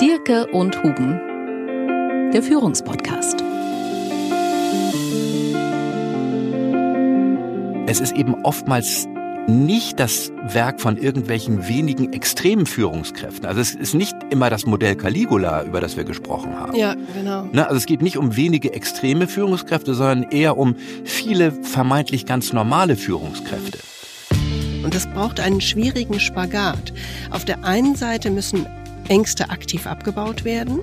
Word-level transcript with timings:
Dirke 0.00 0.46
und 0.46 0.82
Huben, 0.82 1.20
der 2.32 2.42
Führungspodcast. 2.42 3.44
Es 7.86 8.00
ist 8.00 8.12
eben 8.16 8.34
oftmals 8.44 9.06
nicht 9.46 10.00
das 10.00 10.32
Werk 10.42 10.80
von 10.80 10.96
irgendwelchen 10.96 11.68
wenigen 11.68 12.14
extremen 12.14 12.64
Führungskräften. 12.64 13.44
Also 13.44 13.60
es 13.60 13.74
ist 13.74 13.92
nicht 13.92 14.16
immer 14.30 14.48
das 14.48 14.64
Modell 14.64 14.96
Caligula, 14.96 15.64
über 15.64 15.82
das 15.82 15.98
wir 15.98 16.04
gesprochen 16.04 16.58
haben. 16.58 16.74
Ja, 16.74 16.94
genau. 17.14 17.44
Ne? 17.52 17.66
Also 17.66 17.76
es 17.76 17.84
geht 17.84 18.00
nicht 18.00 18.16
um 18.16 18.36
wenige 18.36 18.72
extreme 18.72 19.28
Führungskräfte, 19.28 19.92
sondern 19.92 20.30
eher 20.30 20.56
um 20.56 20.76
viele 21.04 21.52
vermeintlich 21.52 22.24
ganz 22.24 22.54
normale 22.54 22.96
Führungskräfte. 22.96 23.78
Und 24.82 24.94
das 24.94 25.06
braucht 25.08 25.40
einen 25.40 25.60
schwierigen 25.60 26.20
Spagat. 26.20 26.94
Auf 27.30 27.44
der 27.44 27.64
einen 27.64 27.96
Seite 27.96 28.30
müssen 28.30 28.66
Ängste 29.10 29.50
aktiv 29.50 29.86
abgebaut 29.86 30.44
werden. 30.44 30.80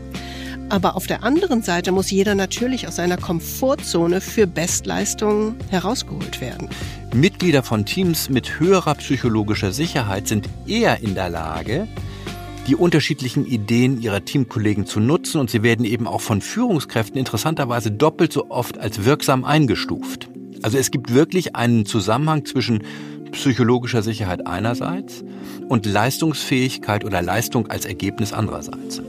Aber 0.69 0.97
auf 0.97 1.07
der 1.07 1.23
anderen 1.23 1.61
Seite 1.61 1.93
muss 1.93 2.11
jeder 2.11 2.35
natürlich 2.35 2.87
aus 2.87 2.97
seiner 2.97 3.15
Komfortzone 3.15 4.19
für 4.19 4.45
Bestleistungen 4.45 5.55
herausgeholt 5.69 6.41
werden. 6.41 6.67
Mitglieder 7.15 7.63
von 7.63 7.85
Teams 7.85 8.29
mit 8.29 8.59
höherer 8.59 8.95
psychologischer 8.95 9.71
Sicherheit 9.71 10.27
sind 10.27 10.49
eher 10.67 11.01
in 11.01 11.15
der 11.15 11.29
Lage, 11.29 11.87
die 12.67 12.75
unterschiedlichen 12.75 13.45
Ideen 13.45 14.01
ihrer 14.01 14.25
Teamkollegen 14.25 14.85
zu 14.85 14.99
nutzen 14.99 15.39
und 15.39 15.49
sie 15.49 15.63
werden 15.63 15.85
eben 15.85 16.05
auch 16.05 16.19
von 16.19 16.41
Führungskräften 16.41 17.17
interessanterweise 17.17 17.91
doppelt 17.91 18.33
so 18.33 18.49
oft 18.49 18.77
als 18.77 19.05
wirksam 19.05 19.45
eingestuft. 19.45 20.29
Also 20.63 20.77
es 20.77 20.91
gibt 20.91 21.13
wirklich 21.13 21.55
einen 21.55 21.85
Zusammenhang 21.85 22.43
zwischen 22.43 22.83
psychologischer 23.31 24.01
Sicherheit 24.01 24.47
einerseits 24.47 25.23
und 25.69 25.85
Leistungsfähigkeit 25.85 27.05
oder 27.05 27.21
Leistung 27.21 27.67
als 27.67 27.85
Ergebnis 27.85 28.33
andererseits. 28.33 29.01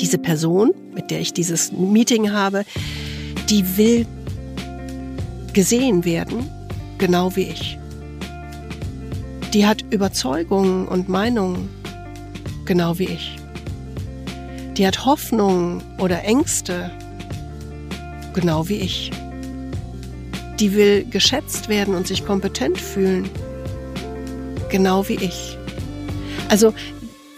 Diese 0.00 0.18
Person, 0.18 0.72
mit 0.94 1.10
der 1.10 1.20
ich 1.20 1.32
dieses 1.32 1.72
Meeting 1.72 2.32
habe, 2.32 2.64
die 3.48 3.76
will 3.76 4.06
gesehen 5.52 6.04
werden, 6.04 6.50
genau 6.98 7.34
wie 7.36 7.44
ich. 7.44 7.78
Die 9.54 9.66
hat 9.66 9.84
Überzeugungen 9.90 10.86
und 10.86 11.08
Meinungen, 11.08 11.68
genau 12.66 12.98
wie 12.98 13.04
ich. 13.08 13.36
Die 14.76 14.86
hat 14.86 15.06
Hoffnungen 15.06 15.82
oder 15.98 16.24
Ängste, 16.24 16.90
genau 18.34 18.68
wie 18.68 18.76
ich. 18.76 19.10
Die 20.60 20.74
will 20.74 21.06
geschätzt 21.06 21.70
werden 21.70 21.94
und 21.94 22.06
sich 22.06 22.26
kompetent 22.26 22.78
fühlen, 22.78 23.30
genau 24.76 25.08
wie 25.08 25.14
ich. 25.14 25.56
Also 26.50 26.74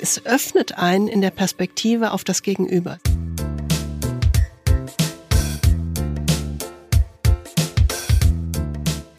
es 0.03 0.27
öffnet 0.27 0.77
einen 0.77 1.07
in 1.07 1.21
der 1.21 1.31
Perspektive 1.31 2.11
auf 2.11 2.25
das 2.25 2.43
Gegenüber. 2.43 2.99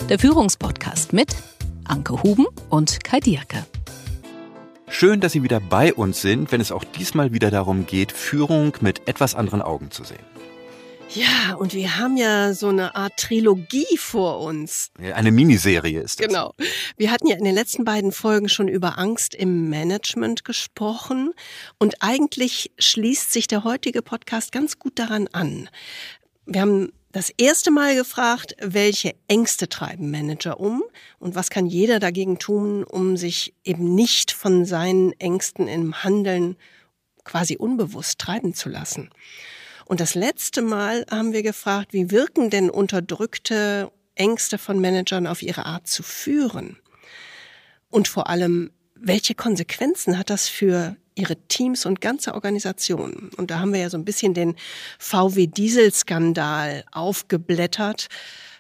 Der 0.09 0.19
Führungspodcast 0.19 1.13
mit 1.13 1.33
Anke 1.85 2.21
Huben 2.21 2.47
und 2.69 3.05
Kai 3.05 3.21
Dierke. 3.21 3.65
Schön, 4.89 5.21
dass 5.21 5.31
Sie 5.31 5.43
wieder 5.43 5.61
bei 5.61 5.93
uns 5.93 6.19
sind, 6.19 6.51
wenn 6.51 6.59
es 6.59 6.73
auch 6.73 6.83
diesmal 6.83 7.31
wieder 7.31 7.51
darum 7.51 7.85
geht, 7.85 8.11
Führung 8.11 8.73
mit 8.81 9.07
etwas 9.07 9.33
anderen 9.33 9.61
Augen 9.61 9.91
zu 9.91 10.03
sehen. 10.03 10.38
Ja, 11.15 11.55
und 11.55 11.73
wir 11.73 11.97
haben 11.97 12.17
ja 12.17 12.53
so 12.53 12.67
eine 12.67 12.95
Art 12.95 13.17
Trilogie 13.17 13.97
vor 13.97 14.41
uns. 14.41 14.91
Eine 14.99 15.31
Miniserie 15.31 16.01
ist 16.01 16.19
das. 16.19 16.27
Genau. 16.27 16.53
Wir 16.97 17.09
hatten 17.09 17.27
ja 17.27 17.35
in 17.35 17.43
den 17.43 17.55
letzten 17.55 17.83
beiden 17.83 18.11
Folgen 18.11 18.47
schon 18.47 18.67
über 18.67 18.99
Angst 18.99 19.33
im 19.33 19.69
Management 19.69 20.45
gesprochen. 20.45 21.33
Und 21.79 21.95
eigentlich 22.01 22.71
schließt 22.77 23.33
sich 23.33 23.47
der 23.47 23.63
heutige 23.63 24.03
Podcast 24.03 24.51
ganz 24.51 24.77
gut 24.77 24.99
daran 24.99 25.27
an. 25.31 25.67
Wir 26.45 26.61
haben 26.61 26.91
das 27.11 27.31
erste 27.37 27.71
Mal 27.71 27.95
gefragt, 27.95 28.55
welche 28.59 29.15
Ängste 29.27 29.67
treiben 29.67 30.11
Manager 30.11 30.59
um 30.59 30.83
und 31.17 31.33
was 31.33 31.49
kann 31.49 31.65
jeder 31.65 31.99
dagegen 31.99 32.37
tun, 32.37 32.83
um 32.83 33.17
sich 33.17 33.55
eben 33.63 33.95
nicht 33.95 34.31
von 34.31 34.63
seinen 34.63 35.13
Ängsten 35.13 35.67
im 35.67 36.03
Handeln 36.03 36.55
quasi 37.23 37.57
unbewusst 37.57 38.19
treiben 38.19 38.53
zu 38.53 38.69
lassen. 38.69 39.09
Und 39.89 39.99
das 40.01 40.13
letzte 40.13 40.61
Mal 40.61 41.03
haben 41.09 41.33
wir 41.33 41.41
gefragt, 41.41 41.93
wie 41.93 42.11
wirken 42.11 42.51
denn 42.51 42.69
unterdrückte 42.69 43.91
Ängste 44.13 44.59
von 44.59 44.79
Managern 44.79 45.25
auf 45.25 45.41
ihre 45.41 45.65
Art 45.65 45.87
zu 45.87 46.03
führen? 46.03 46.77
Und 47.89 48.07
vor 48.07 48.29
allem, 48.29 48.69
welche 48.93 49.33
Konsequenzen 49.33 50.19
hat 50.19 50.29
das 50.29 50.47
für 50.47 50.95
ihre 51.15 51.37
Teams 51.47 51.87
und 51.87 52.01
ganze 52.01 52.35
Organisationen? 52.35 53.31
Und 53.35 53.49
da 53.49 53.61
haben 53.61 53.73
wir 53.73 53.79
ja 53.79 53.89
so 53.89 53.97
ein 53.97 54.05
bisschen 54.05 54.35
den 54.35 54.55
VW-Diesel-Skandal 54.99 56.85
aufgeblättert 56.91 58.09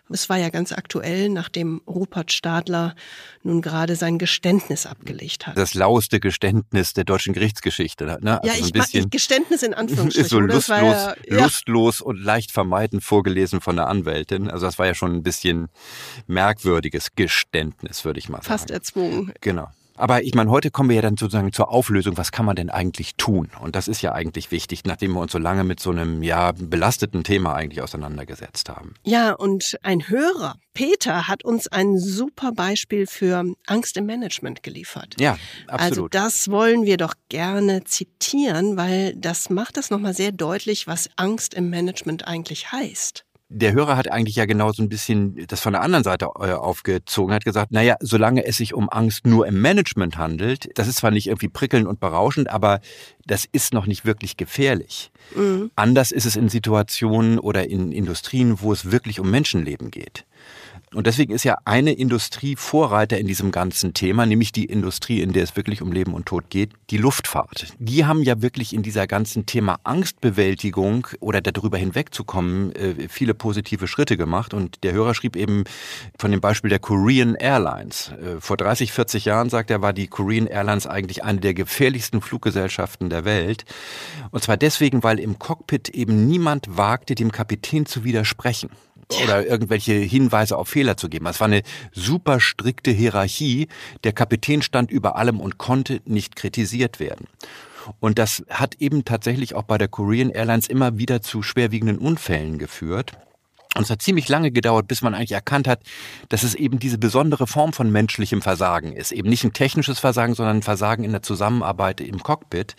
es 0.09 0.29
war 0.29 0.37
ja 0.37 0.49
ganz 0.49 0.71
aktuell, 0.71 1.29
nachdem 1.29 1.81
Rupert 1.87 2.31
Stadler 2.31 2.95
nun 3.43 3.61
gerade 3.61 3.95
sein 3.95 4.17
Geständnis 4.17 4.85
abgelegt 4.85 5.47
hat. 5.47 5.57
Das 5.57 5.73
laueste 5.73 6.19
Geständnis 6.19 6.93
der 6.93 7.03
deutschen 7.03 7.33
Gerichtsgeschichte. 7.33 8.05
Ne? 8.05 8.41
Also 8.41 8.47
ja, 8.47 8.53
ich, 8.53 8.73
so 8.73 8.97
ich 8.97 9.09
Geständnis 9.09 9.63
in 9.63 9.73
Anführungsstrichen. 9.73 10.25
Ist 10.25 10.29
so 10.31 10.39
lustlos, 10.39 10.79
ja, 10.79 11.15
lustlos 11.27 12.01
und 12.01 12.17
leicht 12.17 12.51
vermeiden 12.51 13.01
vorgelesen 13.01 13.61
von 13.61 13.75
der 13.75 13.87
Anwältin. 13.87 14.49
Also 14.49 14.65
das 14.65 14.79
war 14.79 14.85
ja 14.85 14.93
schon 14.93 15.15
ein 15.15 15.23
bisschen 15.23 15.69
merkwürdiges 16.27 17.15
Geständnis, 17.15 18.03
würde 18.05 18.19
ich 18.19 18.29
mal 18.29 18.37
sagen. 18.37 18.47
Fast 18.47 18.71
erzwungen. 18.71 19.33
Genau. 19.41 19.69
Aber 19.99 20.23
ich 20.23 20.33
meine, 20.33 20.49
heute 20.49 20.71
kommen 20.71 20.87
wir 20.87 20.95
ja 20.95 21.01
dann 21.01 21.17
sozusagen 21.17 21.51
zur 21.51 21.69
Auflösung, 21.69 22.17
was 22.17 22.31
kann 22.31 22.45
man 22.45 22.55
denn 22.55 22.69
eigentlich 22.69 23.15
tun? 23.15 23.49
Und 23.59 23.75
das 23.75 23.89
ist 23.89 24.01
ja 24.01 24.13
eigentlich 24.13 24.49
wichtig, 24.49 24.85
nachdem 24.85 25.11
wir 25.11 25.19
uns 25.19 25.33
so 25.33 25.37
lange 25.37 25.65
mit 25.65 25.81
so 25.81 25.91
einem 25.91 26.23
ja 26.23 26.53
belasteten 26.53 27.25
Thema 27.25 27.53
eigentlich 27.53 27.81
auseinandergesetzt 27.81 28.69
haben. 28.69 28.93
Ja, 29.03 29.33
und 29.33 29.77
ein 29.83 30.07
Hörer, 30.07 30.55
Peter, 30.73 31.27
hat 31.27 31.43
uns 31.43 31.67
ein 31.67 31.97
super 31.97 32.53
Beispiel 32.53 33.07
für 33.07 33.43
Angst 33.67 33.97
im 33.97 34.05
Management 34.05 34.63
geliefert. 34.63 35.15
Ja, 35.19 35.37
absolut. 35.67 35.81
Also 35.81 36.07
das 36.07 36.49
wollen 36.49 36.85
wir 36.85 36.95
doch 36.95 37.15
gerne 37.27 37.83
zitieren, 37.83 38.77
weil 38.77 39.13
das 39.17 39.49
macht 39.49 39.75
das 39.75 39.89
nochmal 39.89 40.13
sehr 40.13 40.31
deutlich, 40.31 40.87
was 40.87 41.09
Angst 41.17 41.53
im 41.53 41.69
Management 41.69 42.25
eigentlich 42.25 42.71
heißt 42.71 43.25
der 43.51 43.73
Hörer 43.73 43.97
hat 43.97 44.11
eigentlich 44.11 44.35
ja 44.35 44.45
genau 44.45 44.71
so 44.71 44.83
ein 44.83 44.89
bisschen 44.89 45.47
das 45.47 45.59
von 45.59 45.73
der 45.73 45.81
anderen 45.81 46.03
Seite 46.03 46.25
äh, 46.39 46.51
aufgezogen, 46.51 47.33
hat 47.33 47.45
gesagt, 47.45 47.71
naja, 47.71 47.95
solange 47.99 48.45
es 48.45 48.57
sich 48.57 48.75
um 48.75 48.89
Angst 48.89 49.25
nur 49.25 49.47
im 49.47 49.59
Management 49.59 50.17
handelt, 50.17 50.69
das 50.77 50.87
ist 50.87 50.97
zwar 50.97 51.09
nicht 51.09 51.27
irgendwie 51.27 51.49
prickelnd 51.49 51.87
und 51.87 51.99
berauschend, 51.99 52.49
aber 52.49 52.79
das 53.25 53.45
ist 53.51 53.73
noch 53.73 53.87
nicht 53.87 54.05
wirklich 54.05 54.37
gefährlich. 54.37 55.11
Mhm. 55.35 55.71
Anders 55.75 56.11
ist 56.11 56.25
es 56.25 56.35
in 56.35 56.49
Situationen 56.49 57.39
oder 57.39 57.67
in 57.67 57.91
Industrien, 57.91 58.61
wo 58.61 58.71
es 58.71 58.91
wirklich 58.91 59.19
um 59.19 59.31
Menschenleben 59.31 59.89
geht. 59.89 60.25
Und 60.93 61.05
deswegen 61.05 61.33
ist 61.33 61.43
ja 61.43 61.57
eine 61.65 61.93
Industrie 61.93 62.55
Vorreiter 62.55 63.17
in 63.19 63.27
diesem 63.27 63.51
ganzen 63.51 63.93
Thema, 63.93 64.25
nämlich 64.25 64.51
die 64.51 64.65
Industrie, 64.65 65.21
in 65.21 65.33
der 65.33 65.43
es 65.43 65.55
wirklich 65.55 65.81
um 65.81 65.91
Leben 65.91 66.13
und 66.13 66.25
Tod 66.25 66.49
geht, 66.49 66.71
die 66.89 66.97
Luftfahrt. 66.97 67.73
Die 67.77 68.05
haben 68.05 68.23
ja 68.23 68.41
wirklich 68.41 68.73
in 68.73 68.81
dieser 68.81 69.05
ganzen 69.05 69.45
Thema 69.45 69.79
Angstbewältigung 69.83 71.07
oder 71.19 71.41
darüber 71.41 71.77
hinwegzukommen 71.77 72.73
äh, 72.75 73.07
viele 73.07 73.35
positive 73.35 73.87
Schritte 73.87 74.17
gemacht. 74.17 74.53
Und 74.53 74.83
der 74.83 74.93
Hörer 74.93 75.13
schrieb 75.13 75.35
eben 75.35 75.63
von 76.17 76.31
dem 76.31 76.41
Beispiel 76.41 76.69
der 76.69 76.79
Korean 76.79 77.35
Airlines. 77.35 78.11
Äh, 78.21 78.41
vor 78.41 78.57
30, 78.57 78.91
40 78.91 79.25
Jahren, 79.25 79.49
sagt 79.49 79.69
er, 79.69 79.83
war 79.83 79.93
die 79.93 80.07
Korean 80.07 80.47
Airlines 80.47 80.87
eigentlich 80.87 81.23
eine 81.23 81.39
der 81.39 81.53
gefährlichsten 81.53 82.21
Fluggesellschaften 82.21 83.09
der 83.09 83.25
Welt. 83.25 83.65
Und 84.31 84.43
zwar 84.43 84.57
deswegen, 84.57 85.03
weil 85.03 85.19
im 85.19 85.37
Cockpit 85.37 85.89
eben 85.89 86.27
niemand 86.27 86.77
wagte, 86.77 87.13
dem 87.13 87.31
Kapitän 87.31 87.85
zu 87.85 88.03
widersprechen 88.03 88.69
oder 89.23 89.45
irgendwelche 89.45 89.93
Hinweise 89.93 90.57
auf 90.57 90.69
Fehler 90.69 90.97
zu 90.97 91.09
geben. 91.09 91.25
Es 91.25 91.39
war 91.39 91.47
eine 91.47 91.63
super 91.91 92.39
strikte 92.39 92.91
Hierarchie. 92.91 93.67
Der 94.03 94.13
Kapitän 94.13 94.61
stand 94.61 94.91
über 94.91 95.15
allem 95.15 95.39
und 95.39 95.57
konnte 95.57 96.01
nicht 96.05 96.35
kritisiert 96.35 96.99
werden. 96.99 97.27
Und 97.99 98.19
das 98.19 98.43
hat 98.49 98.75
eben 98.75 99.05
tatsächlich 99.05 99.55
auch 99.55 99.63
bei 99.63 99.77
der 99.77 99.87
Korean 99.87 100.29
Airlines 100.29 100.67
immer 100.67 100.97
wieder 100.97 101.21
zu 101.21 101.41
schwerwiegenden 101.41 101.97
Unfällen 101.97 102.59
geführt. 102.59 103.13
Und 103.75 103.83
es 103.83 103.91
hat 103.91 104.01
ziemlich 104.01 104.27
lange 104.27 104.51
gedauert, 104.51 104.87
bis 104.87 105.01
man 105.03 105.13
eigentlich 105.13 105.31
erkannt 105.31 105.67
hat, 105.67 105.81
dass 106.29 106.41
es 106.41 106.55
eben 106.55 106.79
diese 106.79 106.97
besondere 106.97 107.45
Form 107.45 107.71
von 107.71 107.91
menschlichem 107.91 108.41
Versagen 108.41 108.93
ist. 108.93 109.11
Eben 109.11 109.29
nicht 109.29 109.43
ein 109.43 109.53
technisches 109.53 109.99
Versagen, 109.99 110.33
sondern 110.33 110.57
ein 110.57 110.63
Versagen 110.63 111.03
in 111.03 111.11
der 111.11 111.21
Zusammenarbeit 111.21 112.01
im 112.01 112.21
Cockpit. 112.21 112.75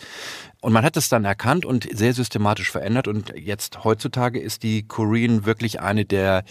Und 0.61 0.75
man 0.75 0.85
hat 0.85 0.97
es 0.97 1.09
dann 1.09 1.25
erkannt 1.25 1.65
und 1.65 1.89
sehr 1.91 2.13
systematisch 2.13 2.71
verändert. 2.71 3.09
Und 3.09 3.33
jetzt 3.35 3.83
heutzutage 3.83 4.39
ist 4.39 4.63
die 4.63 4.87
Korean 4.87 5.47
wirklich 5.47 5.81
eine 5.81 6.05
der 6.05 6.45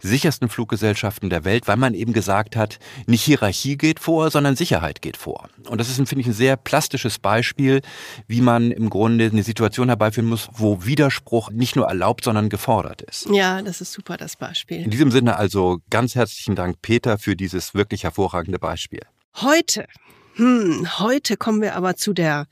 sichersten 0.00 0.50
Fluggesellschaften 0.50 1.30
der 1.30 1.44
Welt, 1.44 1.66
weil 1.66 1.76
man 1.76 1.94
eben 1.94 2.12
gesagt 2.12 2.56
hat, 2.56 2.78
nicht 3.06 3.22
Hierarchie 3.22 3.76
geht 3.76 4.00
vor, 4.00 4.30
sondern 4.30 4.54
Sicherheit 4.54 5.00
geht 5.00 5.16
vor. 5.16 5.48
Und 5.66 5.80
das 5.80 5.88
ist, 5.88 5.96
finde 5.96 6.20
ich, 6.20 6.26
ein 6.26 6.34
sehr 6.34 6.56
plastisches 6.56 7.18
Beispiel, 7.18 7.80
wie 8.26 8.42
man 8.42 8.70
im 8.70 8.90
Grunde 8.90 9.26
eine 9.26 9.42
Situation 9.42 9.88
herbeiführen 9.88 10.28
muss, 10.28 10.48
wo 10.52 10.84
Widerspruch 10.84 11.50
nicht 11.50 11.74
nur 11.74 11.86
erlaubt, 11.86 12.24
sondern 12.24 12.50
gefordert 12.50 13.00
ist. 13.00 13.28
Ja, 13.30 13.62
das 13.62 13.80
ist 13.80 13.92
super, 13.92 14.18
das 14.18 14.36
Beispiel. 14.36 14.82
In 14.82 14.90
diesem 14.90 15.10
Sinne 15.10 15.36
also 15.36 15.78
ganz 15.88 16.14
herzlichen 16.14 16.54
Dank, 16.54 16.82
Peter, 16.82 17.16
für 17.16 17.34
dieses 17.34 17.74
wirklich 17.74 18.04
hervorragende 18.04 18.58
Beispiel. 18.58 19.00
Heute, 19.36 19.86
hm, 20.34 20.86
heute 20.98 21.36
kommen 21.36 21.62
wir 21.62 21.76
aber 21.76 21.96
zu 21.96 22.12
der 22.12 22.46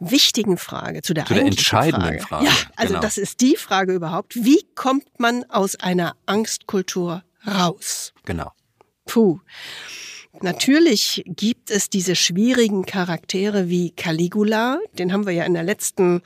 wichtigen 0.00 0.56
Frage, 0.56 1.02
zu 1.02 1.14
der, 1.14 1.26
zu 1.26 1.34
der 1.34 1.44
entscheidenden 1.44 2.18
Frage. 2.20 2.22
Frage. 2.22 2.44
Ja, 2.46 2.52
also 2.76 2.94
genau. 2.94 3.00
das 3.02 3.18
ist 3.18 3.40
die 3.40 3.56
Frage 3.56 3.92
überhaupt. 3.92 4.34
Wie 4.36 4.66
kommt 4.74 5.20
man 5.20 5.44
aus 5.50 5.76
einer 5.76 6.16
Angstkultur 6.26 7.22
raus? 7.46 8.12
Genau. 8.24 8.52
Puh. 9.06 9.40
Natürlich 10.42 11.22
gibt 11.26 11.70
es 11.70 11.90
diese 11.90 12.16
schwierigen 12.16 12.86
Charaktere 12.86 13.68
wie 13.68 13.90
Caligula, 13.90 14.78
den 14.98 15.12
haben 15.12 15.26
wir 15.26 15.32
ja 15.32 15.44
in 15.44 15.54
der 15.54 15.64
letzten 15.64 16.22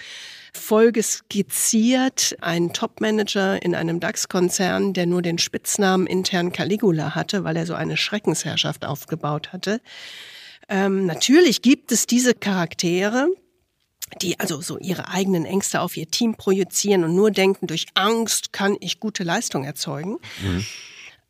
Folge 0.52 1.02
skizziert, 1.02 2.36
ein 2.40 2.72
Topmanager 2.72 3.60
in 3.60 3.74
einem 3.74 3.98
DAX-Konzern, 3.98 4.92
der 4.92 5.06
nur 5.06 5.20
den 5.20 5.38
Spitznamen 5.38 6.06
intern 6.06 6.52
Caligula 6.52 7.14
hatte, 7.14 7.42
weil 7.42 7.56
er 7.56 7.66
so 7.66 7.74
eine 7.74 7.96
Schreckensherrschaft 7.96 8.84
aufgebaut 8.84 9.52
hatte. 9.52 9.80
Ähm, 10.68 11.06
natürlich 11.06 11.60
gibt 11.62 11.90
es 11.90 12.06
diese 12.06 12.34
Charaktere, 12.34 13.28
die 14.22 14.38
also 14.40 14.60
so 14.60 14.78
ihre 14.78 15.08
eigenen 15.08 15.44
Ängste 15.44 15.80
auf 15.80 15.96
ihr 15.96 16.08
Team 16.10 16.34
projizieren 16.34 17.04
und 17.04 17.14
nur 17.14 17.30
denken, 17.30 17.66
durch 17.66 17.86
Angst 17.94 18.52
kann 18.52 18.76
ich 18.80 19.00
gute 19.00 19.24
Leistung 19.24 19.64
erzeugen. 19.64 20.18
Mhm. 20.42 20.64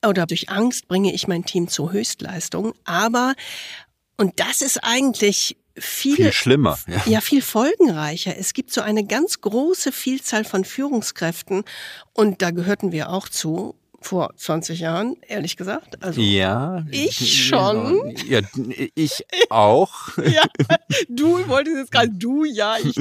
Oder 0.06 0.26
durch 0.26 0.50
Angst 0.50 0.88
bringe 0.88 1.12
ich 1.12 1.28
mein 1.28 1.44
Team 1.44 1.68
zur 1.68 1.92
Höchstleistung. 1.92 2.74
Aber, 2.84 3.34
und 4.16 4.38
das 4.38 4.60
ist 4.60 4.78
eigentlich 4.82 5.56
viel, 5.76 6.16
viel 6.16 6.32
schlimmer. 6.32 6.78
Ja. 6.86 7.02
ja, 7.06 7.20
viel 7.20 7.42
folgenreicher. 7.42 8.36
Es 8.36 8.52
gibt 8.52 8.72
so 8.72 8.80
eine 8.80 9.04
ganz 9.04 9.40
große 9.40 9.92
Vielzahl 9.92 10.44
von 10.44 10.64
Führungskräften 10.64 11.64
und 12.12 12.42
da 12.42 12.50
gehörten 12.50 12.92
wir 12.92 13.10
auch 13.10 13.28
zu 13.28 13.74
vor 14.04 14.30
20 14.36 14.80
Jahren, 14.80 15.16
ehrlich 15.26 15.56
gesagt. 15.56 16.02
Also 16.02 16.20
ja, 16.20 16.84
ich 16.90 17.46
schon. 17.48 18.14
Ja, 18.26 18.40
ich 18.94 19.24
auch. 19.50 20.16
ja, 20.24 20.42
du 21.08 21.48
wolltest 21.48 21.76
jetzt 21.76 21.92
gerade 21.92 22.10
du, 22.10 22.44
ja, 22.44 22.76
ich. 22.82 22.96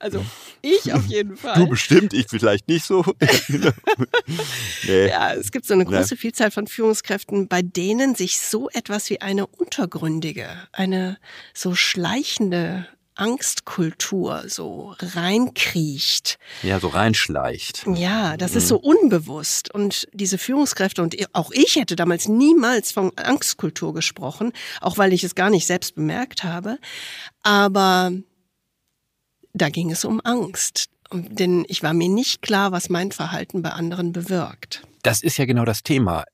Also 0.00 0.24
ich 0.62 0.92
auf 0.92 1.06
jeden 1.06 1.36
Fall. 1.36 1.56
Du 1.56 1.68
bestimmt, 1.68 2.12
ich 2.12 2.26
vielleicht 2.28 2.68
nicht 2.68 2.84
so. 2.84 3.04
nee. 4.86 5.08
Ja, 5.08 5.34
es 5.34 5.52
gibt 5.52 5.66
so 5.66 5.74
eine 5.74 5.84
große 5.84 6.16
Vielzahl 6.16 6.50
von 6.50 6.66
Führungskräften, 6.66 7.48
bei 7.48 7.62
denen 7.62 8.14
sich 8.14 8.40
so 8.40 8.68
etwas 8.70 9.10
wie 9.10 9.20
eine 9.20 9.46
untergründige, 9.46 10.48
eine 10.72 11.18
so 11.54 11.74
schleichende 11.74 12.86
Angstkultur 13.16 14.44
so 14.46 14.94
reinkriecht. 14.98 16.38
Ja, 16.62 16.78
so 16.78 16.88
reinschleicht. 16.88 17.86
Ja, 17.94 18.36
das 18.36 18.52
mhm. 18.52 18.58
ist 18.58 18.68
so 18.68 18.76
unbewusst. 18.76 19.72
Und 19.74 20.06
diese 20.12 20.38
Führungskräfte 20.38 21.02
und 21.02 21.16
auch 21.32 21.50
ich 21.52 21.76
hätte 21.76 21.96
damals 21.96 22.28
niemals 22.28 22.92
von 22.92 23.12
Angstkultur 23.16 23.94
gesprochen, 23.94 24.52
auch 24.80 24.98
weil 24.98 25.12
ich 25.12 25.24
es 25.24 25.34
gar 25.34 25.50
nicht 25.50 25.66
selbst 25.66 25.94
bemerkt 25.94 26.44
habe. 26.44 26.78
Aber 27.42 28.12
da 29.54 29.68
ging 29.70 29.90
es 29.90 30.04
um 30.04 30.20
Angst. 30.22 30.86
Denn 31.12 31.64
ich 31.68 31.82
war 31.82 31.94
mir 31.94 32.08
nicht 32.08 32.42
klar, 32.42 32.72
was 32.72 32.88
mein 32.88 33.12
Verhalten 33.12 33.62
bei 33.62 33.70
anderen 33.70 34.12
bewirkt. 34.12 34.82
Das 35.02 35.22
ist 35.22 35.36
ja 35.38 35.44
genau 35.44 35.64
das 35.64 35.84
Thema 35.84 36.24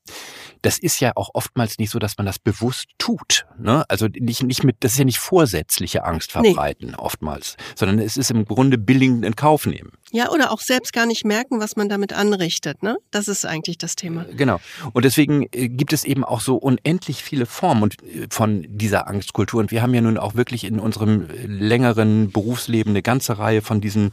das 0.63 0.79
ist 0.79 0.99
ja 0.99 1.11
auch 1.15 1.29
oftmals 1.33 1.77
nicht 1.77 1.91
so, 1.91 1.99
dass 1.99 2.17
man 2.17 2.25
das 2.25 2.39
bewusst 2.39 2.87
tut. 2.97 3.45
Ne? 3.59 3.83
Also 3.89 4.07
nicht, 4.07 4.43
nicht 4.43 4.63
mit, 4.63 4.77
das 4.79 4.93
ist 4.93 4.97
ja 4.97 5.05
nicht 5.05 5.19
vorsätzliche 5.19 6.05
Angst 6.05 6.31
verbreiten 6.31 6.91
nee. 6.91 6.97
oftmals, 6.97 7.57
sondern 7.75 7.99
es 7.99 8.17
ist 8.17 8.31
im 8.31 8.45
Grunde 8.45 8.77
billigend 8.77 9.25
in 9.25 9.35
Kauf 9.35 9.65
nehmen. 9.65 9.91
Ja, 10.15 10.29
oder 10.29 10.51
auch 10.51 10.61
selbst 10.61 10.93
gar 10.93 11.07
nicht 11.07 11.25
merken, 11.25 11.59
was 11.59 11.75
man 11.75 11.89
damit 11.89 12.13
anrichtet. 12.13 12.81
Ne? 12.83 12.97
Das 13.09 13.27
ist 13.27 13.45
eigentlich 13.45 13.79
das 13.79 13.95
Thema. 13.95 14.25
Genau. 14.37 14.59
Und 14.93 15.05
deswegen 15.05 15.47
äh, 15.51 15.67
gibt 15.67 15.91
es 15.91 16.03
eben 16.03 16.23
auch 16.23 16.39
so 16.39 16.55
unendlich 16.55 17.23
viele 17.23 17.47
Formen 17.47 17.89
äh, 17.89 18.27
von 18.29 18.63
dieser 18.69 19.07
Angstkultur. 19.07 19.59
Und 19.59 19.71
wir 19.71 19.81
haben 19.81 19.93
ja 19.93 20.01
nun 20.01 20.19
auch 20.19 20.35
wirklich 20.35 20.65
in 20.65 20.79
unserem 20.79 21.27
längeren 21.45 22.31
Berufsleben 22.31 22.91
eine 22.91 23.01
ganze 23.01 23.39
Reihe 23.39 23.63
von 23.63 23.81
diesen 23.81 24.11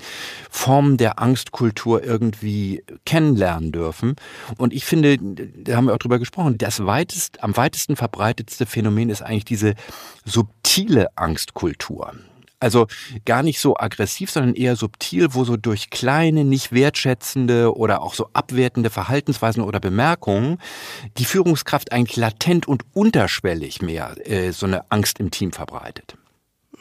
Formen 0.49 0.97
der 0.97 1.19
Angstkultur 1.19 2.03
irgendwie 2.03 2.83
kennenlernen 3.05 3.71
dürfen. 3.71 4.17
Und 4.57 4.73
ich 4.73 4.87
finde, 4.87 5.19
da 5.19 5.77
haben 5.77 5.85
wir 5.85 5.95
auch 5.95 5.99
drüber 5.99 6.19
gesprochen, 6.19 6.40
gesprochen, 6.41 6.59
das 6.59 6.85
weitest, 6.87 7.43
am 7.43 7.57
weitesten 7.57 7.97
verbreitetste 7.97 8.67
Phänomen 8.67 9.11
ist 9.11 9.23
eigentlich 9.23 9.45
diese 9.45 9.75
subtile 10.25 11.09
Angstkultur. 11.17 12.15
Also 12.63 12.89
gar 13.25 13.43
nicht 13.43 13.59
so 13.59 13.77
aggressiv, 13.79 14.31
sondern 14.31 14.55
eher 14.55 14.77
subtil, 14.77 15.33
wo 15.33 15.45
so 15.45 15.57
durch 15.57 15.89
kleine, 15.89 16.45
nicht 16.45 16.73
wertschätzende 16.73 17.75
oder 17.75 18.03
auch 18.03 18.13
so 18.13 18.29
abwertende 18.35 18.91
Verhaltensweisen 18.91 19.63
oder 19.63 19.81
Bemerkungen 19.81 20.59
die 21.17 21.25
Führungskraft 21.25 21.91
eigentlich 21.93 22.17
latent 22.17 22.69
und 22.69 22.85
unterschwellig 22.93 23.81
mehr 23.81 24.15
äh, 24.29 24.53
so 24.53 24.67
eine 24.67 24.91
Angst 24.91 25.21
im 25.21 25.31
Team 25.31 25.53
verbreitet. 25.53 26.17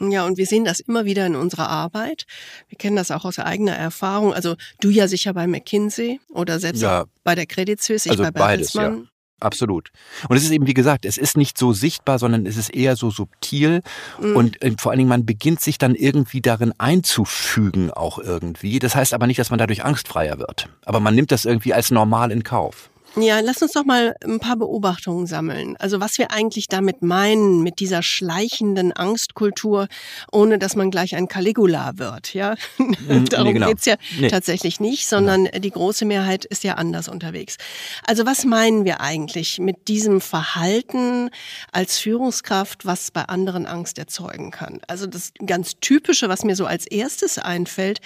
Ja, 0.00 0.24
und 0.24 0.38
wir 0.38 0.46
sehen 0.46 0.64
das 0.64 0.80
immer 0.80 1.04
wieder 1.04 1.26
in 1.26 1.36
unserer 1.36 1.68
Arbeit. 1.68 2.26
Wir 2.68 2.78
kennen 2.78 2.96
das 2.96 3.10
auch 3.10 3.24
aus 3.24 3.38
eigener 3.38 3.76
Erfahrung. 3.76 4.32
Also 4.32 4.56
du 4.80 4.88
ja 4.88 5.08
sicher 5.08 5.34
bei 5.34 5.46
McKinsey 5.46 6.20
oder 6.30 6.58
selbst 6.58 6.82
ja, 6.82 7.04
bei 7.22 7.34
der 7.34 7.46
Credit 7.46 7.80
Suisse, 7.82 8.08
ich 8.08 8.12
also 8.12 8.22
bei 8.22 8.30
Bertelsmann. 8.30 8.98
Ja. 9.04 9.09
Absolut. 9.40 9.90
Und 10.28 10.36
es 10.36 10.44
ist 10.44 10.50
eben, 10.50 10.66
wie 10.66 10.74
gesagt, 10.74 11.04
es 11.04 11.18
ist 11.18 11.36
nicht 11.36 11.58
so 11.58 11.72
sichtbar, 11.72 12.18
sondern 12.18 12.46
es 12.46 12.56
ist 12.56 12.74
eher 12.74 12.96
so 12.96 13.10
subtil. 13.10 13.82
Mhm. 14.20 14.36
Und 14.36 14.62
äh, 14.62 14.74
vor 14.78 14.92
allen 14.92 14.98
Dingen, 14.98 15.08
man 15.08 15.26
beginnt 15.26 15.60
sich 15.60 15.78
dann 15.78 15.94
irgendwie 15.94 16.40
darin 16.40 16.72
einzufügen, 16.78 17.90
auch 17.90 18.18
irgendwie. 18.18 18.78
Das 18.78 18.94
heißt 18.94 19.14
aber 19.14 19.26
nicht, 19.26 19.38
dass 19.38 19.50
man 19.50 19.58
dadurch 19.58 19.84
angstfreier 19.84 20.38
wird. 20.38 20.68
Aber 20.84 21.00
man 21.00 21.14
nimmt 21.14 21.32
das 21.32 21.44
irgendwie 21.44 21.74
als 21.74 21.90
normal 21.90 22.30
in 22.30 22.44
Kauf. 22.44 22.90
Ja, 23.16 23.40
lass 23.40 23.60
uns 23.60 23.72
doch 23.72 23.84
mal 23.84 24.14
ein 24.24 24.38
paar 24.38 24.56
Beobachtungen 24.56 25.26
sammeln. 25.26 25.76
Also 25.78 26.00
was 26.00 26.18
wir 26.18 26.30
eigentlich 26.30 26.68
damit 26.68 27.02
meinen, 27.02 27.62
mit 27.62 27.80
dieser 27.80 28.02
schleichenden 28.02 28.92
Angstkultur, 28.92 29.88
ohne 30.30 30.58
dass 30.58 30.76
man 30.76 30.90
gleich 30.90 31.16
ein 31.16 31.26
Caligula 31.26 31.92
wird. 31.96 32.34
Ja, 32.34 32.54
mhm, 32.78 33.24
Darum 33.30 33.46
nee, 33.48 33.52
genau. 33.54 33.68
geht's 33.68 33.84
ja 33.86 33.96
nee. 34.18 34.28
tatsächlich 34.28 34.78
nicht, 34.78 35.08
sondern 35.08 35.46
genau. 35.46 35.58
die 35.58 35.70
große 35.70 36.04
Mehrheit 36.04 36.44
ist 36.44 36.62
ja 36.62 36.74
anders 36.74 37.08
unterwegs. 37.08 37.56
Also 38.06 38.26
was 38.26 38.44
meinen 38.44 38.84
wir 38.84 39.00
eigentlich 39.00 39.58
mit 39.58 39.88
diesem 39.88 40.20
Verhalten 40.20 41.30
als 41.72 41.98
Führungskraft, 41.98 42.86
was 42.86 43.10
bei 43.10 43.24
anderen 43.24 43.66
Angst 43.66 43.98
erzeugen 43.98 44.52
kann? 44.52 44.80
Also 44.86 45.06
das 45.06 45.32
ganz 45.44 45.80
Typische, 45.80 46.28
was 46.28 46.44
mir 46.44 46.54
so 46.54 46.66
als 46.66 46.86
erstes 46.86 47.38
einfällt, 47.38 48.00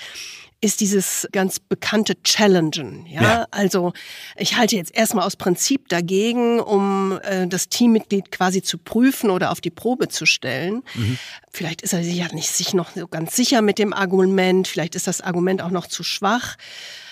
ist 0.64 0.80
dieses 0.80 1.28
ganz 1.30 1.60
bekannte 1.60 2.20
Challengen. 2.22 3.04
Ja? 3.06 3.22
ja? 3.22 3.46
Also 3.50 3.92
ich 4.34 4.56
halte 4.56 4.76
jetzt 4.76 4.96
erstmal 4.96 5.26
aus 5.26 5.36
Prinzip 5.36 5.90
dagegen, 5.90 6.58
um 6.58 7.20
äh, 7.22 7.46
das 7.46 7.68
Teammitglied 7.68 8.30
quasi 8.30 8.62
zu 8.62 8.78
prüfen 8.78 9.28
oder 9.28 9.52
auf 9.52 9.60
die 9.60 9.70
Probe 9.70 10.08
zu 10.08 10.24
stellen. 10.24 10.82
Mhm. 10.94 11.18
Vielleicht 11.52 11.82
ist 11.82 11.92
er 11.92 12.02
sich 12.02 12.16
ja 12.16 12.28
nicht 12.32 12.48
sich 12.48 12.72
noch 12.72 12.92
so 12.96 13.06
ganz 13.06 13.36
sicher 13.36 13.60
mit 13.60 13.78
dem 13.78 13.92
Argument, 13.92 14.66
vielleicht 14.66 14.94
ist 14.94 15.06
das 15.06 15.20
Argument 15.20 15.60
auch 15.60 15.70
noch 15.70 15.86
zu 15.86 16.02
schwach. 16.02 16.56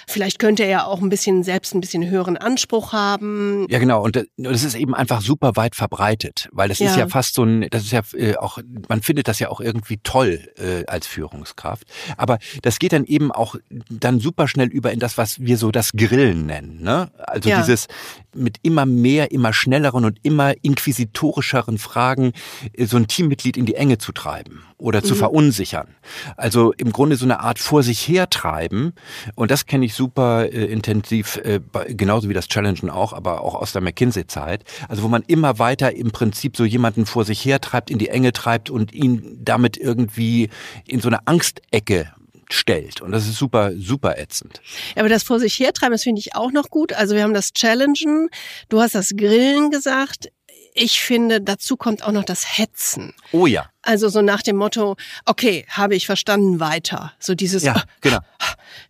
Vielleicht 0.06 0.38
könnte 0.38 0.64
er 0.64 0.68
ja 0.68 0.84
auch 0.84 1.00
ein 1.00 1.08
bisschen 1.08 1.42
selbst 1.42 1.74
ein 1.74 1.80
bisschen 1.80 2.08
höheren 2.08 2.36
Anspruch 2.36 2.92
haben. 2.92 3.66
Ja, 3.68 3.78
genau. 3.78 4.02
Und 4.02 4.24
das 4.36 4.64
ist 4.64 4.74
eben 4.74 4.94
einfach 4.94 5.20
super 5.20 5.56
weit 5.56 5.74
verbreitet, 5.74 6.48
weil 6.52 6.68
das 6.68 6.78
ja. 6.78 6.90
ist 6.90 6.96
ja 6.96 7.08
fast 7.08 7.34
so 7.34 7.44
ein, 7.44 7.68
das 7.70 7.84
ist 7.84 7.92
ja 7.92 8.02
äh, 8.14 8.36
auch, 8.36 8.58
man 8.88 9.02
findet 9.02 9.28
das 9.28 9.38
ja 9.38 9.48
auch 9.48 9.60
irgendwie 9.60 9.98
toll 10.02 10.48
äh, 10.56 10.86
als 10.86 11.06
Führungskraft. 11.06 11.86
Aber 12.16 12.38
das 12.62 12.78
geht 12.78 12.92
dann 12.92 13.04
eben 13.04 13.32
auch 13.32 13.56
dann 13.90 14.20
super 14.20 14.48
schnell 14.48 14.68
über 14.68 14.92
in 14.92 14.98
das, 14.98 15.18
was 15.18 15.40
wir 15.40 15.56
so 15.56 15.70
das 15.70 15.92
Grillen 15.92 16.46
nennen. 16.46 16.82
Ne? 16.82 17.10
Also 17.18 17.48
ja. 17.48 17.60
dieses 17.60 17.86
mit 18.34 18.58
immer 18.62 18.86
mehr, 18.86 19.32
immer 19.32 19.52
schnelleren 19.52 20.04
und 20.04 20.18
immer 20.22 20.54
inquisitorischeren 20.62 21.78
Fragen 21.78 22.32
äh, 22.72 22.86
so 22.86 22.96
ein 22.96 23.06
Teammitglied 23.06 23.56
in 23.56 23.66
die 23.66 23.74
Enge 23.74 23.98
zu 23.98 24.12
treiben 24.12 24.62
oder 24.78 25.02
zu 25.02 25.14
mhm. 25.14 25.18
verunsichern. 25.18 25.88
Also 26.36 26.72
im 26.72 26.92
Grunde 26.92 27.16
so 27.16 27.24
eine 27.24 27.40
Art 27.40 27.58
vor 27.58 27.82
sich 27.82 28.06
hertreiben. 28.08 28.94
Und 29.34 29.50
das 29.50 29.66
kenne 29.66 29.86
ich 29.86 29.94
super 29.94 30.46
äh, 30.52 30.64
intensiv, 30.66 31.36
äh, 31.36 31.60
genauso 31.88 32.28
wie 32.28 32.34
das 32.34 32.48
Challengen 32.48 32.90
auch, 32.90 33.12
aber 33.12 33.42
auch 33.42 33.54
aus 33.54 33.72
der 33.72 33.82
McKinsey-Zeit. 33.82 34.64
Also 34.88 35.02
wo 35.02 35.08
man 35.08 35.22
immer 35.26 35.58
weiter 35.58 35.94
im 35.94 36.10
Prinzip 36.10 36.56
so 36.56 36.64
jemanden 36.64 37.06
vor 37.06 37.24
sich 37.24 37.44
hertreibt, 37.44 37.90
in 37.90 37.98
die 37.98 38.08
Enge 38.08 38.32
treibt 38.32 38.70
und 38.70 38.92
ihn 38.92 39.38
damit 39.40 39.76
irgendwie 39.76 40.50
in 40.86 41.00
so 41.00 41.08
eine 41.08 41.26
Angstecke 41.26 42.12
stellt. 42.52 43.00
Und 43.00 43.12
das 43.12 43.26
ist 43.26 43.36
super, 43.36 43.72
super 43.76 44.18
ätzend. 44.18 44.60
Ja, 44.94 45.02
aber 45.02 45.08
das 45.08 45.22
vor 45.22 45.40
sich 45.40 45.58
hertreiben, 45.58 45.92
das 45.92 46.02
finde 46.02 46.20
ich 46.20 46.34
auch 46.34 46.52
noch 46.52 46.70
gut. 46.70 46.92
Also 46.92 47.14
wir 47.14 47.22
haben 47.22 47.34
das 47.34 47.52
Challengen, 47.52 48.28
du 48.68 48.80
hast 48.80 48.94
das 48.94 49.10
Grillen 49.16 49.70
gesagt 49.70 50.30
ich 50.74 51.02
finde, 51.02 51.40
dazu 51.40 51.76
kommt 51.76 52.02
auch 52.02 52.12
noch 52.12 52.24
das 52.24 52.58
Hetzen. 52.58 53.14
Oh 53.32 53.46
ja. 53.46 53.68
Also 53.82 54.08
so 54.08 54.22
nach 54.22 54.42
dem 54.42 54.56
Motto, 54.56 54.96
okay, 55.26 55.66
habe 55.68 55.94
ich 55.94 56.06
verstanden, 56.06 56.60
weiter. 56.60 57.12
So 57.18 57.34
dieses, 57.34 57.62
ja, 57.62 57.82
genau. 58.00 58.18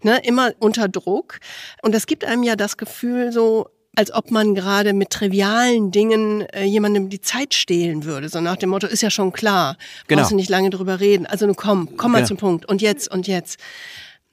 ne, 0.02 0.20
immer 0.24 0.52
unter 0.58 0.88
Druck. 0.88 1.40
Und 1.82 1.92
das 1.92 2.06
gibt 2.06 2.24
einem 2.24 2.42
ja 2.42 2.56
das 2.56 2.76
Gefühl 2.76 3.32
so, 3.32 3.68
als 3.94 4.12
ob 4.12 4.30
man 4.30 4.54
gerade 4.54 4.92
mit 4.92 5.10
trivialen 5.10 5.90
Dingen 5.90 6.42
äh, 6.52 6.64
jemandem 6.64 7.10
die 7.10 7.20
Zeit 7.20 7.54
stehlen 7.54 8.04
würde. 8.04 8.28
So 8.28 8.40
nach 8.40 8.56
dem 8.56 8.70
Motto, 8.70 8.86
ist 8.86 9.02
ja 9.02 9.10
schon 9.10 9.32
klar, 9.32 9.76
genau. 10.08 10.20
brauchst 10.20 10.32
du 10.32 10.36
nicht 10.36 10.48
lange 10.48 10.70
drüber 10.70 11.00
reden. 11.00 11.26
Also 11.26 11.46
nun 11.46 11.56
komm, 11.56 11.96
komm 11.96 12.12
mal 12.12 12.18
genau. 12.18 12.28
zum 12.28 12.36
Punkt. 12.38 12.66
Und 12.66 12.80
jetzt, 12.80 13.10
und 13.10 13.26
jetzt. 13.26 13.58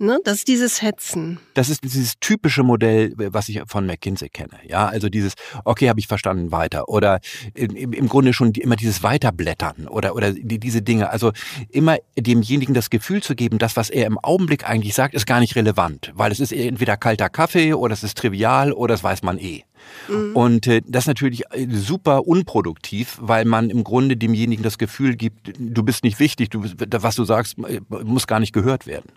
Ne? 0.01 0.19
Das 0.23 0.37
ist 0.37 0.47
dieses 0.47 0.81
Hetzen. 0.81 1.39
Das 1.55 1.69
ist 1.69 1.83
dieses 1.83 2.13
typische 2.21 2.63
Modell, 2.63 3.13
was 3.17 3.49
ich 3.49 3.61
von 3.67 3.85
McKinsey 3.85 4.29
kenne. 4.29 4.57
Ja, 4.65 4.87
also 4.87 5.09
dieses, 5.09 5.33
okay, 5.65 5.89
habe 5.89 5.99
ich 5.99 6.07
verstanden, 6.07 6.53
weiter. 6.53 6.87
Oder 6.87 7.19
im, 7.53 7.91
im 7.91 8.07
Grunde 8.07 8.31
schon 8.31 8.53
immer 8.53 8.77
dieses 8.77 9.03
Weiterblättern 9.03 9.89
oder, 9.89 10.15
oder 10.15 10.31
die, 10.31 10.57
diese 10.57 10.81
Dinge. 10.81 11.09
Also 11.09 11.33
immer 11.69 11.97
demjenigen 12.17 12.73
das 12.73 12.89
Gefühl 12.89 13.21
zu 13.21 13.35
geben, 13.35 13.57
das, 13.57 13.75
was 13.75 13.89
er 13.89 14.07
im 14.07 14.17
Augenblick 14.17 14.69
eigentlich 14.69 14.93
sagt, 14.95 15.13
ist 15.13 15.25
gar 15.25 15.41
nicht 15.41 15.57
relevant. 15.57 16.13
Weil 16.15 16.31
es 16.31 16.39
ist 16.39 16.53
entweder 16.53 16.95
kalter 16.95 17.29
Kaffee 17.29 17.73
oder 17.73 17.93
es 17.93 18.03
ist 18.03 18.17
trivial 18.17 18.71
oder 18.71 18.93
das 18.93 19.03
weiß 19.03 19.21
man 19.23 19.37
eh. 19.37 19.63
Mhm. 20.07 20.35
Und 20.35 20.67
äh, 20.67 20.81
das 20.85 21.03
ist 21.03 21.07
natürlich 21.07 21.43
äh, 21.51 21.67
super 21.69 22.25
unproduktiv, 22.25 23.17
weil 23.19 23.43
man 23.43 23.69
im 23.69 23.83
Grunde 23.83 24.15
demjenigen 24.15 24.63
das 24.63 24.77
Gefühl 24.77 25.15
gibt, 25.15 25.53
du 25.57 25.83
bist 25.83 26.05
nicht 26.05 26.19
wichtig, 26.19 26.49
du, 26.49 26.63
was 26.63 27.15
du 27.15 27.25
sagst, 27.25 27.57
äh, 27.59 27.81
muss 27.89 28.27
gar 28.27 28.39
nicht 28.39 28.53
gehört 28.53 28.87
werden. 28.87 29.11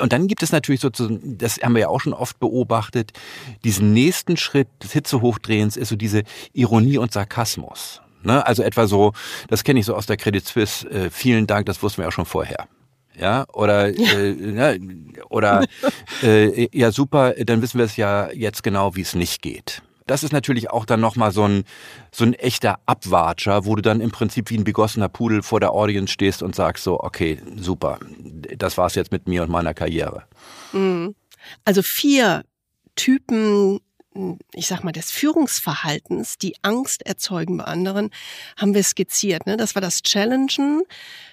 Und 0.00 0.12
dann 0.12 0.28
gibt 0.28 0.42
es 0.42 0.52
natürlich 0.52 0.80
sozusagen, 0.80 1.38
das 1.38 1.58
haben 1.58 1.74
wir 1.74 1.82
ja 1.82 1.88
auch 1.88 2.00
schon 2.00 2.12
oft 2.12 2.38
beobachtet, 2.38 3.12
diesen 3.64 3.92
nächsten 3.92 4.36
Schritt 4.36 4.68
des 4.82 4.92
Hitzehochdrehens 4.92 5.76
ist 5.76 5.88
so 5.88 5.96
diese 5.96 6.22
Ironie 6.52 6.98
und 6.98 7.12
Sarkasmus. 7.12 8.02
Ne? 8.22 8.46
Also 8.46 8.62
etwa 8.62 8.86
so, 8.86 9.12
das 9.48 9.64
kenne 9.64 9.80
ich 9.80 9.86
so 9.86 9.94
aus 9.94 10.06
der 10.06 10.16
Credit 10.16 10.44
Suisse, 10.44 10.88
äh, 10.90 11.10
vielen 11.10 11.46
Dank, 11.46 11.66
das 11.66 11.82
wussten 11.82 12.02
wir 12.02 12.08
auch 12.08 12.12
schon 12.12 12.26
vorher. 12.26 12.68
Ja, 13.18 13.46
oder, 13.54 13.88
äh, 13.88 14.32
ja, 14.32 14.74
oder 15.30 15.64
äh, 16.22 16.68
ja 16.76 16.92
super, 16.92 17.32
dann 17.32 17.62
wissen 17.62 17.78
wir 17.78 17.86
es 17.86 17.96
ja 17.96 18.30
jetzt 18.32 18.62
genau, 18.62 18.94
wie 18.94 19.00
es 19.00 19.14
nicht 19.14 19.40
geht 19.40 19.82
das 20.06 20.22
ist 20.22 20.32
natürlich 20.32 20.70
auch 20.70 20.84
dann 20.84 21.00
nochmal 21.00 21.32
so 21.32 21.44
ein, 21.44 21.64
so 22.12 22.24
ein 22.24 22.34
echter 22.34 22.78
Abwatscher, 22.86 23.66
wo 23.66 23.74
du 23.74 23.82
dann 23.82 24.00
im 24.00 24.10
Prinzip 24.10 24.50
wie 24.50 24.58
ein 24.58 24.64
begossener 24.64 25.08
Pudel 25.08 25.42
vor 25.42 25.60
der 25.60 25.72
Audience 25.72 26.12
stehst 26.12 26.42
und 26.42 26.54
sagst 26.54 26.84
so, 26.84 27.00
okay, 27.00 27.40
super, 27.56 27.98
das 28.56 28.78
war's 28.78 28.94
jetzt 28.94 29.12
mit 29.12 29.26
mir 29.26 29.42
und 29.42 29.50
meiner 29.50 29.74
Karriere. 29.74 30.24
Mhm. 30.72 31.14
Also 31.64 31.82
vier 31.82 32.44
Typen, 32.94 33.80
ich 34.54 34.66
sag 34.68 34.84
mal, 34.84 34.92
des 34.92 35.10
Führungsverhaltens, 35.10 36.38
die 36.38 36.54
Angst 36.62 37.04
erzeugen 37.04 37.58
bei 37.58 37.64
anderen, 37.64 38.10
haben 38.56 38.74
wir 38.74 38.82
skizziert. 38.82 39.46
Ne? 39.46 39.56
Das 39.56 39.74
war 39.74 39.82
das 39.82 40.02
Challengen, 40.02 40.82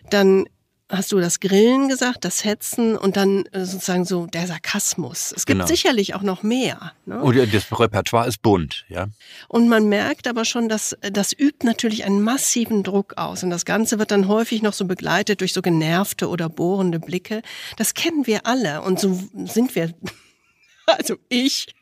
dann 0.10 0.46
hast 0.94 1.12
du 1.12 1.20
das 1.20 1.40
Grillen 1.40 1.90
gesagt, 1.90 2.24
das 2.26 2.44
Hetzen 2.44 2.96
und 2.98 3.18
dann 3.18 3.46
äh, 3.48 3.66
sozusagen 3.66 4.06
so 4.06 4.28
der 4.28 4.48
Sarkasmus. 4.48 5.34
Es 5.36 5.46
gibt 5.46 5.60
genau. 5.60 5.68
sicherlich 5.68 6.16
auch 6.16 6.22
noch 6.22 6.44
mehr. 6.44 6.94
Ne? 7.06 7.22
Und 7.22 7.36
das 7.54 7.80
Repertoire 7.80 8.28
ist 8.28 8.42
bunt, 8.42 8.86
ja. 8.90 9.08
Und 9.48 9.68
man 9.68 9.90
merkt 9.90 10.28
aber 10.28 10.46
schon, 10.46 10.70
dass 10.70 10.96
das 11.02 11.34
übt 11.34 11.66
natürlich 11.66 12.06
einen 12.06 12.22
massiven 12.22 12.84
Druck 12.84 13.18
aus. 13.18 13.44
Und 13.44 13.50
das 13.50 13.66
Ganze 13.66 14.00
wird 14.00 14.12
dann 14.12 14.28
häufig 14.28 14.62
noch 14.62 14.74
so 14.74 14.86
begleitet 14.86 15.42
durch 15.42 15.54
so 15.54 15.62
genervte 15.62 16.30
oder 16.30 16.50
bohrende 16.50 17.00
Blicke. 17.00 17.42
Das 17.78 17.94
kennen 17.94 18.28
wir 18.28 18.46
alle. 18.46 18.82
Und 18.82 19.00
so 19.00 19.20
sind 19.46 19.76
wir, 19.76 19.94
also 20.86 21.16
ich 21.30 21.74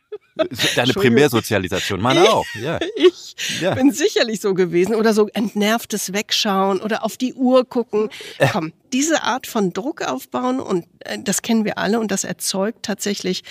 Deine 0.76 0.94
Primärsozialisation, 0.94 2.02
meine 2.02 2.32
auch. 2.32 2.46
Ja. 2.62 2.80
Ich 2.96 3.36
ja. 3.62 3.74
bin 3.74 3.92
sicherlich 3.92 4.40
so 4.40 4.54
gewesen. 4.54 4.96
Oder 4.96 5.14
so 5.14 5.28
entnervtes 5.34 6.14
Wegschauen 6.14 6.82
oder 6.82 7.04
auf 7.04 7.18
die 7.18 7.34
Uhr 7.34 7.68
gucken. 7.68 8.10
Äh. 8.38 8.48
Komm, 8.52 8.74
diese 8.94 9.24
Art 9.24 9.48
von 9.48 9.74
Druck 9.74 10.02
aufbauen 10.02 10.60
und 10.60 10.86
äh, 11.00 11.20
das 11.20 11.42
kennen 11.42 11.66
wir 11.66 11.78
alle 11.78 12.00
und 12.00 12.12
das 12.12 12.24
erzeugt 12.24 12.84
tatsächlich 12.84 13.44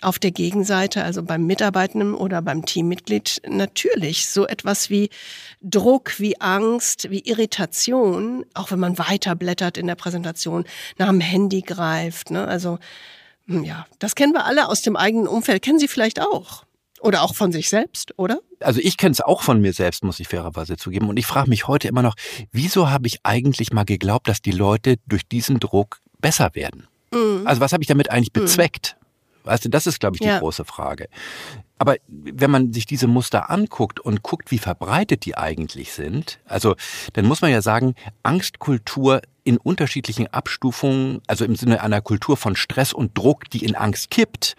auf 0.00 0.18
der 0.18 0.30
Gegenseite, 0.30 1.04
also 1.04 1.22
beim 1.22 1.46
Mitarbeitenden 1.46 2.14
oder 2.14 2.42
beim 2.42 2.64
Teammitglied 2.64 3.42
natürlich 3.46 4.28
so 4.28 4.46
etwas 4.46 4.90
wie 4.90 5.10
Druck, 5.62 6.18
wie 6.18 6.40
Angst, 6.40 7.10
wie 7.10 7.20
Irritation, 7.20 8.44
auch 8.54 8.70
wenn 8.70 8.80
man 8.80 8.98
weiterblättert 8.98 9.78
in 9.78 9.86
der 9.86 9.96
Präsentation, 9.96 10.64
nach 10.96 11.08
dem 11.08 11.20
Handy 11.20 11.62
greift. 11.62 12.30
Ne? 12.30 12.46
Also 12.46 12.78
ja, 13.48 13.86
das 13.98 14.14
kennen 14.14 14.32
wir 14.32 14.44
alle 14.44 14.68
aus 14.68 14.82
dem 14.82 14.96
eigenen 14.96 15.26
Umfeld. 15.26 15.62
Kennen 15.62 15.78
Sie 15.78 15.88
vielleicht 15.88 16.20
auch? 16.20 16.64
Oder 17.00 17.22
auch 17.22 17.34
von 17.34 17.52
sich 17.52 17.68
selbst, 17.68 18.12
oder? 18.18 18.40
Also 18.60 18.80
ich 18.82 18.96
kenne 18.96 19.12
es 19.12 19.20
auch 19.20 19.42
von 19.42 19.60
mir 19.60 19.72
selbst, 19.72 20.02
muss 20.02 20.18
ich 20.20 20.28
fairerweise 20.28 20.76
zugeben. 20.76 21.08
Und 21.08 21.16
ich 21.16 21.26
frage 21.26 21.48
mich 21.48 21.68
heute 21.68 21.88
immer 21.88 22.02
noch, 22.02 22.14
wieso 22.50 22.90
habe 22.90 23.06
ich 23.06 23.20
eigentlich 23.22 23.72
mal 23.72 23.84
geglaubt, 23.84 24.28
dass 24.28 24.42
die 24.42 24.50
Leute 24.50 24.96
durch 25.06 25.26
diesen 25.26 25.60
Druck 25.60 26.00
besser 26.20 26.50
werden? 26.54 26.88
Mhm. 27.12 27.42
Also 27.46 27.60
was 27.60 27.72
habe 27.72 27.82
ich 27.82 27.88
damit 27.88 28.10
eigentlich 28.10 28.34
mhm. 28.34 28.40
bezweckt? 28.40 28.96
Weißt 29.44 29.64
du, 29.64 29.70
das 29.70 29.86
ist, 29.86 30.00
glaube 30.00 30.16
ich, 30.16 30.20
die 30.20 30.26
ja. 30.26 30.40
große 30.40 30.64
Frage. 30.64 31.08
Aber 31.78 31.96
wenn 32.08 32.50
man 32.50 32.72
sich 32.72 32.84
diese 32.84 33.06
Muster 33.06 33.50
anguckt 33.50 34.00
und 34.00 34.22
guckt, 34.22 34.50
wie 34.50 34.58
verbreitet 34.58 35.24
die 35.24 35.36
eigentlich 35.38 35.92
sind, 35.92 36.40
also 36.44 36.74
dann 37.12 37.24
muss 37.24 37.40
man 37.40 37.50
ja 37.50 37.62
sagen, 37.62 37.94
Angstkultur 38.24 39.22
in 39.48 39.56
unterschiedlichen 39.56 40.26
Abstufungen, 40.26 41.22
also 41.26 41.46
im 41.46 41.56
Sinne 41.56 41.80
einer 41.80 42.02
Kultur 42.02 42.36
von 42.36 42.54
Stress 42.54 42.92
und 42.92 43.16
Druck, 43.16 43.48
die 43.48 43.64
in 43.64 43.76
Angst 43.76 44.10
kippt, 44.10 44.56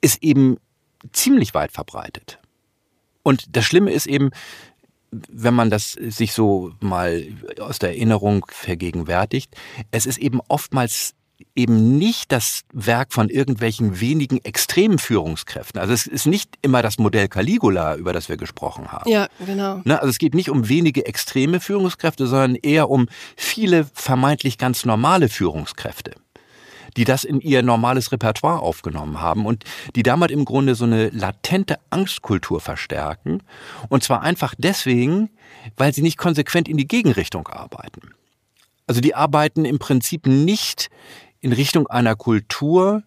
ist 0.00 0.22
eben 0.22 0.58
ziemlich 1.12 1.52
weit 1.52 1.72
verbreitet. 1.72 2.38
Und 3.24 3.56
das 3.56 3.64
Schlimme 3.64 3.90
ist 3.90 4.06
eben, 4.06 4.30
wenn 5.10 5.54
man 5.54 5.68
das 5.68 5.92
sich 5.94 6.32
so 6.32 6.70
mal 6.78 7.26
aus 7.58 7.80
der 7.80 7.88
Erinnerung 7.88 8.46
vergegenwärtigt, 8.48 9.52
es 9.90 10.06
ist 10.06 10.18
eben 10.18 10.40
oftmals 10.46 11.16
eben 11.54 11.98
nicht 11.98 12.32
das 12.32 12.62
Werk 12.72 13.12
von 13.12 13.28
irgendwelchen 13.28 14.00
wenigen 14.00 14.38
extremen 14.44 14.98
Führungskräften. 14.98 15.80
Also 15.80 15.92
es 15.92 16.06
ist 16.06 16.26
nicht 16.26 16.56
immer 16.62 16.82
das 16.82 16.98
Modell 16.98 17.28
Caligula, 17.28 17.96
über 17.96 18.12
das 18.12 18.28
wir 18.28 18.36
gesprochen 18.36 18.92
haben. 18.92 19.10
Ja, 19.10 19.28
genau. 19.44 19.80
Ne? 19.84 19.98
Also 19.98 20.10
es 20.10 20.18
geht 20.18 20.34
nicht 20.34 20.50
um 20.50 20.68
wenige 20.68 21.06
extreme 21.06 21.60
Führungskräfte, 21.60 22.26
sondern 22.26 22.54
eher 22.56 22.90
um 22.90 23.08
viele 23.36 23.86
vermeintlich 23.94 24.58
ganz 24.58 24.84
normale 24.84 25.28
Führungskräfte 25.28 26.12
die 26.96 27.04
das 27.04 27.24
in 27.24 27.40
ihr 27.40 27.62
normales 27.62 28.12
Repertoire 28.12 28.60
aufgenommen 28.60 29.20
haben 29.20 29.46
und 29.46 29.64
die 29.96 30.02
damit 30.02 30.30
im 30.30 30.44
Grunde 30.44 30.74
so 30.74 30.84
eine 30.84 31.08
latente 31.10 31.78
Angstkultur 31.90 32.60
verstärken. 32.60 33.42
Und 33.88 34.02
zwar 34.02 34.22
einfach 34.22 34.54
deswegen, 34.58 35.30
weil 35.76 35.94
sie 35.94 36.02
nicht 36.02 36.18
konsequent 36.18 36.68
in 36.68 36.76
die 36.76 36.88
Gegenrichtung 36.88 37.48
arbeiten. 37.48 38.10
Also 38.86 39.00
die 39.00 39.14
arbeiten 39.14 39.64
im 39.64 39.78
Prinzip 39.78 40.26
nicht 40.26 40.90
in 41.42 41.52
Richtung 41.52 41.86
einer 41.88 42.16
Kultur, 42.16 43.02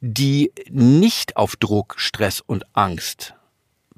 die 0.00 0.52
nicht 0.70 1.36
auf 1.36 1.56
Druck, 1.56 1.94
Stress 1.98 2.40
und 2.40 2.64
Angst 2.74 3.34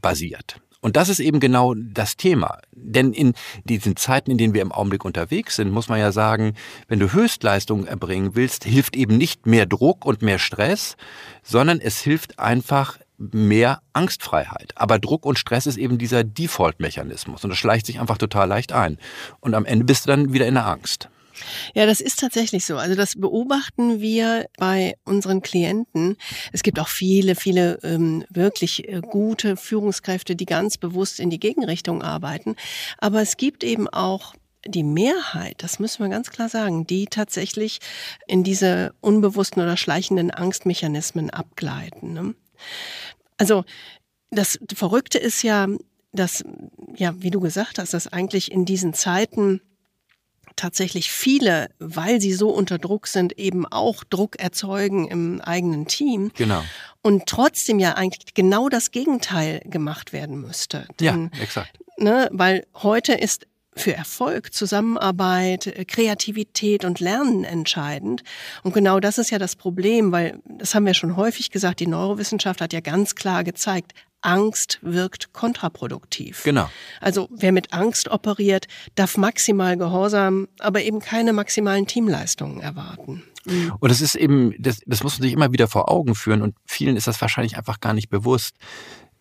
basiert. 0.01 0.61
Und 0.81 0.97
das 0.97 1.09
ist 1.09 1.19
eben 1.19 1.41
genau 1.41 1.75
das 1.75 2.17
Thema. 2.17 2.59
Denn 2.73 3.13
in 3.13 3.35
diesen 3.65 3.97
Zeiten, 3.97 4.31
in 4.31 4.39
denen 4.39 4.55
wir 4.55 4.63
im 4.63 4.71
Augenblick 4.71 5.05
unterwegs 5.05 5.57
sind, 5.57 5.73
muss 5.73 5.89
man 5.89 5.99
ja 5.99 6.13
sagen, 6.13 6.55
wenn 6.87 7.01
du 7.01 7.13
Höchstleistungen 7.13 7.87
erbringen 7.87 8.37
willst, 8.37 8.65
hilft 8.65 8.95
eben 8.95 9.17
nicht 9.17 9.47
mehr 9.47 9.67
Druck 9.67 10.05
und 10.05 10.23
mehr 10.23 10.39
Stress, 10.39 10.97
sondern 11.43 11.81
es 11.81 12.01
hilft 12.01 12.39
einfach 12.39 12.99
mehr 13.19 13.83
Angstfreiheit. 13.93 14.73
Aber 14.77 15.01
Druck 15.01 15.27
und 15.27 15.39
Stress 15.39 15.67
ist 15.67 15.79
eben 15.79 15.99
dieser 15.99 16.23
Default-Mechanismus 16.23 17.43
und 17.43 17.51
das 17.51 17.59
schleicht 17.59 17.87
sich 17.87 17.99
einfach 17.99 18.19
total 18.19 18.47
leicht 18.47 18.73
ein. 18.73 18.99
Und 19.41 19.55
am 19.55 19.65
Ende 19.65 19.85
bist 19.85 20.07
du 20.07 20.11
dann 20.11 20.33
wieder 20.33 20.47
in 20.47 20.55
der 20.55 20.67
Angst. 20.67 21.09
Ja, 21.75 21.87
das 21.87 22.01
ist 22.01 22.19
tatsächlich 22.19 22.65
so. 22.65 22.77
Also 22.77 22.95
das 22.95 23.15
beobachten 23.17 24.01
wir 24.01 24.47
bei 24.59 24.97
unseren 25.05 25.43
Klienten. 25.43 26.17
Es 26.53 26.63
gibt 26.63 26.79
auch 26.81 26.89
viele, 26.89 27.35
viele 27.35 27.79
ähm, 27.83 28.25
wirklich 28.29 28.89
äh, 28.89 29.01
gute 29.01 29.57
Führungskräfte, 29.57 30.37
die 30.37 30.47
ganz 30.47 30.79
bewusst 30.79 31.21
in 31.21 31.31
die 31.31 31.41
Gegenrichtung 31.41 32.03
arbeiten. 32.03 32.57
Aber 32.99 33.21
es 33.21 33.37
gibt 33.37 33.65
eben 33.65 33.89
auch 33.89 34.35
die 34.67 34.83
Mehrheit, 34.83 35.63
das 35.63 35.79
müssen 35.79 36.05
wir 36.05 36.11
ganz 36.11 36.31
klar 36.31 36.49
sagen, 36.49 36.87
die 36.87 37.07
tatsächlich 37.07 37.79
in 38.27 38.43
diese 38.45 38.93
unbewussten 39.01 39.63
oder 39.63 39.77
schleichenden 39.77 40.31
Angstmechanismen 40.31 41.31
abgleiten. 41.31 42.13
Ne? 42.13 42.35
Also 43.39 43.65
das 44.31 44.59
Verrückte 44.75 45.19
ist 45.19 45.43
ja, 45.43 45.69
dass, 46.13 46.45
ja, 46.97 47.15
wie 47.23 47.31
du 47.31 47.41
gesagt 47.41 47.79
hast, 47.79 47.95
dass 47.95 48.13
eigentlich 48.13 48.51
in 48.51 48.65
diesen 48.65 48.95
Zeiten 48.95 49.61
tatsächlich 50.59 51.11
viele, 51.11 51.71
weil 51.79 52.21
sie 52.21 52.33
so 52.33 52.51
unter 52.51 52.79
Druck 52.79 53.07
sind, 53.07 53.39
eben 53.39 53.67
auch 53.67 54.05
Druck 54.05 54.39
erzeugen 54.39 55.09
im 55.09 55.41
eigenen 55.41 55.87
Team. 55.87 56.31
Genau. 56.37 56.63
Und 57.03 57.27
trotzdem 57.27 57.79
ja 57.79 57.95
eigentlich 57.95 58.35
genau 58.35 58.69
das 58.69 58.91
Gegenteil 58.91 59.61
gemacht 59.65 60.13
werden 60.13 60.41
müsste. 60.41 60.87
Denn, 61.01 61.31
ja, 61.33 61.41
exakt. 61.43 61.79
Ne, 61.97 62.29
weil 62.33 62.67
heute 62.75 63.15
ist 63.15 63.47
für 63.79 63.95
Erfolg, 63.95 64.53
Zusammenarbeit, 64.53 65.87
Kreativität 65.87 66.85
und 66.85 67.01
Lernen 67.01 67.45
entscheidend. 67.45 68.23
Und 68.63 68.75
genau 68.75 69.01
das 69.01 69.19
ist 69.19 69.31
ja 69.31 69.39
das 69.39 69.57
Problem, 69.57 70.13
weil 70.13 70.41
das 70.45 70.75
haben 70.75 70.85
wir 70.85 70.95
schon 70.95 71.17
häufig 71.17 71.51
gesagt, 71.51 71.81
die 71.81 71.87
Neurowissenschaft 71.87 72.61
hat 72.61 72.73
ja 72.73 72.81
ganz 72.81 73.15
klar 73.15 73.45
gezeigt, 73.45 73.93
Angst 74.21 74.79
wirkt 74.83 75.33
kontraproduktiv. 75.33 76.43
Genau. 76.45 76.69
Also 77.01 77.29
wer 77.31 77.53
mit 77.53 77.73
Angst 77.73 78.09
operiert, 78.09 78.67
darf 78.95 79.17
maximal 79.17 79.77
Gehorsam, 79.77 80.49
aber 80.59 80.83
eben 80.83 81.01
keine 81.01 81.33
maximalen 81.33 81.87
Teamleistungen 81.87 82.61
erwarten. 82.61 83.23
Mhm. 83.45 83.73
Und 83.79 83.91
das 83.91 84.01
ist 84.01 84.15
eben, 84.15 84.55
das, 84.59 84.81
das 84.87 85.03
muss 85.03 85.19
man 85.19 85.23
sich 85.23 85.33
immer 85.33 85.53
wieder 85.53 85.69
vor 85.69 85.91
Augen 85.91 86.15
führen 86.15 86.43
und 86.43 86.55
vielen 86.67 86.97
ist 86.97 87.07
das 87.07 87.21
wahrscheinlich 87.21 87.57
einfach 87.57 87.81
gar 87.81 87.95
nicht 87.95 88.09
bewusst. 88.09 88.57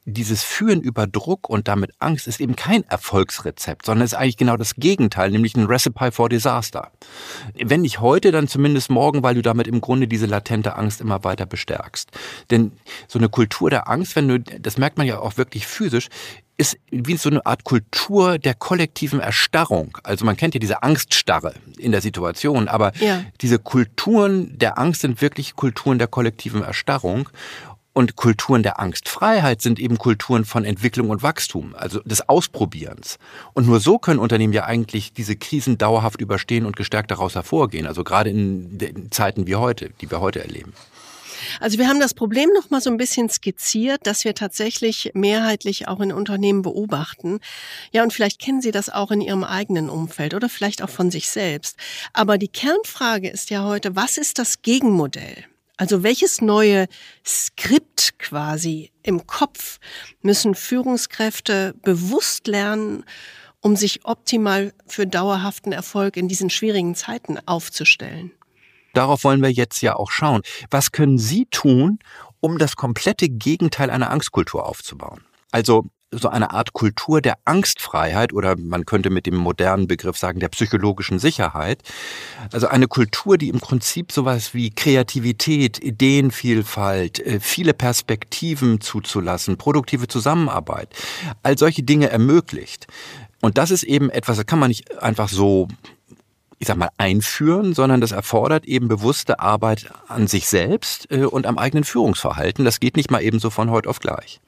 Dieses 0.09 0.41
Führen 0.41 0.81
über 0.81 1.05
Druck 1.05 1.49
und 1.49 1.67
damit 1.67 1.91
Angst 1.99 2.27
ist 2.27 2.39
eben 2.39 2.55
kein 2.55 2.83
Erfolgsrezept, 2.85 3.85
sondern 3.85 4.05
ist 4.05 4.13
eigentlich 4.13 4.37
genau 4.37 4.55
das 4.55 4.75
Gegenteil, 4.75 5.31
nämlich 5.31 5.55
ein 5.57 5.65
Recipe 5.65 6.13
for 6.13 6.29
Disaster. 6.29 6.91
Wenn 7.53 7.81
nicht 7.81 7.99
heute, 7.99 8.31
dann 8.31 8.47
zumindest 8.47 8.89
morgen, 8.89 9.21
weil 9.21 9.35
du 9.35 9.41
damit 9.41 9.67
im 9.67 9.81
Grunde 9.81 10.07
diese 10.07 10.25
latente 10.25 10.77
Angst 10.77 11.01
immer 11.01 11.25
weiter 11.25 11.45
bestärkst. 11.45 12.09
Denn 12.51 12.71
so 13.09 13.19
eine 13.19 13.27
Kultur 13.27 13.69
der 13.69 13.89
Angst, 13.89 14.15
wenn 14.15 14.29
du, 14.29 14.39
das 14.39 14.77
merkt 14.77 14.97
man 14.97 15.07
ja 15.07 15.19
auch 15.19 15.35
wirklich 15.35 15.67
physisch, 15.67 16.07
ist 16.57 16.77
wie 16.89 17.15
so 17.17 17.29
eine 17.29 17.45
Art 17.45 17.63
Kultur 17.63 18.39
der 18.39 18.55
kollektiven 18.55 19.19
Erstarrung. 19.19 19.97
Also 20.03 20.25
man 20.25 20.35
kennt 20.35 20.55
ja 20.55 20.59
diese 20.59 20.81
Angststarre 20.81 21.53
in 21.77 21.91
der 21.91 22.01
Situation, 22.01 22.67
aber 22.67 22.93
ja. 22.97 23.23
diese 23.41 23.59
Kulturen 23.59 24.57
der 24.57 24.79
Angst 24.79 25.01
sind 25.01 25.21
wirklich 25.21 25.55
Kulturen 25.55 25.99
der 25.99 26.07
kollektiven 26.07 26.63
Erstarrung. 26.63 27.29
Und 27.97 28.15
Kulturen 28.15 28.61
der 28.61 28.79
Angstfreiheit 28.79 29.59
sind 29.59 29.79
eben 29.79 29.97
Kulturen 29.97 30.45
von 30.45 30.65
Entwicklung 30.65 31.09
und 31.09 31.23
Wachstum, 31.23 31.73
also 31.75 31.99
des 32.01 32.29
Ausprobierens. 32.29 33.17
Und 33.55 33.65
nur 33.65 33.79
so 33.79 33.97
können 33.97 34.19
Unternehmen 34.19 34.53
ja 34.53 34.65
eigentlich 34.65 35.13
diese 35.13 35.35
Krisen 35.35 35.79
dauerhaft 35.79 36.21
überstehen 36.21 36.67
und 36.67 36.75
gestärkt 36.75 37.09
daraus 37.09 37.33
hervorgehen. 37.33 37.87
Also 37.87 38.03
gerade 38.03 38.29
in 38.29 39.07
Zeiten 39.09 39.47
wie 39.47 39.55
heute, 39.55 39.89
die 39.99 40.11
wir 40.11 40.21
heute 40.21 40.43
erleben. 40.43 40.73
Also 41.59 41.79
wir 41.79 41.87
haben 41.87 41.99
das 41.99 42.13
Problem 42.13 42.51
noch 42.53 42.69
mal 42.69 42.81
so 42.81 42.91
ein 42.91 42.97
bisschen 42.97 43.29
skizziert, 43.29 44.05
dass 44.05 44.25
wir 44.25 44.35
tatsächlich 44.35 45.09
mehrheitlich 45.15 45.87
auch 45.87 45.99
in 45.99 46.13
Unternehmen 46.13 46.61
beobachten. 46.61 47.39
Ja, 47.93 48.03
und 48.03 48.13
vielleicht 48.13 48.39
kennen 48.39 48.61
Sie 48.61 48.69
das 48.69 48.89
auch 48.91 49.09
in 49.09 49.21
Ihrem 49.21 49.43
eigenen 49.43 49.89
Umfeld 49.89 50.35
oder 50.35 50.49
vielleicht 50.49 50.83
auch 50.83 50.91
von 50.91 51.09
sich 51.09 51.29
selbst. 51.29 51.77
Aber 52.13 52.37
die 52.37 52.47
Kernfrage 52.47 53.27
ist 53.27 53.49
ja 53.49 53.63
heute, 53.63 53.95
was 53.95 54.19
ist 54.19 54.37
das 54.37 54.61
Gegenmodell? 54.61 55.45
Also 55.77 56.01
welches 56.03 56.41
neue 56.41 56.87
Skript 57.25 58.17
quasi 58.17 58.91
im 59.03 59.27
Kopf 59.27 59.79
müssen 60.21 60.55
Führungskräfte 60.55 61.75
bewusst 61.83 62.47
lernen, 62.47 63.05
um 63.61 63.75
sich 63.75 64.05
optimal 64.05 64.73
für 64.87 65.05
dauerhaften 65.05 65.71
Erfolg 65.71 66.17
in 66.17 66.27
diesen 66.27 66.49
schwierigen 66.49 66.95
Zeiten 66.95 67.37
aufzustellen? 67.45 68.31
Darauf 68.93 69.23
wollen 69.23 69.43
wir 69.43 69.51
jetzt 69.51 69.81
ja 69.81 69.95
auch 69.95 70.09
schauen. 70.09 70.41
Was 70.71 70.91
können 70.91 71.19
Sie 71.19 71.45
tun, 71.51 71.99
um 72.39 72.57
das 72.57 72.75
komplette 72.75 73.29
Gegenteil 73.29 73.91
einer 73.91 74.09
Angstkultur 74.09 74.65
aufzubauen? 74.65 75.21
Also 75.51 75.85
so 76.11 76.29
eine 76.29 76.51
Art 76.51 76.71
Kultur 76.71 77.21
der 77.21 77.37
Angstfreiheit 77.43 78.31
oder 78.31 78.55
man 78.57 78.85
könnte 78.85 79.09
mit 79.09 79.25
dem 79.25 79.35
modernen 79.35 79.87
Begriff 79.87 80.17
sagen 80.17 80.39
der 80.39 80.47
psychologischen 80.49 81.19
Sicherheit. 81.19 81.83
Also 82.53 82.67
eine 82.67 82.87
Kultur, 82.87 83.37
die 83.37 83.49
im 83.49 83.59
Prinzip 83.59 84.11
sowas 84.11 84.53
wie 84.53 84.69
Kreativität, 84.69 85.83
Ideenvielfalt, 85.83 87.19
äh, 87.19 87.39
viele 87.41 87.73
Perspektiven 87.73 88.79
zuzulassen, 88.79 89.57
produktive 89.57 90.07
Zusammenarbeit, 90.07 90.89
all 91.43 91.57
solche 91.57 91.83
Dinge 91.83 92.09
ermöglicht. 92.09 92.87
Und 93.41 93.57
das 93.57 93.69
ist 93.69 93.83
eben 93.83 94.09
etwas, 94.09 94.37
das 94.37 94.45
kann 94.45 94.59
man 94.59 94.69
nicht 94.69 95.01
einfach 95.01 95.29
so 95.29 95.67
ich 96.59 96.67
sag 96.67 96.77
mal, 96.77 96.89
einführen, 96.97 97.75
sondern 97.75 98.01
das 98.01 98.11
erfordert 98.11 98.65
eben 98.65 98.87
bewusste 98.87 99.39
Arbeit 99.39 99.91
an 100.07 100.25
sich 100.25 100.47
selbst 100.47 101.11
äh, 101.11 101.25
und 101.25 101.45
am 101.45 101.59
eigenen 101.59 101.83
Führungsverhalten. 101.83 102.65
Das 102.65 102.79
geht 102.79 102.97
nicht 102.97 103.11
mal 103.11 103.21
eben 103.21 103.39
so 103.39 103.51
von 103.51 103.69
heute 103.69 103.89
auf 103.89 103.99
gleich. 103.99 104.39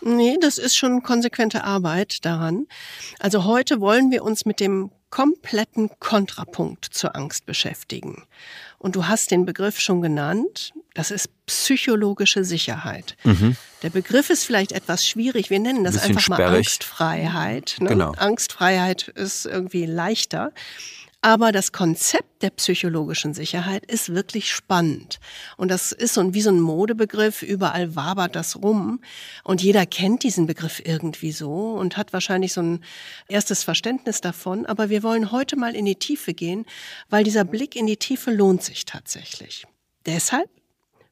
Nee, 0.00 0.36
das 0.40 0.58
ist 0.58 0.76
schon 0.76 1.02
konsequente 1.02 1.64
Arbeit 1.64 2.24
daran. 2.24 2.66
Also 3.18 3.44
heute 3.44 3.80
wollen 3.80 4.10
wir 4.10 4.24
uns 4.24 4.44
mit 4.44 4.60
dem 4.60 4.90
kompletten 5.10 5.90
Kontrapunkt 6.00 6.84
zur 6.84 7.16
Angst 7.16 7.46
beschäftigen. 7.46 8.24
Und 8.78 8.94
du 8.94 9.08
hast 9.08 9.30
den 9.30 9.46
Begriff 9.46 9.80
schon 9.80 10.02
genannt. 10.02 10.72
Das 10.94 11.10
ist 11.10 11.30
psychologische 11.46 12.44
Sicherheit. 12.44 13.16
Mhm. 13.24 13.56
Der 13.82 13.90
Begriff 13.90 14.30
ist 14.30 14.44
vielleicht 14.44 14.72
etwas 14.72 15.06
schwierig. 15.06 15.50
Wir 15.50 15.58
nennen 15.58 15.82
das 15.84 15.98
ein 15.98 16.10
einfach 16.10 16.28
mal 16.28 16.42
Angstfreiheit. 16.42 17.76
Ne? 17.80 17.88
Genau. 17.88 18.12
Angstfreiheit 18.12 19.08
ist 19.08 19.46
irgendwie 19.46 19.86
leichter. 19.86 20.52
Aber 21.20 21.50
das 21.50 21.72
Konzept 21.72 22.42
der 22.42 22.50
psychologischen 22.50 23.34
Sicherheit 23.34 23.84
ist 23.86 24.14
wirklich 24.14 24.52
spannend. 24.52 25.18
Und 25.56 25.68
das 25.68 25.90
ist 25.90 26.14
so 26.14 26.32
wie 26.32 26.42
so 26.42 26.50
ein 26.50 26.60
Modebegriff. 26.60 27.42
Überall 27.42 27.96
wabert 27.96 28.36
das 28.36 28.62
rum. 28.62 29.00
Und 29.42 29.60
jeder 29.60 29.84
kennt 29.84 30.22
diesen 30.22 30.46
Begriff 30.46 30.80
irgendwie 30.84 31.32
so 31.32 31.72
und 31.72 31.96
hat 31.96 32.12
wahrscheinlich 32.12 32.52
so 32.52 32.62
ein 32.62 32.84
erstes 33.28 33.64
Verständnis 33.64 34.20
davon. 34.20 34.64
Aber 34.64 34.90
wir 34.90 35.02
wollen 35.02 35.32
heute 35.32 35.56
mal 35.56 35.74
in 35.74 35.86
die 35.86 35.96
Tiefe 35.96 36.34
gehen, 36.34 36.66
weil 37.08 37.24
dieser 37.24 37.44
Blick 37.44 37.74
in 37.74 37.86
die 37.86 37.96
Tiefe 37.96 38.30
lohnt 38.30 38.62
sich 38.62 38.84
tatsächlich. 38.84 39.66
Deshalb 40.06 40.48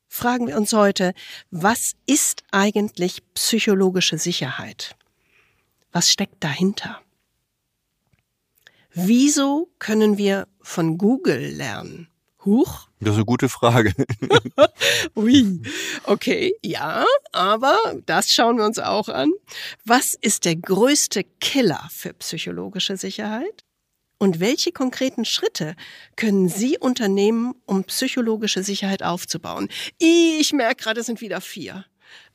fragen 0.06 0.46
wir 0.46 0.56
uns 0.56 0.72
heute, 0.72 1.14
was 1.50 1.94
ist 2.06 2.44
eigentlich 2.52 3.22
psychologische 3.34 4.18
Sicherheit? 4.18 4.94
Was 5.90 6.12
steckt 6.12 6.44
dahinter? 6.44 7.00
Wieso 8.98 9.68
können 9.78 10.16
wir 10.16 10.48
von 10.62 10.96
Google 10.96 11.52
lernen? 11.54 12.08
Huch? 12.46 12.88
Das 12.98 13.10
ist 13.10 13.16
eine 13.16 13.26
gute 13.26 13.50
Frage. 13.50 13.92
Ui, 15.14 15.60
okay, 16.04 16.54
ja, 16.62 17.04
aber 17.30 17.76
das 18.06 18.30
schauen 18.30 18.56
wir 18.56 18.64
uns 18.64 18.78
auch 18.78 19.10
an. 19.10 19.30
Was 19.84 20.14
ist 20.14 20.46
der 20.46 20.56
größte 20.56 21.24
Killer 21.42 21.86
für 21.90 22.14
psychologische 22.14 22.96
Sicherheit? 22.96 23.64
Und 24.16 24.40
welche 24.40 24.72
konkreten 24.72 25.26
Schritte 25.26 25.76
können 26.16 26.48
Sie 26.48 26.78
unternehmen, 26.78 27.52
um 27.66 27.84
psychologische 27.84 28.62
Sicherheit 28.62 29.02
aufzubauen? 29.02 29.68
Ich 29.98 30.54
merke 30.54 30.84
gerade, 30.84 31.00
es 31.00 31.06
sind 31.06 31.20
wieder 31.20 31.42
vier. 31.42 31.84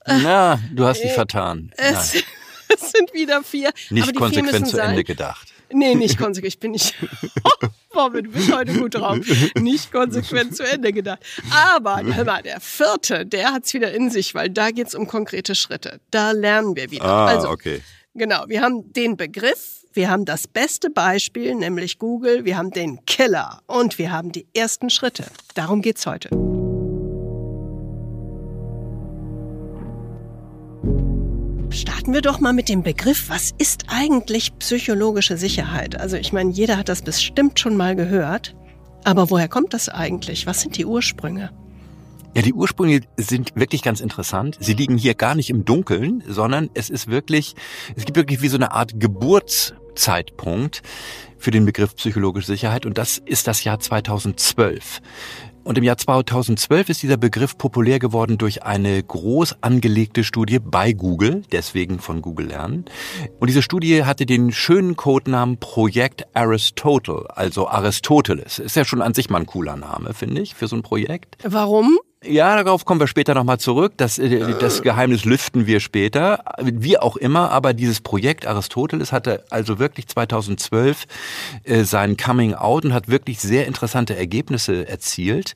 Na, 0.06 0.60
du 0.72 0.86
hast 0.86 1.02
dich 1.02 1.10
äh, 1.10 1.16
vertan. 1.16 1.74
Es, 1.76 2.14
es, 2.68 2.92
sind 2.92 3.16
wieder 3.16 3.42
vier. 3.42 3.72
Nicht 3.90 4.16
konsequent 4.16 4.68
zu 4.68 4.78
Ende 4.78 5.04
gedacht. 5.04 5.52
Nee, 5.74 5.96
nicht 5.96 6.18
konsequent. 6.18 6.54
Ich 6.54 6.60
bin 6.60 6.72
nicht. 6.72 6.96
Boah, 7.94 8.10
du 8.10 8.24
bist 8.24 8.54
heute 8.54 8.74
gut 8.74 8.96
drauf. 8.96 9.18
Nicht 9.60 9.92
konsequent 9.92 10.56
zu 10.56 10.64
Ende 10.64 10.94
gedacht. 10.94 11.20
Aber 11.52 12.02
hör 12.04 12.24
mal, 12.24 12.42
der 12.42 12.60
vierte, 12.62 13.26
der 13.26 13.54
hat's 13.54 13.74
wieder 13.74 13.92
in 13.92 14.10
sich, 14.10 14.34
weil 14.34 14.50
da 14.50 14.72
geht's 14.72 14.96
um 14.96 15.08
konkrete 15.08 15.56
Schritte. 15.56 16.00
Da 16.10 16.32
lernen 16.32 16.76
wir 16.76 16.90
wieder. 16.92 17.06
Ah, 17.06 17.28
also, 17.28 17.50
okay. 17.50 17.82
Genau, 18.14 18.44
wir 18.48 18.62
haben 18.62 18.92
den 18.94 19.18
Begriff, 19.18 19.86
wir 19.94 20.10
haben 20.10 20.26
das 20.26 20.48
beste 20.48 20.90
Beispiel, 20.90 21.56
nämlich 21.56 21.98
Google, 21.98 22.46
wir 22.46 22.58
haben 22.58 22.72
den 22.72 23.06
Killer 23.06 23.62
und 23.68 23.98
wir 23.98 24.12
haben 24.12 24.32
die 24.32 24.48
ersten 24.54 24.90
Schritte. 24.90 25.26
Darum 25.54 25.82
geht's 25.82 26.06
heute. 26.06 26.30
Starten 31.72 32.14
wir 32.14 32.22
doch 32.22 32.42
mal 32.42 32.52
mit 32.52 32.68
dem 32.68 32.84
Begriff, 32.84 33.30
was 33.30 33.52
ist 33.58 33.86
eigentlich 33.88 34.58
psychologische 34.60 35.38
Sicherheit? 35.38 36.00
Also 36.00 36.18
ich 36.18 36.34
meine, 36.34 36.52
jeder 36.52 36.76
hat 36.76 36.90
das 36.90 37.02
bestimmt 37.02 37.60
schon 37.60 37.78
mal 37.78 37.96
gehört. 37.96 38.56
Aber 39.06 39.30
woher 39.30 39.48
kommt 39.48 39.74
das 39.74 39.88
eigentlich? 39.88 40.46
Was 40.46 40.62
sind 40.62 40.78
die 40.78 40.86
Ursprünge? 40.86 41.50
Ja, 42.36 42.42
die 42.42 42.54
Ursprünge 42.54 43.02
sind 43.16 43.52
wirklich 43.56 43.84
ganz 43.84 44.02
interessant. 44.02 44.58
Sie 44.60 44.74
liegen 44.74 44.98
hier 44.98 45.16
gar 45.16 45.34
nicht 45.34 45.50
im 45.50 45.64
Dunkeln, 45.64 46.24
sondern 46.28 46.70
es 46.74 46.90
ist 46.90 47.08
wirklich, 47.08 47.56
es 47.96 48.04
gibt 48.04 48.18
wirklich 48.18 48.42
wie 48.42 48.50
so 48.50 48.58
eine 48.58 48.74
Art 48.74 49.00
Geburtszeitpunkt 49.00 50.82
für 51.38 51.52
den 51.52 51.66
Begriff 51.66 51.96
psychologische 51.96 52.48
Sicherheit 52.48 52.86
und 52.86 52.98
das 52.98 53.18
ist 53.18 53.48
das 53.48 53.64
Jahr 53.64 53.80
2012. 53.80 55.02
Und 55.64 55.78
im 55.78 55.84
Jahr 55.84 55.98
2012 55.98 56.90
ist 56.90 57.04
dieser 57.04 57.18
Begriff 57.18 57.58
populär 57.58 58.00
geworden 58.00 58.38
durch 58.38 58.64
eine 58.64 59.02
groß 59.02 59.58
angelegte 59.62 60.24
Studie 60.24 60.60
bei 60.60 60.92
Google, 60.92 61.44
deswegen 61.52 62.00
von 62.00 62.22
Google 62.22 62.48
lernen. 62.48 62.86
Und 63.40 63.48
diese 63.48 63.62
Studie 63.62 64.04
hatte 64.04 64.26
den 64.26 64.52
schönen 64.52 64.96
Codenamen 64.96 65.58
Projekt 65.58 66.26
Aristotle, 66.36 67.26
also 67.36 67.68
Aristoteles. 67.68 68.58
Ist 68.60 68.76
ja 68.76 68.86
schon 68.86 69.02
an 69.02 69.14
sich 69.14 69.30
mal 69.30 69.42
ein 69.42 69.46
cooler 69.46 69.76
Name, 69.76 70.14
finde 70.14 70.42
ich, 70.42 70.56
für 70.56 70.68
so 70.68 70.76
ein 70.76 70.82
Projekt. 70.82 71.38
Warum? 71.44 72.00
Ja, 72.24 72.56
darauf 72.56 72.86
kommen 72.86 73.00
wir 73.00 73.08
später 73.08 73.34
nochmal 73.34 73.60
zurück. 73.60 73.94
Das, 73.98 74.20
äh, 74.20 74.54
das 74.60 74.84
Geheimnis 74.84 75.26
lüften 75.26 75.66
wir 75.66 75.80
später. 75.80 76.44
Wie 76.62 77.00
auch 77.00 77.16
immer, 77.16 77.50
aber 77.50 77.74
dieses 77.74 78.00
Projekt 78.00 78.46
Aristoteles 78.46 79.12
hatte 79.12 79.44
also 79.50 79.80
wirklich 79.80 80.08
2012 80.08 81.08
äh, 81.64 81.84
sein 81.84 82.18
Coming 82.18 82.54
Out 82.54 82.86
und 82.86 82.94
hat 82.94 83.08
wirklich 83.08 83.40
sehr 83.40 83.66
interessante 83.66 84.16
Ergebnisse 84.16 84.88
erzielt. 84.88 85.56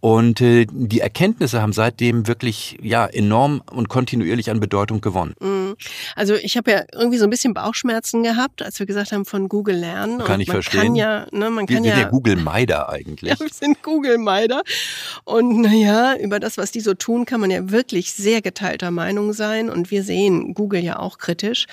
Und 0.00 0.40
äh, 0.40 0.66
die 0.70 1.00
Erkenntnisse 1.00 1.60
haben 1.60 1.72
seitdem 1.72 2.28
wirklich 2.28 2.78
ja 2.80 3.06
enorm 3.06 3.62
und 3.70 3.88
kontinuierlich 3.88 4.50
an 4.50 4.60
Bedeutung 4.60 5.00
gewonnen. 5.00 5.34
Mhm. 5.40 5.76
Also 6.14 6.34
ich 6.34 6.56
habe 6.56 6.70
ja 6.70 6.84
irgendwie 6.92 7.18
so 7.18 7.24
ein 7.24 7.30
bisschen 7.30 7.52
Bauchschmerzen 7.52 8.22
gehabt, 8.22 8.62
als 8.62 8.78
wir 8.78 8.86
gesagt 8.86 9.10
haben 9.12 9.24
von 9.24 9.48
Google 9.48 9.76
lernen. 9.76 10.18
Kann 10.18 10.36
und 10.36 10.40
ich 10.40 10.48
man 10.48 10.56
verstehen. 10.56 10.80
Kann 10.80 10.94
ja, 10.94 11.26
ne, 11.32 11.50
man 11.50 11.68
wir 11.68 11.76
kann 11.76 11.84
sind 11.84 11.92
ja, 11.92 12.00
ja 12.00 12.08
Google 12.08 12.36
Meider 12.36 12.88
eigentlich. 12.88 13.28
Ja, 13.28 13.38
wir 13.40 13.48
sind 13.52 13.82
Google 13.82 14.16
Meider. 14.16 14.62
Und 15.24 15.60
naja, 15.60 16.16
über 16.16 16.40
das, 16.40 16.56
was 16.56 16.70
die 16.70 16.80
so 16.80 16.94
tun, 16.94 17.26
kann 17.26 17.40
man 17.40 17.50
ja 17.50 17.70
wirklich 17.70 18.14
sehr 18.14 18.40
geteilter 18.40 18.90
Meinung 18.90 19.34
sein. 19.34 19.68
Und 19.68 19.90
wir 19.90 20.02
sehen 20.02 20.54
Google 20.54 20.82
ja 20.82 20.98
auch 20.98 21.18
kritisch 21.18 21.66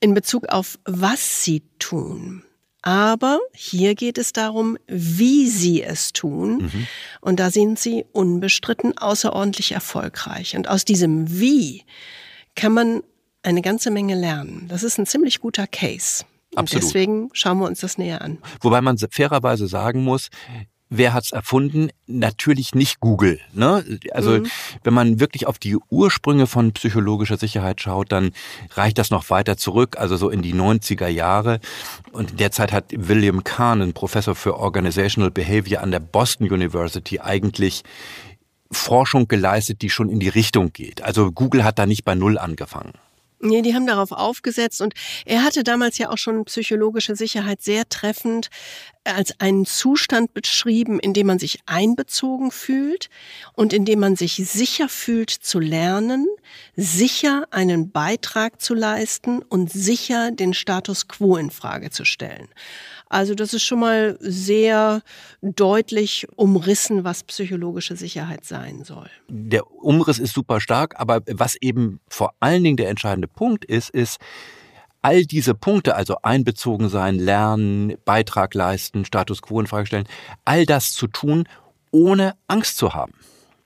in 0.00 0.14
Bezug 0.14 0.48
auf 0.48 0.78
was 0.84 1.44
sie 1.44 1.62
tun. 1.78 2.42
Aber 2.82 3.38
hier 3.54 3.94
geht 3.94 4.18
es 4.18 4.32
darum, 4.32 4.76
wie 4.88 5.48
sie 5.48 5.82
es 5.82 6.12
tun. 6.12 6.64
Mhm. 6.64 6.86
Und 7.20 7.38
da 7.40 7.50
sind 7.50 7.78
sie 7.78 8.04
unbestritten 8.12 8.98
außerordentlich 8.98 9.72
erfolgreich. 9.72 10.56
Und 10.56 10.68
aus 10.68 10.84
diesem 10.84 11.38
Wie 11.38 11.84
kann 12.56 12.72
man 12.72 13.02
eine 13.42 13.62
ganze 13.62 13.90
Menge 13.90 14.14
lernen. 14.14 14.66
Das 14.68 14.82
ist 14.82 14.98
ein 14.98 15.06
ziemlich 15.06 15.40
guter 15.40 15.66
Case. 15.66 16.24
Und 16.52 16.58
Absolut. 16.58 16.84
deswegen 16.84 17.30
schauen 17.32 17.58
wir 17.58 17.66
uns 17.66 17.80
das 17.80 17.98
näher 17.98 18.20
an. 18.22 18.38
Wobei 18.60 18.80
man 18.80 18.98
fairerweise 18.98 19.66
sagen 19.68 20.04
muss, 20.04 20.28
wer 20.94 21.14
hat's 21.14 21.32
erfunden? 21.32 21.88
Natürlich 22.06 22.74
nicht 22.74 23.00
Google. 23.00 23.40
Ne? 23.54 23.84
Also 24.12 24.32
Mhm. 24.32 24.46
wenn 24.84 24.94
man 24.94 25.20
wirklich 25.20 25.46
auf 25.46 25.58
die 25.58 25.76
Ursprünge 25.90 26.46
von 26.46 26.72
psychologischer 26.72 27.38
Sicherheit 27.38 27.80
schaut, 27.80 28.12
dann 28.12 28.32
reicht 28.72 28.98
das 28.98 29.10
noch 29.10 29.30
weiter 29.30 29.56
zurück, 29.56 29.96
also 29.98 30.16
so 30.16 30.28
in 30.28 30.42
die 30.42 30.54
90er 30.54 31.08
Jahre. 31.08 31.60
Und 32.12 32.38
derzeit 32.40 32.72
hat 32.72 32.86
William 32.94 33.42
Kahn, 33.42 33.80
ein 33.80 33.92
Professor 33.94 34.34
für 34.34 34.58
Organizational 34.58 35.30
Behavior 35.30 35.82
an 35.82 35.90
der 35.90 36.00
Boston 36.00 36.50
University, 36.50 37.20
eigentlich 37.20 37.82
Forschung 38.70 39.28
geleistet, 39.28 39.82
die 39.82 39.90
schon 39.90 40.08
in 40.08 40.20
die 40.20 40.28
Richtung 40.28 40.72
geht. 40.72 41.02
Also 41.02 41.32
Google 41.32 41.64
hat 41.64 41.78
da 41.78 41.86
nicht 41.86 42.04
bei 42.04 42.14
Null 42.14 42.38
angefangen. 42.38 42.92
Nee, 43.44 43.60
die 43.60 43.74
haben 43.74 43.88
darauf 43.88 44.12
aufgesetzt 44.12 44.80
und 44.80 44.94
er 45.26 45.42
hatte 45.42 45.64
damals 45.64 45.98
ja 45.98 46.10
auch 46.10 46.16
schon 46.16 46.44
psychologische 46.44 47.16
Sicherheit 47.16 47.60
sehr 47.60 47.88
treffend 47.88 48.50
als 49.02 49.40
einen 49.40 49.66
Zustand 49.66 50.32
beschrieben, 50.32 51.00
in 51.00 51.12
dem 51.12 51.26
man 51.26 51.40
sich 51.40 51.58
einbezogen 51.66 52.52
fühlt 52.52 53.10
und 53.54 53.72
in 53.72 53.84
dem 53.84 53.98
man 53.98 54.14
sich 54.14 54.36
sicher 54.36 54.88
fühlt 54.88 55.30
zu 55.30 55.58
lernen, 55.58 56.28
sicher 56.76 57.48
einen 57.50 57.90
Beitrag 57.90 58.60
zu 58.60 58.74
leisten 58.74 59.42
und 59.42 59.72
sicher 59.72 60.30
den 60.30 60.54
Status 60.54 61.08
quo 61.08 61.36
in 61.36 61.50
Frage 61.50 61.90
zu 61.90 62.04
stellen. 62.04 62.48
Also 63.12 63.34
das 63.34 63.52
ist 63.52 63.62
schon 63.62 63.80
mal 63.80 64.16
sehr 64.20 65.02
deutlich 65.42 66.26
umrissen, 66.36 67.04
was 67.04 67.24
psychologische 67.24 67.94
Sicherheit 67.94 68.46
sein 68.46 68.84
soll. 68.84 69.10
der 69.28 69.70
Umriss 69.70 70.18
ist 70.18 70.32
super 70.32 70.60
stark, 70.60 70.98
aber 70.98 71.20
was 71.26 71.56
eben 71.60 72.00
vor 72.08 72.32
allen 72.40 72.64
Dingen 72.64 72.78
der 72.78 72.88
entscheidende 72.88 73.28
Punkt 73.28 73.66
ist, 73.66 73.90
ist, 73.90 74.18
all 75.02 75.26
diese 75.26 75.54
Punkte, 75.54 75.94
also 75.94 76.16
einbezogen 76.22 76.88
sein, 76.88 77.16
lernen, 77.16 77.94
Beitrag 78.04 78.54
leisten, 78.54 79.04
Status 79.04 79.42
quo 79.42 79.60
in 79.60 79.66
Frage 79.66 79.86
stellen, 79.86 80.08
all 80.44 80.64
das 80.64 80.92
zu 80.92 81.06
tun, 81.06 81.46
ohne 81.90 82.34
Angst 82.46 82.78
zu 82.78 82.94
haben. 82.94 83.12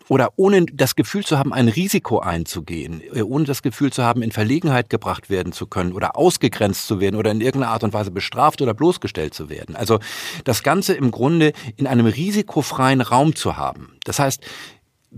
Oder 0.09 0.33
ohne 0.37 0.67
das 0.67 0.95
Gefühl 0.95 1.25
zu 1.25 1.39
haben, 1.39 1.53
ein 1.53 1.69
Risiko 1.69 2.21
einzugehen, 2.21 3.03
äh, 3.13 3.23
ohne 3.23 3.45
das 3.45 3.63
Gefühl 3.63 3.93
zu 3.93 4.05
haben, 4.05 4.23
in 4.23 4.31
Verlegenheit 4.31 4.89
gebracht 4.89 5.31
werden 5.31 5.53
zu 5.53 5.67
können 5.67 5.93
oder 5.93 6.17
ausgegrenzt 6.17 6.87
zu 6.87 7.01
werden 7.01 7.17
oder 7.17 7.33
in 7.33 7.41
irgendeiner 7.41 7.73
Art 7.73 7.85
und 7.85 7.93
Weise 7.93 8.11
bestraft 8.11 8.63
oder 8.63 8.75
bloßgestellt 8.75 9.35
zu 9.35 9.49
werden. 9.49 9.75
Also 9.75 9.99
das 10.45 10.63
Ganze 10.63 10.95
im 10.95 11.11
Grunde 11.11 11.53
in 11.77 11.87
einem 11.87 12.07
risikofreien 12.07 13.01
Raum 13.01 13.35
zu 13.35 13.57
haben. 13.57 13.97
Das 14.05 14.19
heißt, 14.19 14.45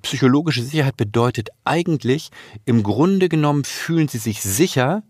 psychologische 0.02 0.62
Sicherheit 0.62 0.96
bedeutet 0.96 1.50
eigentlich, 1.64 2.30
im 2.64 2.82
Grunde 2.82 3.28
genommen 3.28 3.64
fühlen 3.64 4.08
sie 4.08 4.18
sich 4.18 4.42
sicher, 4.42 5.02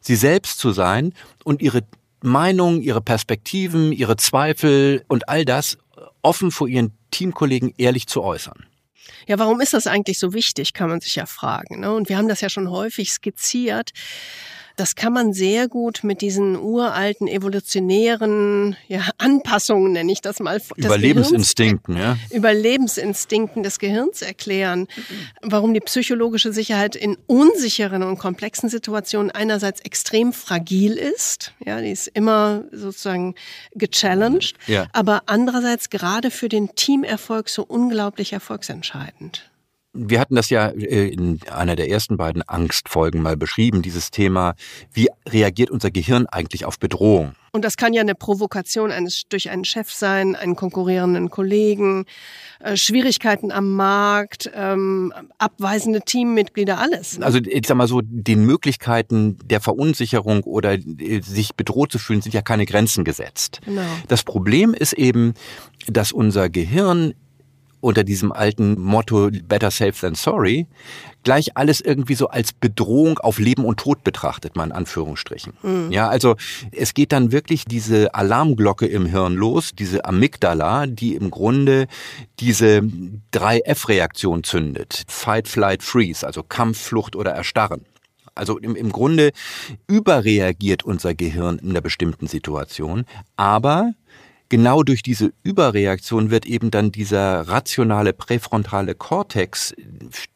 sie 0.00 0.16
selbst 0.16 0.58
zu 0.58 0.72
sein 0.72 1.12
und 1.44 1.62
ihre 1.62 1.82
Meinung, 2.22 2.80
ihre 2.80 3.00
Perspektiven, 3.00 3.92
ihre 3.92 4.16
Zweifel 4.16 5.04
und 5.08 5.28
all 5.28 5.44
das 5.44 5.78
offen 6.22 6.50
vor 6.50 6.68
ihren 6.68 6.92
Teamkollegen 7.10 7.74
ehrlich 7.78 8.06
zu 8.06 8.22
äußern. 8.22 8.66
Ja, 9.26 9.38
warum 9.38 9.60
ist 9.60 9.74
das 9.74 9.86
eigentlich 9.86 10.18
so 10.18 10.32
wichtig, 10.32 10.72
kann 10.72 10.88
man 10.88 11.00
sich 11.00 11.16
ja 11.16 11.26
fragen. 11.26 11.80
Ne? 11.80 11.92
Und 11.92 12.08
wir 12.08 12.16
haben 12.16 12.28
das 12.28 12.40
ja 12.40 12.48
schon 12.48 12.70
häufig 12.70 13.12
skizziert. 13.12 13.90
Das 14.80 14.94
kann 14.94 15.12
man 15.12 15.34
sehr 15.34 15.68
gut 15.68 16.04
mit 16.04 16.22
diesen 16.22 16.58
uralten 16.58 17.28
evolutionären 17.28 18.76
ja, 18.88 19.10
Anpassungen, 19.18 19.92
nenne 19.92 20.10
ich 20.10 20.22
das 20.22 20.40
mal, 20.40 20.58
Überlebensinstinkten, 20.74 21.98
ja. 21.98 22.16
Überlebensinstinkten 22.30 23.62
des 23.62 23.78
Gehirns 23.78 24.22
erklären, 24.22 24.88
warum 25.42 25.74
die 25.74 25.80
psychologische 25.80 26.54
Sicherheit 26.54 26.96
in 26.96 27.18
unsicheren 27.26 28.02
und 28.02 28.16
komplexen 28.16 28.70
Situationen 28.70 29.30
einerseits 29.30 29.82
extrem 29.82 30.32
fragil 30.32 30.94
ist, 30.94 31.52
ja, 31.62 31.78
die 31.82 31.90
ist 31.90 32.06
immer 32.08 32.64
sozusagen 32.72 33.34
gechallenged, 33.74 34.54
Ja. 34.66 34.86
aber 34.94 35.24
andererseits 35.26 35.90
gerade 35.90 36.30
für 36.30 36.48
den 36.48 36.74
Teamerfolg 36.74 37.50
so 37.50 37.64
unglaublich 37.64 38.32
erfolgsentscheidend. 38.32 39.49
Wir 39.92 40.20
hatten 40.20 40.36
das 40.36 40.50
ja 40.50 40.68
äh, 40.68 41.08
in 41.08 41.40
einer 41.50 41.74
der 41.74 41.90
ersten 41.90 42.16
beiden 42.16 42.42
Angstfolgen 42.42 43.22
mal 43.22 43.36
beschrieben, 43.36 43.82
dieses 43.82 44.10
Thema, 44.10 44.54
wie 44.92 45.08
reagiert 45.28 45.70
unser 45.70 45.90
Gehirn 45.90 46.26
eigentlich 46.26 46.64
auf 46.64 46.78
Bedrohung? 46.78 47.34
Und 47.52 47.64
das 47.64 47.76
kann 47.76 47.92
ja 47.92 48.00
eine 48.00 48.14
Provokation 48.14 48.92
eines 48.92 49.24
durch 49.28 49.50
einen 49.50 49.64
Chef 49.64 49.90
sein, 49.90 50.36
einen 50.36 50.54
konkurrierenden 50.54 51.30
Kollegen, 51.30 52.04
äh, 52.60 52.76
Schwierigkeiten 52.76 53.50
am 53.50 53.74
Markt, 53.74 54.48
ähm, 54.54 55.12
abweisende 55.38 56.02
Teammitglieder, 56.02 56.78
alles. 56.78 57.18
ne? 57.18 57.26
Also 57.26 57.40
ich 57.44 57.66
sag 57.66 57.76
mal 57.76 57.88
so, 57.88 58.00
den 58.04 58.44
Möglichkeiten 58.44 59.38
der 59.44 59.60
Verunsicherung 59.60 60.44
oder 60.44 60.74
äh, 60.74 61.20
sich 61.22 61.56
bedroht 61.56 61.90
zu 61.90 61.98
fühlen, 61.98 62.22
sind 62.22 62.32
ja 62.32 62.42
keine 62.42 62.66
Grenzen 62.66 63.04
gesetzt. 63.04 63.60
Genau. 63.64 63.82
Das 64.06 64.22
Problem 64.22 64.72
ist 64.72 64.92
eben, 64.92 65.34
dass 65.88 66.12
unser 66.12 66.48
Gehirn 66.48 67.14
unter 67.80 68.04
diesem 68.04 68.32
alten 68.32 68.78
Motto 68.80 69.30
Better 69.30 69.70
Safe 69.70 69.92
than 69.92 70.14
Sorry 70.14 70.66
gleich 71.22 71.56
alles 71.56 71.80
irgendwie 71.80 72.14
so 72.14 72.28
als 72.28 72.52
Bedrohung 72.52 73.18
auf 73.18 73.38
Leben 73.38 73.64
und 73.64 73.78
Tod 73.78 74.04
betrachtet, 74.04 74.56
mal 74.56 74.64
in 74.64 74.72
Anführungsstrichen. 74.72 75.52
Ja, 75.92 76.08
also 76.08 76.36
es 76.72 76.94
geht 76.94 77.12
dann 77.12 77.32
wirklich 77.32 77.64
diese 77.64 78.14
Alarmglocke 78.14 78.86
im 78.86 79.06
Hirn 79.06 79.34
los, 79.34 79.72
diese 79.74 80.04
Amygdala, 80.04 80.86
die 80.86 81.14
im 81.14 81.30
Grunde 81.30 81.86
diese 82.38 82.82
3F-Reaktion 83.34 84.44
zündet. 84.44 85.04
Fight, 85.08 85.48
Flight, 85.48 85.82
Freeze, 85.82 86.26
also 86.26 86.42
Kampf, 86.42 86.78
Flucht 86.78 87.16
oder 87.16 87.32
Erstarren. 87.32 87.84
Also 88.34 88.58
im, 88.58 88.76
im 88.76 88.90
Grunde 88.90 89.32
überreagiert 89.86 90.84
unser 90.84 91.14
Gehirn 91.14 91.58
in 91.58 91.70
einer 91.70 91.80
bestimmten 91.80 92.26
Situation, 92.26 93.04
aber 93.36 93.92
genau 94.50 94.82
durch 94.82 95.02
diese 95.02 95.32
Überreaktion 95.42 96.30
wird 96.30 96.44
eben 96.44 96.70
dann 96.70 96.92
dieser 96.92 97.48
rationale 97.48 98.12
präfrontale 98.12 98.94
Kortex, 98.94 99.72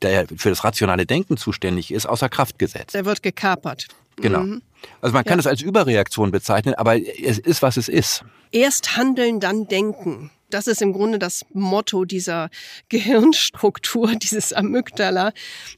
der 0.00 0.26
für 0.34 0.48
das 0.48 0.64
rationale 0.64 1.04
Denken 1.04 1.36
zuständig 1.36 1.92
ist, 1.92 2.06
außer 2.06 2.30
Kraft 2.30 2.58
gesetzt. 2.58 2.94
Der 2.94 3.04
wird 3.04 3.22
gekapert. 3.22 3.86
Genau. 4.16 4.40
Mhm. 4.40 4.62
Also 5.02 5.12
man 5.12 5.24
kann 5.24 5.38
Ja. 5.38 5.40
es 5.40 5.46
als 5.46 5.60
Überreaktion 5.60 6.30
bezeichnen, 6.30 6.74
aber 6.74 6.96
es 6.96 7.38
ist, 7.38 7.60
was 7.62 7.76
es 7.76 7.88
ist. 7.88 8.24
Erst 8.52 8.96
handeln, 8.96 9.40
dann 9.40 9.66
denken. 9.66 10.30
Das 10.54 10.68
ist 10.68 10.80
im 10.82 10.92
Grunde 10.92 11.18
das 11.18 11.44
Motto 11.52 12.04
dieser 12.04 12.48
Gehirnstruktur, 12.88 14.14
dieses 14.14 14.52
Amygdala. 14.52 15.32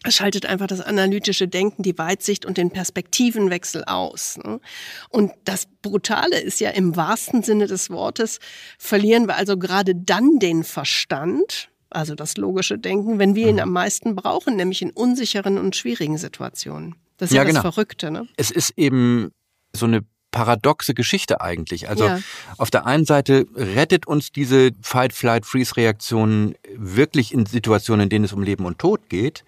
Es 0.04 0.16
schaltet 0.16 0.44
einfach 0.44 0.66
das 0.66 0.82
analytische 0.82 1.48
Denken, 1.48 1.82
die 1.82 1.96
Weitsicht 1.96 2.44
und 2.44 2.58
den 2.58 2.70
Perspektivenwechsel 2.70 3.84
aus. 3.84 4.38
ne? 4.44 4.60
Und 5.08 5.32
das 5.44 5.66
Brutale 5.80 6.38
ist 6.38 6.60
ja 6.60 6.70
im 6.70 6.94
wahrsten 6.94 7.42
Sinne 7.42 7.66
des 7.66 7.88
Wortes, 7.88 8.38
verlieren 8.78 9.26
wir 9.28 9.36
also 9.36 9.56
gerade 9.56 9.94
dann 9.94 10.38
den 10.40 10.62
Verstand, 10.62 11.70
also 11.88 12.14
das 12.14 12.36
logische 12.36 12.78
Denken, 12.78 13.18
wenn 13.18 13.34
wir 13.34 13.48
ihn 13.48 13.60
am 13.60 13.72
meisten 13.72 14.14
brauchen, 14.14 14.56
nämlich 14.56 14.82
in 14.82 14.90
unsicheren 14.90 15.56
und 15.56 15.74
schwierigen 15.74 16.18
Situationen. 16.18 16.96
Das 17.16 17.30
ist 17.30 17.34
ja, 17.34 17.40
Ja, 17.40 17.44
das 17.44 17.54
genau. 17.54 17.62
Verrückte, 17.72 18.10
ne? 18.10 18.28
es 18.36 18.50
ist 18.50 18.74
eben 18.76 19.30
so 19.74 19.86
eine 19.86 20.02
paradoxe 20.36 20.92
Geschichte 20.92 21.40
eigentlich. 21.40 21.88
Also 21.88 22.04
Ja. 22.06 22.18
auf 22.58 22.70
der 22.70 22.84
einen 22.84 23.06
Seite 23.06 23.46
rettet 23.56 24.06
uns 24.06 24.32
diese 24.32 24.70
Fight-Flight-Freeze-Reaktion 24.82 26.54
wirklich 26.76 27.32
in 27.32 27.46
Situationen, 27.46 28.04
in 28.04 28.08
denen 28.10 28.24
es 28.26 28.34
um 28.34 28.42
Leben 28.42 28.66
und 28.66 28.78
Tod 28.78 29.08
geht. 29.08 29.44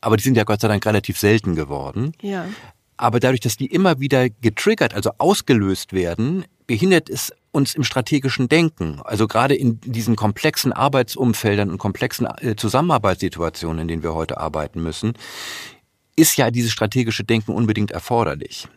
Aber 0.00 0.16
die 0.16 0.22
sind 0.22 0.36
ja 0.36 0.44
Gott 0.44 0.60
sei 0.60 0.68
Dank 0.68 0.86
relativ 0.86 1.18
selten 1.18 1.56
geworden. 1.56 2.12
Ja. 2.22 2.46
Aber 2.96 3.18
dadurch, 3.18 3.40
dass 3.40 3.56
die 3.56 3.66
immer 3.66 3.98
wieder 3.98 4.28
getriggert, 4.30 4.94
also 4.94 5.10
ausgelöst 5.18 5.92
werden, 5.92 6.44
behindert 6.68 7.10
es 7.10 7.32
uns 7.50 7.74
im 7.74 7.82
strategischen 7.82 8.48
Denken. 8.48 9.00
Also 9.02 9.26
gerade 9.26 9.56
in 9.56 9.80
diesen 9.80 10.14
komplexen 10.14 10.72
Arbeitsumfeldern 10.72 11.70
und 11.70 11.78
komplexen 11.78 12.28
äh, 12.40 12.54
Zusammenarbeitssituationen, 12.54 13.80
in 13.82 13.88
denen 13.88 14.02
wir 14.04 14.14
heute 14.14 14.38
arbeiten 14.38 14.80
müssen, 14.80 15.14
ist 16.14 16.36
ja 16.36 16.52
dieses 16.52 16.70
strategische 16.70 17.24
Denken 17.24 17.52
unbedingt 17.52 17.90
erforderlich. 17.90 18.68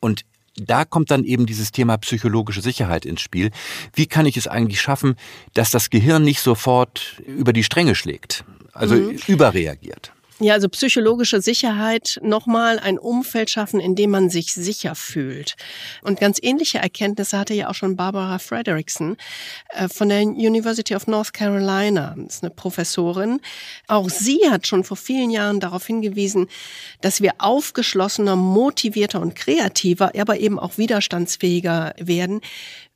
Und 0.00 0.22
da 0.56 0.84
kommt 0.84 1.10
dann 1.10 1.24
eben 1.24 1.46
dieses 1.46 1.72
Thema 1.72 1.96
psychologische 1.98 2.62
Sicherheit 2.62 3.04
ins 3.04 3.20
Spiel. 3.20 3.50
Wie 3.94 4.06
kann 4.06 4.26
ich 4.26 4.36
es 4.36 4.48
eigentlich 4.48 4.80
schaffen, 4.80 5.16
dass 5.54 5.70
das 5.70 5.90
Gehirn 5.90 6.22
nicht 6.22 6.40
sofort 6.40 7.22
über 7.26 7.52
die 7.52 7.64
Stränge 7.64 7.94
schlägt, 7.94 8.44
also 8.72 8.94
überreagiert? 9.26 10.12
Ja, 10.38 10.52
also 10.52 10.68
psychologische 10.68 11.40
Sicherheit, 11.40 12.18
nochmal 12.22 12.78
ein 12.78 12.98
Umfeld 12.98 13.48
schaffen, 13.48 13.80
in 13.80 13.94
dem 13.94 14.10
man 14.10 14.28
sich 14.28 14.52
sicher 14.52 14.94
fühlt. 14.94 15.56
Und 16.02 16.20
ganz 16.20 16.38
ähnliche 16.42 16.76
Erkenntnisse 16.76 17.38
hatte 17.38 17.54
ja 17.54 17.70
auch 17.70 17.74
schon 17.74 17.96
Barbara 17.96 18.38
Frederickson 18.38 19.16
äh, 19.70 19.88
von 19.88 20.10
der 20.10 20.24
University 20.24 20.94
of 20.94 21.06
North 21.06 21.32
Carolina. 21.32 22.14
Das 22.18 22.36
ist 22.36 22.42
eine 22.42 22.50
Professorin. 22.50 23.40
Auch 23.88 24.10
sie 24.10 24.40
hat 24.50 24.66
schon 24.66 24.84
vor 24.84 24.98
vielen 24.98 25.30
Jahren 25.30 25.58
darauf 25.58 25.86
hingewiesen, 25.86 26.48
dass 27.00 27.22
wir 27.22 27.32
aufgeschlossener, 27.38 28.36
motivierter 28.36 29.20
und 29.22 29.36
kreativer, 29.36 30.12
aber 30.18 30.38
eben 30.38 30.58
auch 30.58 30.76
widerstandsfähiger 30.76 31.94
werden, 31.98 32.42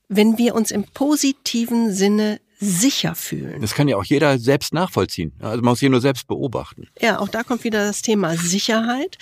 wenn 0.09 0.37
wir 0.37 0.55
uns 0.55 0.73
im 0.73 0.85
positiven 0.85 1.95
Sinne 1.95 2.39
sicher 2.61 3.15
fühlen. 3.15 3.63
Das 3.63 3.75
kann 3.75 3.89
ja 3.89 3.97
auch 3.97 4.05
jeder 4.05 4.39
selbst 4.39 4.75
nachvollziehen. 4.75 5.33
Also 5.41 5.63
man 5.63 5.71
muss 5.71 5.81
hier 5.81 5.89
nur 5.89 6.03
selbst 6.03 6.27
beobachten. 6.27 6.89
Ja, 7.01 7.19
auch 7.19 7.29
da 7.29 7.43
kommt 7.43 7.65
wieder 7.65 7.87
das 7.87 8.03
Thema 8.03 8.37
Sicherheit. 8.37 9.17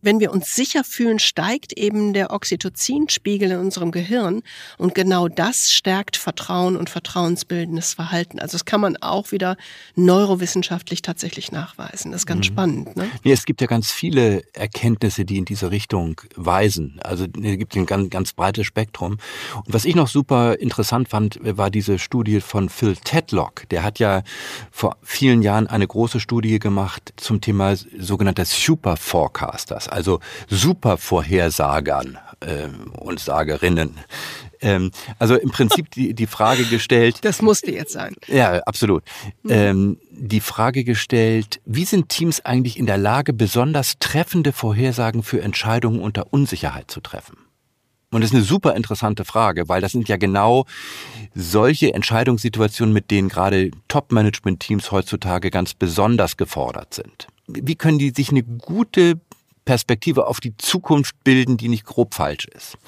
Wenn 0.00 0.20
wir 0.20 0.32
uns 0.32 0.54
sicher 0.54 0.84
fühlen, 0.84 1.18
steigt 1.18 1.72
eben 1.72 2.12
der 2.12 2.30
Oxytocinspiegel 2.30 3.50
in 3.50 3.58
unserem 3.58 3.90
Gehirn 3.90 4.42
und 4.78 4.94
genau 4.94 5.26
das 5.26 5.72
stärkt 5.72 6.16
Vertrauen 6.16 6.76
und 6.76 6.88
vertrauensbildendes 6.88 7.94
Verhalten. 7.94 8.38
Also 8.38 8.52
das 8.52 8.64
kann 8.64 8.80
man 8.80 8.96
auch 8.98 9.32
wieder 9.32 9.56
neurowissenschaftlich 9.96 11.02
tatsächlich 11.02 11.50
nachweisen. 11.50 12.12
Das 12.12 12.22
ist 12.22 12.26
ganz 12.26 12.46
mhm. 12.48 12.52
spannend. 12.52 12.96
Ne? 12.96 13.10
Nee, 13.24 13.32
es 13.32 13.44
gibt 13.44 13.60
ja 13.60 13.66
ganz 13.66 13.90
viele 13.90 14.44
Erkenntnisse, 14.52 15.24
die 15.24 15.38
in 15.38 15.44
diese 15.44 15.72
Richtung 15.72 16.20
weisen. 16.36 17.00
Also 17.02 17.24
es 17.24 17.58
gibt 17.58 17.74
ein 17.74 17.86
ganz, 17.86 18.08
ganz 18.10 18.32
breites 18.34 18.66
Spektrum. 18.66 19.18
Und 19.64 19.74
was 19.74 19.84
ich 19.84 19.96
noch 19.96 20.08
super 20.08 20.60
interessant 20.60 21.08
fand, 21.08 21.40
war 21.42 21.72
diese 21.72 21.98
Studie 21.98 22.40
von 22.40 22.68
Phil 22.68 22.83
Tedlock. 22.92 23.68
Der 23.70 23.82
hat 23.82 23.98
ja 23.98 24.22
vor 24.70 24.96
vielen 25.02 25.42
Jahren 25.42 25.66
eine 25.66 25.86
große 25.86 26.20
Studie 26.20 26.58
gemacht 26.58 27.14
zum 27.16 27.40
Thema 27.40 27.74
sogenannter 27.98 28.44
Super 28.44 28.96
Forecasters, 28.96 29.88
also 29.88 30.20
Supervorhersagern 30.48 32.18
äh, 32.40 32.68
und 32.98 33.20
Sagerinnen. 33.20 33.98
Ähm, 34.60 34.90
also 35.18 35.36
im 35.36 35.50
Prinzip 35.50 35.90
die, 35.90 36.14
die 36.14 36.26
Frage 36.26 36.64
gestellt. 36.64 37.18
Das 37.22 37.42
musste 37.42 37.70
jetzt 37.70 37.92
sein. 37.92 38.14
Ja, 38.28 38.60
absolut. 38.60 39.02
Mhm. 39.42 39.50
Ähm, 39.50 39.98
die 40.10 40.40
Frage 40.40 40.84
gestellt, 40.84 41.60
wie 41.66 41.84
sind 41.84 42.08
Teams 42.08 42.44
eigentlich 42.44 42.78
in 42.78 42.86
der 42.86 42.98
Lage, 42.98 43.32
besonders 43.32 43.98
treffende 43.98 44.52
Vorhersagen 44.52 45.22
für 45.22 45.42
Entscheidungen 45.42 46.00
unter 46.00 46.32
Unsicherheit 46.32 46.90
zu 46.90 47.00
treffen? 47.00 47.43
Und 48.14 48.20
das 48.20 48.30
ist 48.30 48.36
eine 48.36 48.44
super 48.44 48.76
interessante 48.76 49.24
Frage, 49.24 49.68
weil 49.68 49.80
das 49.80 49.90
sind 49.90 50.08
ja 50.08 50.16
genau 50.16 50.66
solche 51.34 51.92
Entscheidungssituationen, 51.92 52.94
mit 52.94 53.10
denen 53.10 53.28
gerade 53.28 53.72
Top-Management-Teams 53.88 54.92
heutzutage 54.92 55.50
ganz 55.50 55.74
besonders 55.74 56.36
gefordert 56.36 56.94
sind. 56.94 57.26
Wie 57.48 57.74
können 57.74 57.98
die 57.98 58.10
sich 58.10 58.30
eine 58.30 58.44
gute 58.44 59.20
Perspektive 59.64 60.28
auf 60.28 60.38
die 60.38 60.56
Zukunft 60.56 61.16
bilden, 61.24 61.56
die 61.56 61.68
nicht 61.68 61.86
grob 61.86 62.14
falsch 62.14 62.46
ist? 62.54 62.78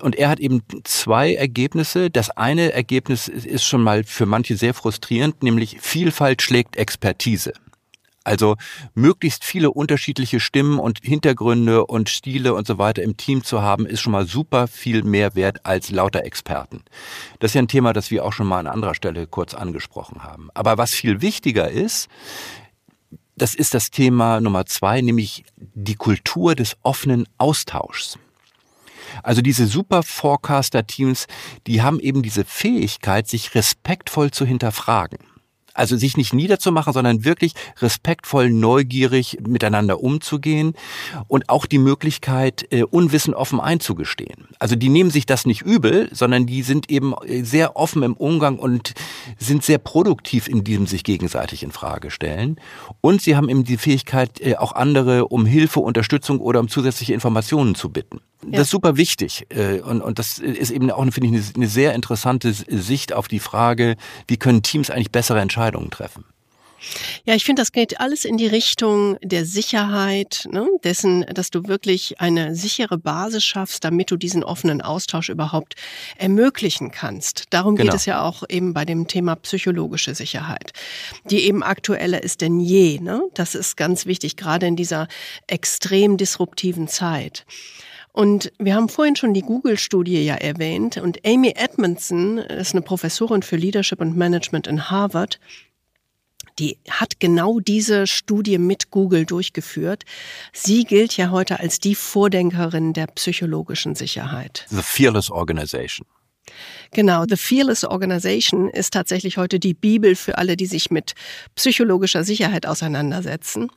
Und 0.00 0.16
er 0.16 0.30
hat 0.30 0.40
eben 0.40 0.62
zwei 0.84 1.34
Ergebnisse. 1.34 2.08
Das 2.08 2.30
eine 2.30 2.72
Ergebnis 2.72 3.28
ist 3.28 3.64
schon 3.64 3.82
mal 3.82 4.04
für 4.04 4.24
manche 4.24 4.56
sehr 4.56 4.72
frustrierend, 4.72 5.42
nämlich 5.42 5.82
Vielfalt 5.82 6.40
schlägt 6.40 6.76
Expertise. 6.76 7.52
Also 8.26 8.56
möglichst 8.94 9.44
viele 9.44 9.70
unterschiedliche 9.70 10.40
Stimmen 10.40 10.80
und 10.80 10.98
Hintergründe 11.00 11.86
und 11.86 12.08
Stile 12.08 12.54
und 12.54 12.66
so 12.66 12.76
weiter 12.76 13.04
im 13.04 13.16
Team 13.16 13.44
zu 13.44 13.62
haben, 13.62 13.86
ist 13.86 14.00
schon 14.00 14.10
mal 14.10 14.26
super 14.26 14.66
viel 14.66 15.04
mehr 15.04 15.36
wert 15.36 15.64
als 15.64 15.92
lauter 15.92 16.24
Experten. 16.24 16.82
Das 17.38 17.52
ist 17.52 17.54
ja 17.54 17.62
ein 17.62 17.68
Thema, 17.68 17.92
das 17.92 18.10
wir 18.10 18.24
auch 18.24 18.32
schon 18.32 18.48
mal 18.48 18.58
an 18.58 18.66
anderer 18.66 18.96
Stelle 18.96 19.28
kurz 19.28 19.54
angesprochen 19.54 20.24
haben. 20.24 20.48
Aber 20.54 20.76
was 20.76 20.90
viel 20.90 21.22
wichtiger 21.22 21.70
ist, 21.70 22.08
das 23.36 23.54
ist 23.54 23.74
das 23.74 23.92
Thema 23.92 24.40
Nummer 24.40 24.66
zwei, 24.66 25.02
nämlich 25.02 25.44
die 25.56 25.94
Kultur 25.94 26.56
des 26.56 26.76
offenen 26.82 27.28
Austauschs. 27.38 28.18
Also 29.22 29.40
diese 29.40 29.68
super 29.68 30.02
Forecaster-Teams, 30.02 31.28
die 31.68 31.80
haben 31.80 32.00
eben 32.00 32.22
diese 32.22 32.44
Fähigkeit, 32.44 33.28
sich 33.28 33.54
respektvoll 33.54 34.32
zu 34.32 34.44
hinterfragen. 34.44 35.18
Also 35.76 35.96
sich 35.96 36.16
nicht 36.16 36.32
niederzumachen, 36.32 36.92
sondern 36.92 37.24
wirklich 37.24 37.52
respektvoll, 37.80 38.50
neugierig 38.50 39.38
miteinander 39.46 40.02
umzugehen 40.02 40.74
und 41.28 41.48
auch 41.48 41.66
die 41.66 41.78
Möglichkeit, 41.78 42.66
äh, 42.70 42.82
Unwissen 42.82 43.34
offen 43.34 43.60
einzugestehen. 43.60 44.48
Also 44.58 44.74
die 44.74 44.88
nehmen 44.88 45.10
sich 45.10 45.26
das 45.26 45.46
nicht 45.46 45.62
übel, 45.62 46.08
sondern 46.12 46.46
die 46.46 46.62
sind 46.62 46.90
eben 46.90 47.14
äh, 47.24 47.42
sehr 47.44 47.76
offen 47.76 48.02
im 48.02 48.14
Umgang 48.14 48.58
und 48.58 48.94
sind 49.38 49.64
sehr 49.64 49.78
produktiv 49.78 50.48
in 50.48 50.64
diesem 50.64 50.86
sich 50.86 51.04
gegenseitig 51.04 51.62
in 51.62 51.70
Frage 51.70 52.10
stellen. 52.10 52.56
Und 53.00 53.22
sie 53.22 53.36
haben 53.36 53.48
eben 53.48 53.64
die 53.64 53.76
Fähigkeit, 53.76 54.40
äh, 54.40 54.56
auch 54.56 54.72
andere 54.72 55.28
um 55.28 55.46
Hilfe, 55.46 55.80
Unterstützung 55.80 56.40
oder 56.40 56.60
um 56.60 56.68
zusätzliche 56.68 57.14
Informationen 57.14 57.74
zu 57.74 57.90
bitten. 57.90 58.20
Das 58.42 58.62
ist 58.62 58.70
super 58.70 58.96
wichtig. 58.96 59.46
Äh, 59.48 59.80
und, 59.80 60.02
und 60.02 60.18
das 60.18 60.38
ist 60.38 60.70
eben 60.70 60.90
auch, 60.90 61.02
finde 61.10 61.38
ich, 61.38 61.54
eine, 61.54 61.66
sehr 61.66 61.94
interessante 61.94 62.52
Sicht 62.52 63.12
auf 63.12 63.28
die 63.28 63.40
Frage, 63.40 63.96
wie 64.28 64.36
können 64.36 64.62
Teams 64.62 64.90
eigentlich 64.90 65.10
bessere 65.10 65.40
Entscheidungen 65.40 65.90
treffen. 65.90 66.24
Ja, 67.24 67.34
ich 67.34 67.44
finde, 67.44 67.62
das 67.62 67.72
geht 67.72 68.00
alles 68.00 68.24
in 68.24 68.36
die 68.36 68.46
Richtung 68.46 69.18
der 69.22 69.44
Sicherheit, 69.44 70.46
ne? 70.50 70.68
dessen, 70.84 71.24
dass 71.32 71.50
du 71.50 71.66
wirklich 71.66 72.20
eine 72.20 72.54
sichere 72.54 72.98
Basis 72.98 73.44
schaffst, 73.44 73.84
damit 73.84 74.10
du 74.10 74.16
diesen 74.16 74.44
offenen 74.44 74.82
Austausch 74.82 75.28
überhaupt 75.28 75.74
ermöglichen 76.16 76.90
kannst. 76.90 77.44
Darum 77.50 77.76
genau. 77.76 77.90
geht 77.90 78.00
es 78.00 78.06
ja 78.06 78.22
auch 78.22 78.42
eben 78.48 78.74
bei 78.74 78.84
dem 78.84 79.08
Thema 79.08 79.36
psychologische 79.36 80.14
Sicherheit, 80.14 80.72
die 81.30 81.40
eben 81.44 81.62
aktueller 81.62 82.22
ist 82.22 82.40
denn 82.40 82.60
je. 82.60 83.00
Ne? 83.00 83.22
Das 83.34 83.54
ist 83.54 83.76
ganz 83.76 84.06
wichtig, 84.06 84.36
gerade 84.36 84.66
in 84.66 84.76
dieser 84.76 85.08
extrem 85.46 86.16
disruptiven 86.16 86.88
Zeit. 86.88 87.46
Und 88.16 88.50
wir 88.58 88.74
haben 88.74 88.88
vorhin 88.88 89.14
schon 89.14 89.34
die 89.34 89.42
Google-Studie 89.42 90.24
ja 90.24 90.36
erwähnt 90.36 90.96
und 90.96 91.18
Amy 91.26 91.52
Edmondson 91.54 92.38
ist 92.38 92.72
eine 92.72 92.80
Professorin 92.80 93.42
für 93.42 93.56
Leadership 93.56 94.00
und 94.00 94.16
Management 94.16 94.66
in 94.66 94.88
Harvard. 94.88 95.38
Die 96.58 96.78
hat 96.88 97.20
genau 97.20 97.60
diese 97.60 98.06
Studie 98.06 98.56
mit 98.56 98.90
Google 98.90 99.26
durchgeführt. 99.26 100.04
Sie 100.54 100.84
gilt 100.84 101.14
ja 101.18 101.30
heute 101.30 101.60
als 101.60 101.78
die 101.78 101.94
Vordenkerin 101.94 102.94
der 102.94 103.08
psychologischen 103.08 103.94
Sicherheit. 103.94 104.64
The 104.70 104.80
Fearless 104.80 105.30
Organization. 105.30 106.06
Genau, 106.92 107.24
The 107.28 107.36
Fearless 107.36 107.84
Organization 107.84 108.70
ist 108.70 108.92
tatsächlich 108.92 109.36
heute 109.36 109.58
die 109.58 109.74
Bibel 109.74 110.14
für 110.14 110.38
alle, 110.38 110.56
die 110.56 110.66
sich 110.66 110.90
mit 110.90 111.14
psychologischer 111.54 112.24
Sicherheit 112.24 112.66
auseinandersetzen. 112.66 113.68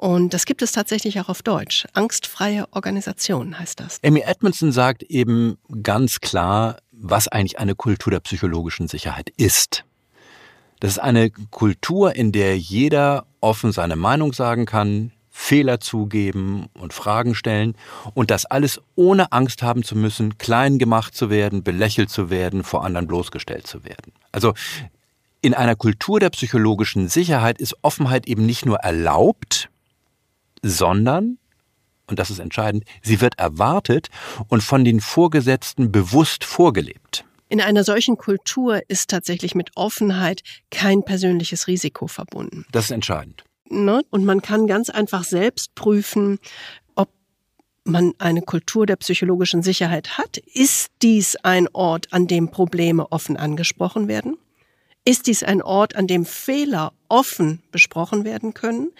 Und 0.00 0.32
das 0.32 0.46
gibt 0.46 0.62
es 0.62 0.72
tatsächlich 0.72 1.20
auch 1.20 1.28
auf 1.28 1.42
Deutsch. 1.42 1.86
Angstfreie 1.92 2.66
Organisation 2.70 3.58
heißt 3.58 3.80
das. 3.80 3.98
Amy 4.02 4.20
Edmondson 4.20 4.72
sagt 4.72 5.02
eben 5.02 5.58
ganz 5.82 6.20
klar, 6.20 6.78
was 6.90 7.28
eigentlich 7.28 7.58
eine 7.58 7.74
Kultur 7.74 8.10
der 8.10 8.20
psychologischen 8.20 8.88
Sicherheit 8.88 9.28
ist. 9.36 9.84
Das 10.80 10.92
ist 10.92 11.00
eine 11.00 11.28
Kultur, 11.28 12.16
in 12.16 12.32
der 12.32 12.58
jeder 12.58 13.26
offen 13.42 13.72
seine 13.72 13.96
Meinung 13.96 14.32
sagen 14.32 14.64
kann, 14.64 15.12
Fehler 15.28 15.80
zugeben 15.80 16.68
und 16.72 16.94
Fragen 16.94 17.34
stellen 17.34 17.74
und 18.14 18.30
das 18.30 18.46
alles 18.46 18.80
ohne 18.94 19.32
Angst 19.32 19.62
haben 19.62 19.82
zu 19.82 19.96
müssen, 19.96 20.38
klein 20.38 20.78
gemacht 20.78 21.14
zu 21.14 21.28
werden, 21.28 21.62
belächelt 21.62 22.08
zu 22.08 22.30
werden, 22.30 22.64
vor 22.64 22.86
anderen 22.86 23.06
bloßgestellt 23.06 23.66
zu 23.66 23.84
werden. 23.84 24.14
Also 24.32 24.54
in 25.42 25.52
einer 25.52 25.76
Kultur 25.76 26.20
der 26.20 26.30
psychologischen 26.30 27.08
Sicherheit 27.08 27.58
ist 27.58 27.76
Offenheit 27.82 28.26
eben 28.26 28.46
nicht 28.46 28.64
nur 28.64 28.78
erlaubt, 28.78 29.68
sondern, 30.62 31.38
und 32.06 32.18
das 32.18 32.30
ist 32.30 32.38
entscheidend, 32.38 32.84
sie 33.02 33.20
wird 33.20 33.38
erwartet 33.38 34.08
und 34.48 34.62
von 34.62 34.84
den 34.84 35.00
Vorgesetzten 35.00 35.92
bewusst 35.92 36.44
vorgelebt. 36.44 37.24
In 37.48 37.60
einer 37.60 37.82
solchen 37.82 38.16
Kultur 38.16 38.80
ist 38.88 39.10
tatsächlich 39.10 39.56
mit 39.56 39.70
Offenheit 39.74 40.42
kein 40.70 41.02
persönliches 41.02 41.66
Risiko 41.66 42.06
verbunden. 42.06 42.64
Das 42.70 42.84
ist 42.84 42.90
entscheidend. 42.92 43.44
Ne? 43.68 44.02
Und 44.10 44.24
man 44.24 44.40
kann 44.40 44.68
ganz 44.68 44.88
einfach 44.88 45.24
selbst 45.24 45.74
prüfen, 45.74 46.38
ob 46.94 47.10
man 47.84 48.12
eine 48.18 48.42
Kultur 48.42 48.86
der 48.86 48.96
psychologischen 48.96 49.62
Sicherheit 49.62 50.16
hat. 50.16 50.38
Ist 50.38 50.92
dies 51.02 51.36
ein 51.36 51.66
Ort, 51.72 52.12
an 52.12 52.28
dem 52.28 52.52
Probleme 52.52 53.10
offen 53.10 53.36
angesprochen 53.36 54.06
werden? 54.06 54.36
Ist 55.04 55.26
dies 55.26 55.42
ein 55.42 55.60
Ort, 55.60 55.96
an 55.96 56.06
dem 56.06 56.24
Fehler 56.24 56.92
offen 57.08 57.62
besprochen 57.72 58.24
werden 58.24 58.54
können? 58.54 58.92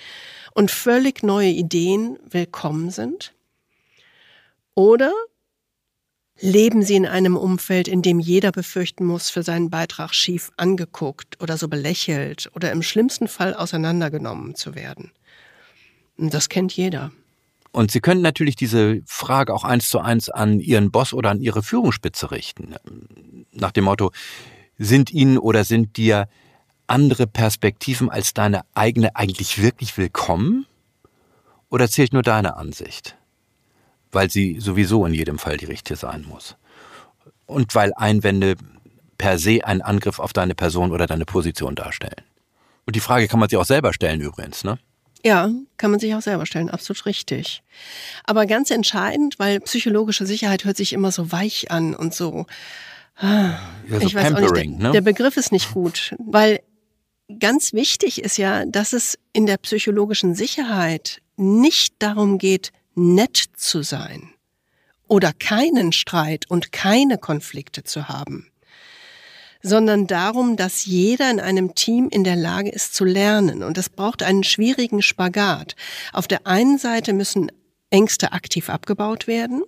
Und 0.54 0.70
völlig 0.70 1.22
neue 1.22 1.50
Ideen 1.50 2.18
willkommen 2.28 2.90
sind? 2.90 3.34
Oder 4.74 5.12
leben 6.40 6.82
Sie 6.82 6.96
in 6.96 7.06
einem 7.06 7.36
Umfeld, 7.36 7.88
in 7.88 8.02
dem 8.02 8.18
jeder 8.18 8.52
befürchten 8.52 9.04
muss, 9.04 9.30
für 9.30 9.42
seinen 9.42 9.70
Beitrag 9.70 10.14
schief 10.14 10.50
angeguckt 10.56 11.40
oder 11.40 11.56
so 11.56 11.68
belächelt 11.68 12.50
oder 12.54 12.72
im 12.72 12.82
schlimmsten 12.82 13.28
Fall 13.28 13.54
auseinandergenommen 13.54 14.54
zu 14.54 14.74
werden? 14.74 15.12
Das 16.16 16.48
kennt 16.48 16.72
jeder. 16.72 17.12
Und 17.72 17.90
Sie 17.90 18.00
können 18.00 18.20
natürlich 18.20 18.56
diese 18.56 19.00
Frage 19.06 19.54
auch 19.54 19.64
eins 19.64 19.88
zu 19.88 20.00
eins 20.00 20.28
an 20.28 20.60
Ihren 20.60 20.90
Boss 20.90 21.12
oder 21.12 21.30
an 21.30 21.40
Ihre 21.40 21.62
Führungsspitze 21.62 22.30
richten. 22.30 22.74
Nach 23.52 23.70
dem 23.70 23.84
Motto, 23.84 24.10
sind 24.76 25.12
Ihnen 25.12 25.38
oder 25.38 25.64
sind 25.64 25.96
dir 25.96 26.28
andere 26.90 27.26
Perspektiven 27.26 28.10
als 28.10 28.34
deine 28.34 28.62
eigene 28.74 29.14
eigentlich 29.16 29.62
wirklich 29.62 29.96
willkommen? 29.96 30.66
Oder 31.70 31.88
zählt 31.88 32.12
nur 32.12 32.22
deine 32.22 32.56
Ansicht? 32.56 33.16
Weil 34.10 34.30
sie 34.30 34.58
sowieso 34.58 35.06
in 35.06 35.14
jedem 35.14 35.38
Fall 35.38 35.56
die 35.56 35.66
richtige 35.66 35.96
sein 35.96 36.26
muss. 36.28 36.56
Und 37.46 37.74
weil 37.74 37.92
Einwände 37.94 38.56
per 39.18 39.38
se 39.38 39.64
einen 39.64 39.82
Angriff 39.82 40.18
auf 40.18 40.32
deine 40.32 40.54
Person 40.54 40.90
oder 40.90 41.06
deine 41.06 41.24
Position 41.24 41.76
darstellen. 41.76 42.24
Und 42.86 42.96
die 42.96 43.00
Frage 43.00 43.28
kann 43.28 43.38
man 43.38 43.48
sich 43.48 43.58
auch 43.58 43.64
selber 43.64 43.92
stellen 43.92 44.20
übrigens, 44.20 44.64
ne? 44.64 44.78
Ja, 45.22 45.50
kann 45.76 45.90
man 45.90 46.00
sich 46.00 46.14
auch 46.14 46.22
selber 46.22 46.46
stellen, 46.46 46.70
absolut 46.70 47.04
richtig. 47.04 47.62
Aber 48.24 48.46
ganz 48.46 48.70
entscheidend, 48.70 49.38
weil 49.38 49.60
psychologische 49.60 50.24
Sicherheit 50.24 50.64
hört 50.64 50.78
sich 50.78 50.94
immer 50.94 51.12
so 51.12 51.30
weich 51.30 51.70
an 51.70 51.94
und 51.94 52.14
so 52.14 52.46
ja, 53.20 53.58
so 53.86 53.98
ich 53.98 54.14
weiß 54.14 54.34
auch 54.34 54.40
nicht, 54.40 54.56
der, 54.56 54.66
ne? 54.66 54.92
der 54.92 55.00
Begriff 55.02 55.36
ist 55.36 55.52
nicht 55.52 55.72
gut, 55.74 56.14
weil 56.18 56.60
ganz 57.38 57.72
wichtig 57.72 58.22
ist 58.22 58.36
ja, 58.36 58.64
dass 58.64 58.92
es 58.92 59.18
in 59.32 59.46
der 59.46 59.58
psychologischen 59.58 60.34
Sicherheit 60.34 61.20
nicht 61.36 61.94
darum 62.00 62.38
geht, 62.38 62.72
nett 62.94 63.36
zu 63.56 63.82
sein 63.82 64.30
oder 65.08 65.32
keinen 65.32 65.92
Streit 65.92 66.46
und 66.48 66.72
keine 66.72 67.18
Konflikte 67.18 67.82
zu 67.84 68.08
haben, 68.08 68.50
sondern 69.62 70.06
darum, 70.06 70.56
dass 70.56 70.86
jeder 70.86 71.30
in 71.30 71.40
einem 71.40 71.74
Team 71.74 72.08
in 72.10 72.24
der 72.24 72.36
Lage 72.36 72.70
ist 72.70 72.94
zu 72.94 73.04
lernen. 73.04 73.62
Und 73.62 73.76
das 73.76 73.88
braucht 73.88 74.22
einen 74.22 74.44
schwierigen 74.44 75.02
Spagat. 75.02 75.76
Auf 76.12 76.28
der 76.28 76.46
einen 76.46 76.78
Seite 76.78 77.12
müssen 77.12 77.50
Ängste 77.90 78.32
aktiv 78.32 78.70
abgebaut 78.70 79.26
werden, 79.26 79.62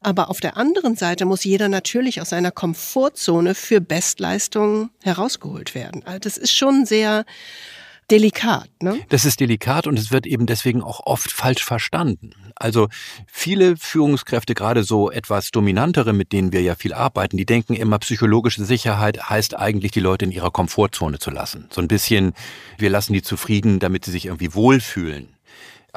aber 0.00 0.30
auf 0.30 0.40
der 0.40 0.56
anderen 0.56 0.96
Seite 0.96 1.24
muss 1.24 1.44
jeder 1.44 1.68
natürlich 1.68 2.20
aus 2.20 2.30
seiner 2.30 2.50
Komfortzone 2.50 3.54
für 3.54 3.80
Bestleistungen 3.80 4.90
herausgeholt 5.02 5.74
werden. 5.74 6.02
Also 6.04 6.20
das 6.20 6.36
ist 6.36 6.52
schon 6.52 6.86
sehr 6.86 7.24
delikat. 8.10 8.70
Ne? 8.80 9.00
Das 9.10 9.24
ist 9.24 9.40
delikat 9.40 9.86
und 9.86 9.98
es 9.98 10.10
wird 10.10 10.26
eben 10.26 10.46
deswegen 10.46 10.82
auch 10.82 11.00
oft 11.04 11.30
falsch 11.30 11.64
verstanden. 11.64 12.30
Also 12.56 12.88
viele 13.26 13.76
Führungskräfte, 13.76 14.54
gerade 14.54 14.82
so 14.82 15.10
etwas 15.10 15.50
dominantere, 15.50 16.12
mit 16.12 16.32
denen 16.32 16.52
wir 16.52 16.62
ja 16.62 16.74
viel 16.74 16.94
arbeiten, 16.94 17.36
die 17.36 17.46
denken 17.46 17.74
immer, 17.74 17.98
psychologische 17.98 18.64
Sicherheit 18.64 19.28
heißt 19.28 19.56
eigentlich, 19.56 19.92
die 19.92 20.00
Leute 20.00 20.24
in 20.24 20.32
ihrer 20.32 20.50
Komfortzone 20.50 21.18
zu 21.18 21.30
lassen. 21.30 21.68
So 21.70 21.80
ein 21.80 21.88
bisschen, 21.88 22.32
wir 22.78 22.90
lassen 22.90 23.12
die 23.12 23.22
zufrieden, 23.22 23.78
damit 23.78 24.04
sie 24.04 24.10
sich 24.10 24.26
irgendwie 24.26 24.54
wohlfühlen. 24.54 25.28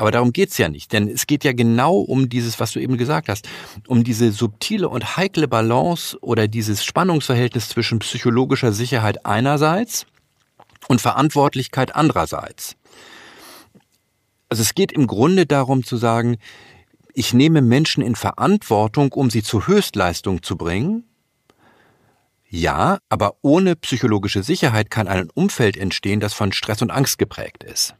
Aber 0.02 0.10
darum 0.10 0.34
geht's 0.34 0.58
ja 0.58 0.68
nicht, 0.68 0.94
denn 0.94 1.08
es 1.08 1.28
geht 1.28 1.44
ja 1.44 1.54
genau 1.54 1.98
um 1.98 2.28
dieses, 2.28 2.60
was 2.60 2.72
du 2.72 2.80
eben 2.80 2.98
gesagt 2.98 3.30
hast, 3.30 3.48
um 3.86 4.04
diese 4.04 4.32
subtile 4.32 4.90
und 4.90 5.16
heikle 5.16 5.48
Balance 5.48 6.18
oder 6.22 6.48
dieses 6.48 6.84
Spannungsverhältnis 6.84 7.70
zwischen 7.70 8.00
psychologischer 8.00 8.72
Sicherheit 8.72 9.28
einerseits 9.28 10.08
und 10.88 11.02
Verantwortlichkeit 11.02 11.96
andererseits. 11.96 12.76
Also 14.50 14.64
es 14.64 14.74
geht 14.74 14.92
im 14.92 15.06
Grunde 15.06 15.46
darum 15.46 15.84
zu 15.84 15.98
sagen, 15.98 16.38
ich 17.14 17.36
nehme 17.36 17.62
Menschen 17.62 18.02
in 18.02 18.16
Verantwortung, 18.16 19.12
um 19.12 19.30
sie 19.30 19.44
zur 19.44 19.68
Höchstleistung 19.68 20.42
zu 20.42 20.58
bringen. 20.58 21.04
Ja, 22.50 22.98
aber 23.08 23.36
ohne 23.44 23.76
psychologische 23.76 24.42
Sicherheit 24.42 24.90
kann 24.90 25.08
ein 25.08 25.30
Umfeld 25.30 25.78
entstehen, 25.78 26.20
das 26.20 26.34
von 26.34 26.54
Stress 26.54 26.82
und 26.82 26.90
Angst 26.90 27.20
geprägt 27.20 27.64
ist. 27.64 27.94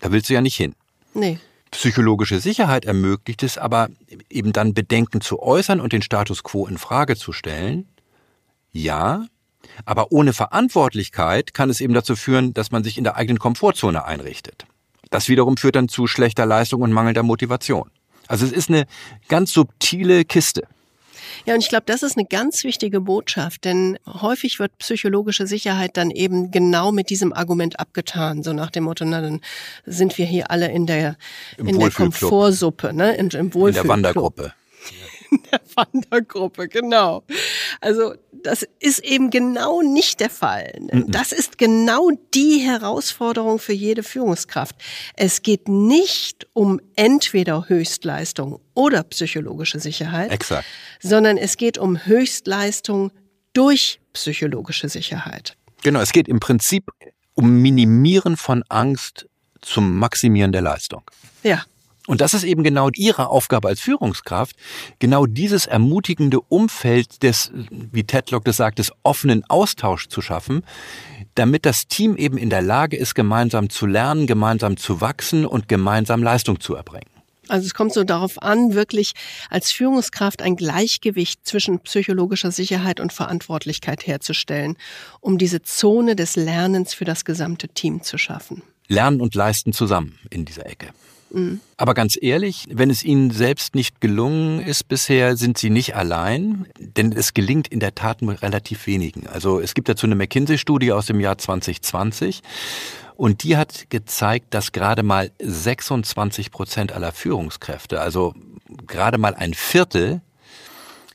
Da 0.00 0.10
willst 0.10 0.28
du 0.28 0.34
ja 0.34 0.40
nicht 0.40 0.56
hin. 0.56 0.74
Nee. 1.14 1.38
Psychologische 1.70 2.38
Sicherheit 2.38 2.84
ermöglicht 2.84 3.42
es 3.42 3.58
aber 3.58 3.88
eben 4.30 4.52
dann 4.52 4.74
Bedenken 4.74 5.20
zu 5.20 5.40
äußern 5.42 5.80
und 5.80 5.92
den 5.92 6.02
Status 6.02 6.44
quo 6.44 6.66
in 6.66 6.78
Frage 6.78 7.16
zu 7.16 7.32
stellen. 7.32 7.88
Ja, 8.72 9.26
aber 9.84 10.12
ohne 10.12 10.32
Verantwortlichkeit 10.32 11.54
kann 11.54 11.70
es 11.70 11.80
eben 11.80 11.94
dazu 11.94 12.16
führen, 12.16 12.54
dass 12.54 12.70
man 12.70 12.84
sich 12.84 12.98
in 12.98 13.04
der 13.04 13.16
eigenen 13.16 13.38
Komfortzone 13.38 14.04
einrichtet. 14.04 14.66
Das 15.10 15.28
wiederum 15.28 15.56
führt 15.56 15.76
dann 15.76 15.88
zu 15.88 16.06
schlechter 16.06 16.46
Leistung 16.46 16.82
und 16.82 16.92
mangelnder 16.92 17.22
Motivation. 17.22 17.90
Also 18.26 18.46
es 18.46 18.52
ist 18.52 18.68
eine 18.68 18.86
ganz 19.28 19.52
subtile 19.52 20.24
Kiste. 20.24 20.66
Ja, 21.46 21.54
und 21.54 21.60
ich 21.60 21.68
glaube, 21.68 21.84
das 21.86 22.02
ist 22.02 22.16
eine 22.16 22.26
ganz 22.26 22.64
wichtige 22.64 23.00
Botschaft, 23.00 23.64
denn 23.64 23.98
häufig 24.06 24.58
wird 24.58 24.76
psychologische 24.78 25.46
Sicherheit 25.46 25.96
dann 25.96 26.10
eben 26.10 26.50
genau 26.50 26.92
mit 26.92 27.10
diesem 27.10 27.32
Argument 27.32 27.78
abgetan, 27.80 28.42
so 28.42 28.52
nach 28.52 28.70
dem 28.70 28.84
Motto, 28.84 29.04
na 29.04 29.20
dann 29.20 29.40
sind 29.86 30.18
wir 30.18 30.26
hier 30.26 30.50
alle 30.50 30.70
in 30.70 30.86
der 30.86 31.16
Im 31.56 31.68
in 31.68 31.78
der. 31.78 31.90
Komfortsuppe, 31.90 32.92
ne, 32.92 33.14
in, 33.16 33.30
im 33.30 33.46
In 33.46 33.54
Wohlfühlclub. 33.54 33.82
der 33.82 33.88
Wandergruppe. 33.88 34.52
in 35.30 35.42
der 35.50 35.60
Wandergruppe, 35.74 36.68
genau. 36.68 37.24
Also 37.80 38.14
das 38.32 38.66
ist 38.78 39.00
eben 39.00 39.30
genau 39.30 39.82
nicht 39.82 40.20
der 40.20 40.30
Fall. 40.30 40.72
Das 41.08 41.32
ist 41.32 41.58
genau 41.58 42.10
die 42.34 42.58
Herausforderung 42.58 43.58
für 43.58 43.72
jede 43.72 44.02
Führungskraft. 44.02 44.76
Es 45.16 45.42
geht 45.42 45.68
nicht 45.68 46.46
um 46.52 46.80
entweder 46.96 47.68
Höchstleistung 47.68 48.60
oder 48.74 49.02
psychologische 49.04 49.80
Sicherheit, 49.80 50.30
Exakt. 50.30 50.66
sondern 51.00 51.36
es 51.36 51.56
geht 51.56 51.78
um 51.78 52.04
Höchstleistung 52.04 53.10
durch 53.52 54.00
psychologische 54.12 54.88
Sicherheit. 54.88 55.56
Genau, 55.82 56.00
es 56.00 56.12
geht 56.12 56.28
im 56.28 56.40
Prinzip 56.40 56.90
um 57.34 57.60
Minimieren 57.60 58.36
von 58.36 58.62
Angst 58.68 59.26
zum 59.60 59.96
Maximieren 59.98 60.52
der 60.52 60.62
Leistung. 60.62 61.02
Ja, 61.42 61.64
Und 62.06 62.20
das 62.20 62.34
ist 62.34 62.44
eben 62.44 62.62
genau 62.62 62.90
Ihre 62.94 63.28
Aufgabe 63.28 63.68
als 63.68 63.80
Führungskraft, 63.80 64.56
genau 64.98 65.24
dieses 65.24 65.66
ermutigende 65.66 66.40
Umfeld 66.40 67.22
des, 67.22 67.50
wie 67.70 68.04
Tedlock 68.04 68.44
das 68.44 68.58
sagt, 68.58 68.78
des 68.78 68.92
offenen 69.02 69.42
Austauschs 69.48 70.08
zu 70.08 70.20
schaffen, 70.20 70.64
damit 71.34 71.64
das 71.64 71.88
Team 71.88 72.16
eben 72.16 72.36
in 72.36 72.50
der 72.50 72.62
Lage 72.62 72.96
ist, 72.96 73.14
gemeinsam 73.14 73.70
zu 73.70 73.86
lernen, 73.86 74.26
gemeinsam 74.26 74.76
zu 74.76 75.00
wachsen 75.00 75.46
und 75.46 75.66
gemeinsam 75.66 76.22
Leistung 76.22 76.60
zu 76.60 76.74
erbringen. 76.74 77.08
Also 77.48 77.66
es 77.66 77.74
kommt 77.74 77.92
so 77.92 78.04
darauf 78.04 78.42
an, 78.42 78.74
wirklich 78.74 79.12
als 79.50 79.70
Führungskraft 79.70 80.40
ein 80.40 80.56
Gleichgewicht 80.56 81.46
zwischen 81.46 81.80
psychologischer 81.80 82.50
Sicherheit 82.50 83.00
und 83.00 83.12
Verantwortlichkeit 83.12 84.06
herzustellen, 84.06 84.76
um 85.20 85.36
diese 85.38 85.62
Zone 85.62 86.16
des 86.16 86.36
Lernens 86.36 86.94
für 86.94 87.04
das 87.04 87.24
gesamte 87.24 87.68
Team 87.68 88.02
zu 88.02 88.18
schaffen. 88.18 88.62
Lernen 88.88 89.20
und 89.20 89.34
leisten 89.34 89.72
zusammen 89.72 90.18
in 90.30 90.44
dieser 90.44 90.66
Ecke. 90.66 90.88
Aber 91.76 91.94
ganz 91.94 92.16
ehrlich, 92.20 92.66
wenn 92.70 92.90
es 92.90 93.02
Ihnen 93.02 93.30
selbst 93.30 93.74
nicht 93.74 94.00
gelungen 94.00 94.60
ist 94.60 94.88
bisher, 94.88 95.36
sind 95.36 95.58
Sie 95.58 95.70
nicht 95.70 95.96
allein, 95.96 96.66
denn 96.78 97.12
es 97.12 97.34
gelingt 97.34 97.68
in 97.68 97.80
der 97.80 97.94
Tat 97.94 98.22
nur 98.22 98.40
relativ 98.40 98.86
wenigen. 98.86 99.26
Also 99.26 99.60
es 99.60 99.74
gibt 99.74 99.88
dazu 99.88 100.06
eine 100.06 100.14
McKinsey-Studie 100.14 100.92
aus 100.92 101.06
dem 101.06 101.20
Jahr 101.20 101.36
2020 101.38 102.42
und 103.16 103.42
die 103.42 103.56
hat 103.56 103.90
gezeigt, 103.90 104.54
dass 104.54 104.72
gerade 104.72 105.02
mal 105.02 105.30
26 105.40 106.50
Prozent 106.50 106.92
aller 106.92 107.12
Führungskräfte, 107.12 108.00
also 108.00 108.34
gerade 108.86 109.18
mal 109.18 109.34
ein 109.34 109.54
Viertel, 109.54 110.20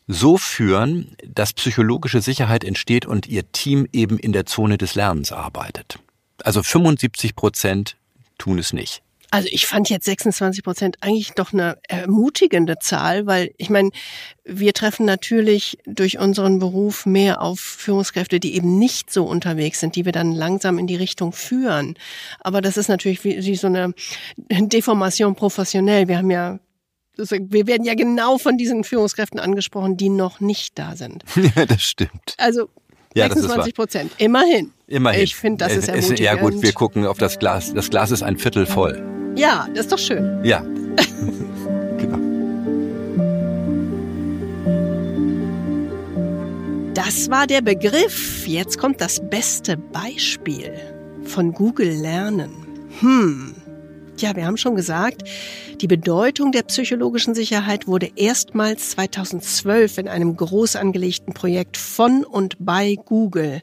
so 0.07 0.37
führen, 0.37 1.15
dass 1.25 1.53
psychologische 1.53 2.21
Sicherheit 2.21 2.63
entsteht 2.63 3.05
und 3.05 3.27
ihr 3.27 3.51
Team 3.51 3.87
eben 3.93 4.17
in 4.17 4.33
der 4.33 4.47
Zone 4.47 4.77
des 4.77 4.95
Lernens 4.95 5.31
arbeitet. 5.31 5.99
Also 6.43 6.63
75 6.63 7.35
Prozent 7.35 7.95
tun 8.39 8.57
es 8.57 8.73
nicht. 8.73 9.03
Also 9.31 9.47
ich 9.51 9.67
fand 9.67 9.89
jetzt 9.89 10.05
26 10.05 10.63
Prozent 10.63 10.97
eigentlich 11.01 11.31
doch 11.33 11.53
eine 11.53 11.77
ermutigende 11.87 12.79
Zahl, 12.79 13.27
weil 13.27 13.51
ich 13.57 13.69
meine, 13.69 13.91
wir 14.43 14.73
treffen 14.73 15.05
natürlich 15.05 15.77
durch 15.85 16.17
unseren 16.17 16.57
Beruf 16.57 17.05
mehr 17.05 17.41
auf 17.41 17.59
Führungskräfte, 17.59 18.39
die 18.39 18.55
eben 18.55 18.79
nicht 18.79 19.13
so 19.13 19.25
unterwegs 19.25 19.79
sind, 19.79 19.95
die 19.95 20.05
wir 20.05 20.11
dann 20.13 20.33
langsam 20.33 20.79
in 20.79 20.87
die 20.87 20.95
Richtung 20.95 21.31
führen. 21.31 21.95
Aber 22.39 22.61
das 22.61 22.75
ist 22.77 22.87
natürlich 22.87 23.23
wie, 23.23 23.55
so 23.55 23.67
eine 23.67 23.93
Deformation 24.49 25.35
professionell. 25.35 26.07
Wir 26.07 26.17
haben 26.17 26.31
ja 26.31 26.59
wir 27.17 27.67
werden 27.67 27.83
ja 27.83 27.95
genau 27.95 28.37
von 28.37 28.57
diesen 28.57 28.85
Führungskräften 28.85 29.41
angesprochen, 29.41 29.97
die 29.97 30.07
noch 30.09 30.39
nicht 30.39 30.79
da 30.79 30.95
sind. 30.95 31.23
Ja, 31.55 31.65
das 31.65 31.83
stimmt. 31.83 32.33
Also 32.37 32.69
Ja, 33.13 33.27
das 33.27 33.35
ist 33.39 33.43
26 33.43 33.75
Prozent, 33.75 34.11
immerhin. 34.19 34.71
Immerhin. 34.87 35.21
Ich 35.23 35.35
finde, 35.35 35.65
das 35.65 35.73
Es- 35.73 35.77
ist 35.79 35.87
ermutigend. 35.89 36.19
Ja 36.21 36.35
gut, 36.35 36.61
wir 36.61 36.71
gucken 36.71 37.05
auf 37.05 37.17
das 37.17 37.37
Glas. 37.37 37.73
Das 37.73 37.89
Glas 37.89 38.11
ist 38.11 38.23
ein 38.23 38.37
Viertel 38.37 38.65
voll. 38.65 39.18
Ja, 39.35 39.67
das 39.73 39.85
ist 39.85 39.91
doch 39.91 39.99
schön. 39.99 40.43
Ja. 40.43 40.61
genau. 41.97 42.17
Das 46.93 47.29
war 47.29 47.47
der 47.47 47.61
Begriff. 47.61 48.47
Jetzt 48.47 48.77
kommt 48.77 49.01
das 49.01 49.21
beste 49.29 49.77
Beispiel 49.77 50.73
von 51.23 51.53
Google 51.53 51.91
Lernen. 51.91 52.51
Hm. 52.99 53.55
Ja, 54.17 54.35
wir 54.35 54.45
haben 54.45 54.57
schon 54.57 54.75
gesagt, 54.75 55.23
die 55.79 55.87
Bedeutung 55.87 56.51
der 56.51 56.63
psychologischen 56.63 57.35
Sicherheit 57.35 57.87
wurde 57.87 58.11
erstmals 58.17 58.89
2012 58.91 59.99
in 59.99 60.07
einem 60.09 60.35
groß 60.35 60.75
angelegten 60.75 61.33
Projekt 61.33 61.77
von 61.77 62.25
und 62.25 62.57
bei 62.59 62.95
Google 63.05 63.61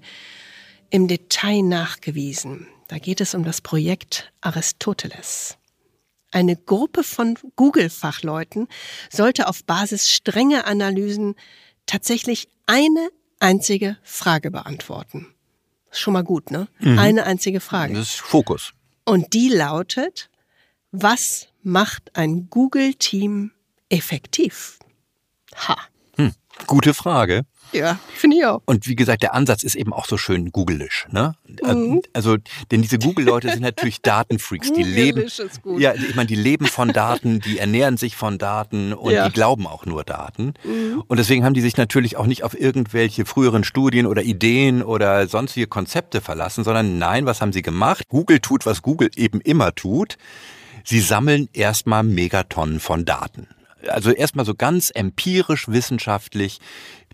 im 0.89 1.09
Detail 1.09 1.63
nachgewiesen. 1.63 2.69
Da 2.89 2.99
geht 2.99 3.21
es 3.21 3.35
um 3.35 3.45
das 3.45 3.61
Projekt 3.61 4.33
Aristoteles. 4.41 5.59
Eine 6.31 6.57
Gruppe 6.57 7.03
von 7.03 7.39
Google-Fachleuten 7.57 8.69
sollte 9.11 9.49
auf 9.49 9.65
Basis 9.65 10.11
strenger 10.11 10.67
Analysen 10.67 11.35
tatsächlich 11.87 12.49
eine 12.67 13.09
einzige 13.41 13.97
Frage 14.03 14.51
beantworten. 14.51 15.35
Ist 15.91 16.01
schon 16.01 16.13
mal 16.13 16.25
gut, 16.25 16.51
ne? 16.51 16.69
Eine 16.81 17.25
einzige 17.25 17.61
Frage. 17.61 17.95
Das 17.95 18.09
ist 18.15 18.21
Fokus. 18.21 18.73
Und 19.05 19.33
die 19.33 19.49
lautet, 19.49 20.31
was 20.91 21.49
macht 21.63 22.17
ein 22.17 22.49
Google-Team 22.51 23.53
effektiv? 23.89 24.79
Ha. 25.55 25.77
Hm. 26.17 26.33
Gute 26.67 26.93
Frage. 26.93 27.43
Ja, 27.73 27.99
finde 28.15 28.37
ich 28.39 28.47
auch. 28.47 28.63
Und 28.65 28.87
wie 28.87 28.97
gesagt, 28.97 29.23
der 29.23 29.35
Ansatz 29.35 29.63
ist 29.63 29.75
eben 29.75 29.93
auch 29.93 30.07
so 30.07 30.17
schön 30.17 30.53
googelisch. 30.53 31.07
Ne? 31.11 31.35
Mhm. 31.63 32.03
Also, 32.13 32.37
denn 32.71 32.83
diese 32.83 32.99
Google-Leute 32.99 33.51
sind 33.51 33.63
natürlich 33.63 34.03
Datenfreaks. 34.03 34.73
Die 34.73 34.83
leben, 34.83 35.23
ist 35.23 35.63
gut. 35.63 35.81
ja, 35.81 35.95
ich 35.95 36.15
meine, 36.15 36.27
die 36.27 36.35
leben 36.35 36.67
von 36.67 36.93
Daten, 36.93 37.41
die 37.41 37.59
ernähren 37.59 37.97
sich 37.97 38.17
von 38.17 38.39
Daten 38.39 38.93
und 38.93 39.13
ja. 39.13 39.29
die 39.29 39.33
glauben 39.33 39.67
auch 39.67 39.87
nur 39.87 40.05
Daten. 40.05 40.55
Mhm. 40.65 41.03
Und 41.07 41.19
deswegen 41.19 41.45
haben 41.45 41.55
die 41.55 41.61
sich 41.61 41.77
natürlich 41.77 42.17
auch 42.17 42.27
nicht 42.27 42.45
auf 42.45 42.59
irgendwelche 42.59 43.27
früheren 43.27 43.65
Studien 43.65 44.07
oder 44.07 44.23
Ideen 44.23 44.83
oder 44.83 45.27
sonstige 45.27 45.67
Konzepte 45.67 46.21
verlassen, 46.21 46.65
sondern 46.65 46.99
nein, 46.99 47.27
was 47.27 47.41
haben 47.41 47.53
sie 47.53 47.63
gemacht? 47.63 48.09
Google 48.09 48.41
tut, 48.41 48.67
was 48.67 48.83
Google 48.83 49.11
eben 49.17 49.41
immer 49.41 49.75
tut. 49.75 50.17
Sie 50.85 51.01
sammeln 51.01 51.49
erstmal 51.53 52.05
Megatonnen 52.05 52.81
von 52.81 53.05
Daten 53.05 53.49
also 53.89 54.11
erstmal 54.11 54.45
so 54.45 54.55
ganz 54.55 54.91
empirisch 54.95 55.69
wissenschaftlich 55.69 56.61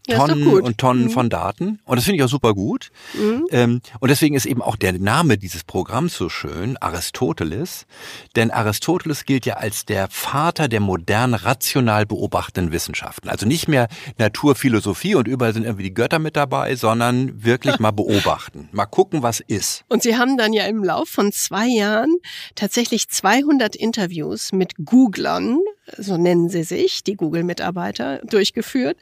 Tonnen 0.09 0.45
ja, 0.45 0.61
und 0.63 0.79
Tonnen 0.79 1.05
mhm. 1.05 1.11
von 1.11 1.31
Daten. 1.31 1.79
Und 1.85 1.97
das 1.97 2.05
finde 2.05 2.17
ich 2.17 2.25
auch 2.25 2.29
super 2.29 2.55
gut. 2.55 2.91
Mhm. 3.15 3.47
Ähm, 3.51 3.81
und 4.01 4.11
deswegen 4.11 4.35
ist 4.35 4.47
eben 4.47 4.63
auch 4.63 4.77
der 4.77 4.93
Name 4.93 5.39
dieses 5.39 5.63
Programms 5.65 6.17
so 6.17 6.29
schön, 6.29 6.77
Aristoteles. 6.79 7.87
Denn 8.35 8.51
Aristoteles 8.51 9.25
gilt 9.25 9.47
ja 9.47 9.55
als 9.55 9.85
der 9.85 10.09
Vater 10.09 10.69
der 10.69 10.81
modern 10.81 11.35
rational 11.35 12.07
beobachtenden 12.07 12.73
Wissenschaften. 12.73 13.29
Also 13.29 13.47
nicht 13.47 13.69
mehr 13.69 13.89
Naturphilosophie 14.19 15.15
und 15.15 15.29
überall 15.29 15.55
sind 15.55 15.65
irgendwie 15.65 15.85
die 15.85 15.95
Götter 15.95 16.19
mit 16.19 16.37
dabei, 16.37 16.75
sondern 16.75 17.45
wirklich 17.45 17.79
mal 17.79 17.91
beobachten. 17.93 18.69
Mal 18.73 18.87
gucken, 18.87 19.23
was 19.23 19.41
ist. 19.41 19.85
Und 19.89 20.03
Sie 20.03 20.17
haben 20.17 20.37
dann 20.37 20.53
ja 20.53 20.65
im 20.65 20.83
Lauf 20.83 21.09
von 21.09 21.31
zwei 21.33 21.67
Jahren 21.67 22.17
tatsächlich 22.55 23.09
200 23.09 23.77
Interviews 23.77 24.53
mit 24.53 24.75
Googlern 24.85 25.59
so 25.99 26.17
nennen 26.17 26.49
sie 26.49 26.63
sich, 26.63 27.03
die 27.03 27.15
Google-Mitarbeiter, 27.15 28.19
durchgeführt 28.19 28.97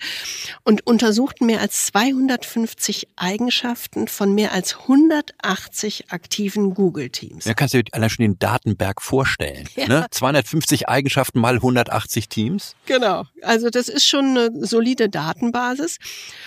und 0.65 0.87
untersuchten 0.87 1.47
mehr 1.47 1.61
als 1.61 1.87
250 1.87 3.09
Eigenschaften 3.17 4.09
von 4.09 4.35
mehr 4.35 4.53
als 4.53 4.81
180 4.81 6.11
aktiven 6.11 6.75
Google-Teams. 6.75 7.45
Da 7.45 7.55
kannst 7.55 7.75
du 7.75 7.83
dir 7.83 7.95
allein 7.95 8.11
schon 8.11 8.23
den 8.23 8.39
Datenberg 8.39 9.03
vorstellen. 9.03 9.69
Ja. 9.77 9.89
Ne? 9.89 10.07
250 10.11 10.89
Eigenschaften 10.89 11.41
mal 11.41 11.55
180 11.57 12.29
Teams. 12.29 12.75
Genau. 12.87 13.25
Also 13.43 13.71
das 13.71 13.89
ist 13.89 14.07
schon 14.07 14.37
eine 14.37 14.67
solide 14.67 15.09
Datenbasis. 15.09 15.99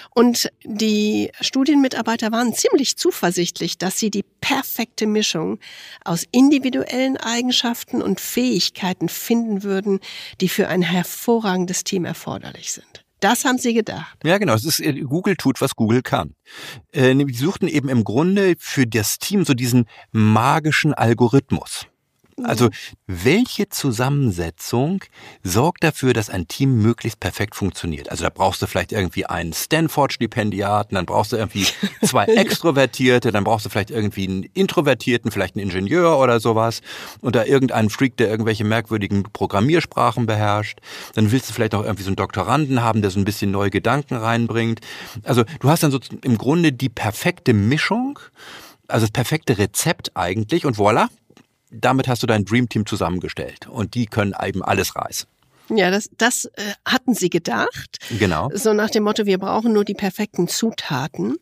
Und 0.09 0.51
die 0.63 1.31
Studienmitarbeiter 1.41 2.31
waren 2.31 2.53
ziemlich 2.53 2.97
zuversichtlich, 2.97 3.77
dass 3.77 3.97
sie 3.99 4.09
die 4.09 4.23
perfekte 4.41 5.07
Mischung 5.07 5.59
aus 6.03 6.25
individuellen 6.31 7.17
Eigenschaften 7.17 8.01
und 8.01 8.19
Fähigkeiten 8.19 9.09
finden 9.09 9.63
würden, 9.63 9.99
die 10.41 10.49
für 10.49 10.67
ein 10.67 10.81
hervorragendes 10.81 11.83
Team 11.83 12.05
erforderlich 12.05 12.71
sind. 12.71 13.03
Das 13.19 13.45
haben 13.45 13.57
sie 13.57 13.73
gedacht. 13.73 14.17
Ja, 14.25 14.37
genau. 14.37 14.53
Es 14.53 14.65
ist, 14.65 14.81
äh, 14.81 14.91
Google 14.99 15.37
tut, 15.37 15.61
was 15.61 15.75
Google 15.75 16.01
kann. 16.01 16.35
Äh, 16.91 17.15
die 17.15 17.33
suchten 17.33 17.69
eben 17.69 17.87
im 17.87 18.03
Grunde 18.03 18.55
für 18.59 18.85
das 18.85 19.17
Team 19.17 19.45
so 19.45 19.53
diesen 19.53 19.85
magischen 20.11 20.93
Algorithmus. 20.93 21.87
Also 22.43 22.69
welche 23.07 23.69
Zusammensetzung 23.69 25.03
sorgt 25.43 25.83
dafür, 25.83 26.13
dass 26.13 26.29
ein 26.29 26.47
Team 26.47 26.81
möglichst 26.81 27.19
perfekt 27.19 27.55
funktioniert? 27.55 28.09
Also 28.09 28.23
da 28.23 28.29
brauchst 28.29 28.61
du 28.61 28.67
vielleicht 28.67 28.91
irgendwie 28.91 29.25
einen 29.25 29.53
Stanford-Stipendiaten, 29.53 30.95
dann 30.95 31.05
brauchst 31.05 31.31
du 31.31 31.37
irgendwie 31.37 31.67
zwei 32.03 32.25
Extrovertierte, 32.25 33.31
dann 33.31 33.43
brauchst 33.43 33.65
du 33.65 33.69
vielleicht 33.69 33.91
irgendwie 33.91 34.27
einen 34.27 34.43
Introvertierten, 34.53 35.31
vielleicht 35.31 35.55
einen 35.55 35.63
Ingenieur 35.63 36.17
oder 36.19 36.39
sowas 36.39 36.81
und 37.21 37.35
da 37.35 37.45
irgendeinen 37.45 37.89
Freak, 37.89 38.17
der 38.17 38.29
irgendwelche 38.29 38.63
merkwürdigen 38.63 39.23
Programmiersprachen 39.23 40.25
beherrscht. 40.25 40.79
Dann 41.13 41.31
willst 41.31 41.49
du 41.49 41.53
vielleicht 41.53 41.75
auch 41.75 41.83
irgendwie 41.83 42.03
so 42.03 42.09
einen 42.09 42.15
Doktoranden 42.15 42.81
haben, 42.81 43.01
der 43.01 43.11
so 43.11 43.19
ein 43.19 43.25
bisschen 43.25 43.51
neue 43.51 43.69
Gedanken 43.69 44.15
reinbringt. 44.15 44.81
Also 45.23 45.43
du 45.59 45.69
hast 45.69 45.83
dann 45.83 45.91
so 45.91 45.99
im 46.23 46.37
Grunde 46.37 46.71
die 46.71 46.89
perfekte 46.89 47.53
Mischung 47.53 48.19
also 48.87 49.05
das 49.05 49.11
perfekte 49.11 49.57
Rezept 49.57 50.11
eigentlich 50.15 50.65
und 50.65 50.77
voilà, 50.77 51.07
damit 51.73 52.07
hast 52.07 52.23
du 52.23 52.27
dein 52.27 52.45
Dream 52.45 52.69
Team 52.69 52.85
zusammengestellt 52.85 53.67
und 53.67 53.95
die 53.95 54.05
können 54.05 54.33
eben 54.41 54.63
alles 54.63 54.95
reißen. 54.95 55.27
Ja, 55.69 55.91
das, 55.91 56.09
das 56.17 56.45
äh, 56.45 56.73
hatten 56.85 57.13
sie 57.13 57.29
gedacht. 57.29 57.97
Genau. 58.19 58.49
So 58.53 58.73
nach 58.73 58.89
dem 58.89 59.03
Motto, 59.03 59.25
wir 59.25 59.37
brauchen 59.37 59.71
nur 59.71 59.85
die 59.85 59.93
perfekten 59.93 60.47
Zutaten. 60.47 61.37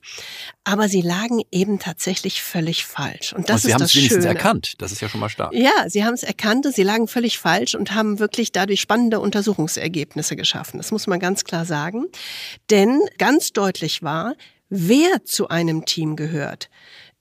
Aber 0.63 0.87
sie 0.87 1.01
lagen 1.01 1.41
eben 1.51 1.79
tatsächlich 1.79 2.41
völlig 2.41 2.85
falsch. 2.85 3.33
Und 3.33 3.49
das 3.49 3.63
und 3.63 3.69
sie 3.69 3.73
haben 3.73 3.81
es 3.81 3.95
wenigstens 3.95 4.25
erkannt. 4.25 4.75
Das 4.77 4.91
ist 4.91 5.01
ja 5.01 5.09
schon 5.09 5.19
mal 5.19 5.29
stark. 5.29 5.53
Ja, 5.53 5.89
sie 5.89 6.05
haben 6.05 6.13
es 6.13 6.23
erkannt, 6.23 6.67
sie 6.71 6.83
lagen 6.83 7.07
völlig 7.07 7.39
falsch 7.39 7.73
und 7.73 7.95
haben 7.95 8.19
wirklich 8.19 8.51
dadurch 8.51 8.79
spannende 8.79 9.19
Untersuchungsergebnisse 9.19 10.35
geschaffen. 10.35 10.77
Das 10.77 10.91
muss 10.91 11.07
man 11.07 11.19
ganz 11.19 11.43
klar 11.43 11.65
sagen. 11.65 12.05
Denn 12.69 13.01
ganz 13.17 13.53
deutlich 13.53 14.03
war, 14.03 14.35
wer 14.69 15.25
zu 15.25 15.49
einem 15.49 15.85
Team 15.85 16.15
gehört, 16.15 16.69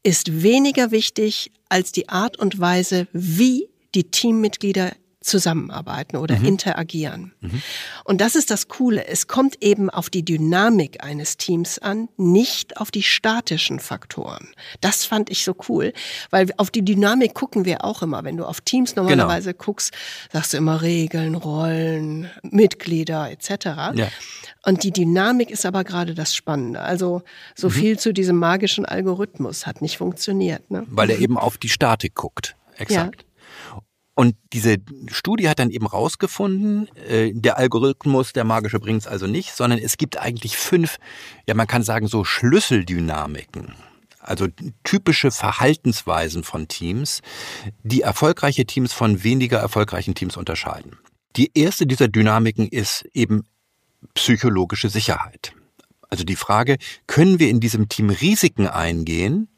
ist 0.03 0.43
weniger 0.43 0.91
wichtig 0.91 1.51
als 1.69 1.93
die 1.93 2.09
Art 2.09 2.39
und 2.39 2.59
Weise, 2.59 3.07
wie 3.13 3.69
die 3.95 4.11
Teammitglieder 4.11 4.93
zusammenarbeiten 5.23 6.17
oder 6.17 6.39
mhm. 6.39 6.47
interagieren. 6.47 7.35
Mhm. 7.41 7.63
Und 8.05 8.23
das 8.23 8.35
ist 8.35 8.51
das 8.51 8.69
Coole. 8.69 9.07
Es 9.07 9.27
kommt 9.27 9.63
eben 9.63 9.91
auf 9.91 10.09
die 10.09 10.25
Dynamik 10.25 11.05
eines 11.05 11.37
Teams 11.37 11.79
an, 11.79 12.09
nicht 12.17 12.79
auf 12.79 12.91
die 12.91 13.03
statischen 13.03 13.81
Faktoren. 13.81 14.49
Das 14.81 15.05
fand 15.05 15.29
ich 15.29 15.45
so 15.45 15.55
cool, 15.69 15.93
weil 16.31 16.49
auf 16.57 16.71
die 16.71 16.83
Dynamik 16.83 17.35
gucken 17.35 17.67
wir 17.67 17.85
auch 17.85 18.03
immer. 18.03 18.25
Wenn 18.25 18.39
du 18.39 18.47
auf 18.47 18.63
Teams 18.63 18.95
genau. 18.95 19.09
normalerweise 19.11 19.53
genau. 19.53 19.65
guckst, 19.65 19.93
sagst 20.33 20.55
du 20.55 20.57
immer 20.57 20.81
Regeln, 20.81 21.35
Rollen, 21.35 22.31
Mitglieder 22.43 23.31
etc. 23.31 23.51
Ja. 23.95 24.09
Und 24.65 24.85
die 24.85 24.91
Dynamik 24.91 25.51
ist 25.51 25.65
aber 25.65 25.85
gerade 25.85 26.15
das 26.15 26.35
Spannende. 26.35 26.81
Also 26.81 27.23
so 27.55 27.69
mhm. 27.69 27.73
viel 27.73 27.99
zu 27.99 28.13
diesem 28.13 28.37
magischen 28.37 28.85
Algorithmus 28.85 29.67
hat 29.67 29.81
nicht 29.81 29.97
funktioniert. 29.97 30.71
Ne? 30.71 30.87
Weil 30.91 31.11
er 31.11 31.19
eben 31.19 31.39
auf 31.39 31.57
die 31.57 31.69
Statik 31.69 32.15
guckt. 32.15 32.57
Exakt. 32.77 33.23
Ja. 33.23 33.81
Und 34.15 34.37
diese 34.53 34.77
Studie 35.11 35.49
hat 35.49 35.61
dann 35.61 35.71
eben 35.71 35.87
rausgefunden, 35.87 36.89
äh, 37.09 37.33
der 37.33 37.57
Algorithmus, 37.57 38.35
der 38.35 38.45
magische 38.45 38.79
bringt 38.79 39.01
es 39.01 39.07
also 39.07 39.27
nicht, 39.27 39.53
sondern 39.53 39.79
es 39.79 39.97
gibt 39.97 40.19
eigentlich 40.19 40.59
fünf, 40.59 40.99
ja 41.47 41.55
man 41.55 41.67
kann 41.67 41.83
sagen 41.83 42.07
so 42.07 42.25
Schlüsseldynamiken. 42.25 43.75
Also 44.19 44.49
typische 44.85 45.31
Verhaltensweisen 45.31 46.45
von 46.45 46.69
Teams, 46.69 47.23
die 47.83 48.03
erfolgreiche 48.03 48.67
Teams 48.67 48.93
von 48.93 49.25
weniger 49.25 49.59
erfolgreichen 49.59 50.15
Teams 50.15 50.37
unterscheiden. 50.37 50.99
Die 51.37 51.53
erste 51.55 51.87
dieser 51.87 52.09
Dynamiken 52.09 52.69
ist 52.69 53.09
eben 53.15 53.45
psychologische 54.15 54.89
Sicherheit. 54.89 55.53
Also 56.09 56.25
die 56.25 56.37
Frage, 56.37 56.77
können 57.07 57.39
wir 57.39 57.49
in 57.49 57.61
diesem 57.61 57.89
Team 57.89 58.11
Risiken 58.11 58.67
eingehen, 58.67 59.49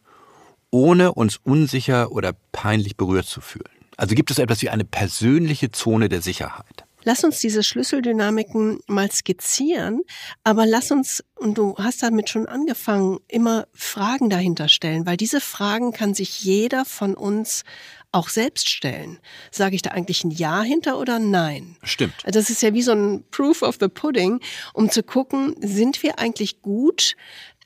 ohne 0.70 1.12
uns 1.12 1.38
unsicher 1.42 2.12
oder 2.12 2.34
peinlich 2.52 2.96
berührt 2.96 3.26
zu 3.26 3.40
fühlen? 3.40 3.70
Also 3.96 4.14
gibt 4.14 4.30
es 4.30 4.38
etwas 4.38 4.62
wie 4.62 4.70
eine 4.70 4.84
persönliche 4.84 5.70
Zone 5.70 6.08
der 6.08 6.22
Sicherheit. 6.22 6.84
Lass 7.04 7.24
uns 7.24 7.40
diese 7.40 7.64
Schlüsseldynamiken 7.64 8.78
mal 8.86 9.10
skizzieren, 9.10 10.02
aber 10.44 10.66
lass 10.66 10.92
uns, 10.92 11.24
und 11.34 11.58
du 11.58 11.74
hast 11.76 12.02
damit 12.02 12.28
schon 12.28 12.46
angefangen, 12.46 13.18
immer 13.26 13.66
Fragen 13.72 14.30
dahinter 14.30 14.68
stellen, 14.68 15.04
weil 15.04 15.16
diese 15.16 15.40
Fragen 15.40 15.92
kann 15.92 16.14
sich 16.14 16.44
jeder 16.44 16.84
von 16.84 17.14
uns 17.14 17.64
auch 18.12 18.28
selbst 18.28 18.68
stellen. 18.68 19.18
Sage 19.50 19.74
ich 19.74 19.82
da 19.82 19.90
eigentlich 19.90 20.22
ein 20.24 20.30
Ja 20.30 20.62
hinter 20.62 20.98
oder 20.98 21.16
ein 21.16 21.30
Nein? 21.30 21.76
Stimmt. 21.82 22.14
Das 22.24 22.50
ist 22.50 22.62
ja 22.62 22.74
wie 22.74 22.82
so 22.82 22.92
ein 22.92 23.24
Proof 23.30 23.62
of 23.62 23.78
the 23.80 23.88
Pudding, 23.88 24.40
um 24.74 24.90
zu 24.90 25.02
gucken, 25.02 25.56
sind 25.60 26.02
wir 26.02 26.18
eigentlich 26.18 26.62
gut 26.62 27.16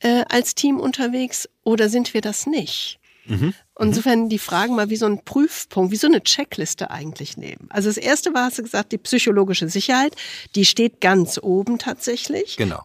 äh, 0.00 0.24
als 0.28 0.54
Team 0.54 0.78
unterwegs 0.78 1.48
oder 1.64 1.88
sind 1.88 2.14
wir 2.14 2.20
das 2.20 2.46
nicht? 2.46 2.98
Mhm. 3.26 3.54
Insofern 3.78 4.28
die 4.28 4.38
Fragen 4.38 4.74
mal 4.74 4.88
wie 4.88 4.96
so 4.96 5.06
ein 5.06 5.22
Prüfpunkt, 5.24 5.92
wie 5.92 5.96
so 5.96 6.06
eine 6.06 6.22
Checkliste 6.22 6.90
eigentlich 6.90 7.36
nehmen. 7.36 7.66
Also 7.70 7.88
das 7.88 7.96
erste 7.96 8.32
war, 8.32 8.44
hast 8.44 8.58
du 8.58 8.62
gesagt, 8.62 8.92
die 8.92 8.98
psychologische 8.98 9.68
Sicherheit, 9.68 10.14
die 10.54 10.64
steht 10.64 11.00
ganz 11.00 11.38
oben 11.42 11.78
tatsächlich. 11.78 12.56
Genau. 12.56 12.82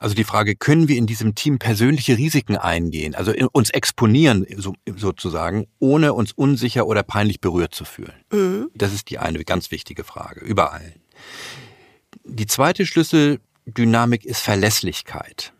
Also 0.00 0.14
die 0.14 0.24
Frage, 0.24 0.56
können 0.56 0.88
wir 0.88 0.96
in 0.96 1.06
diesem 1.06 1.34
Team 1.34 1.58
persönliche 1.58 2.18
Risiken 2.18 2.56
eingehen, 2.56 3.14
also 3.14 3.32
uns 3.52 3.70
exponieren 3.70 4.44
so, 4.56 4.74
sozusagen, 4.96 5.66
ohne 5.78 6.14
uns 6.14 6.32
unsicher 6.32 6.86
oder 6.86 7.02
peinlich 7.02 7.40
berührt 7.40 7.74
zu 7.74 7.84
fühlen? 7.84 8.12
Mhm. 8.32 8.70
Das 8.74 8.92
ist 8.92 9.08
die 9.10 9.18
eine 9.18 9.44
ganz 9.44 9.70
wichtige 9.70 10.04
Frage, 10.04 10.40
überall. 10.40 10.94
Die 12.24 12.46
zweite 12.46 12.86
Schlüsseldynamik 12.86 14.24
ist 14.24 14.40
Verlässlichkeit. 14.40 15.52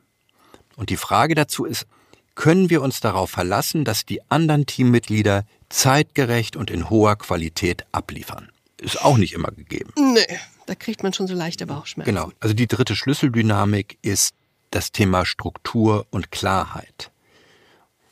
Und 0.76 0.90
die 0.90 0.96
Frage 0.96 1.34
dazu 1.34 1.64
ist, 1.64 1.86
können 2.34 2.70
wir 2.70 2.82
uns 2.82 3.00
darauf 3.00 3.30
verlassen, 3.30 3.84
dass 3.84 4.04
die 4.04 4.20
anderen 4.30 4.66
Teammitglieder 4.66 5.46
zeitgerecht 5.68 6.56
und 6.56 6.70
in 6.70 6.90
hoher 6.90 7.16
Qualität 7.16 7.86
abliefern. 7.92 8.50
Ist 8.80 9.00
auch 9.00 9.16
nicht 9.16 9.34
immer 9.34 9.52
gegeben. 9.52 9.92
Nee, 9.96 10.38
da 10.66 10.74
kriegt 10.74 11.02
man 11.02 11.12
schon 11.12 11.26
so 11.26 11.34
leichte 11.34 11.66
Bauchschmerzen. 11.66 12.14
Genau. 12.14 12.32
Also 12.40 12.54
die 12.54 12.66
dritte 12.66 12.96
Schlüsseldynamik 12.96 13.98
ist 14.02 14.34
das 14.70 14.92
Thema 14.92 15.24
Struktur 15.24 16.06
und 16.10 16.30
Klarheit. 16.30 17.10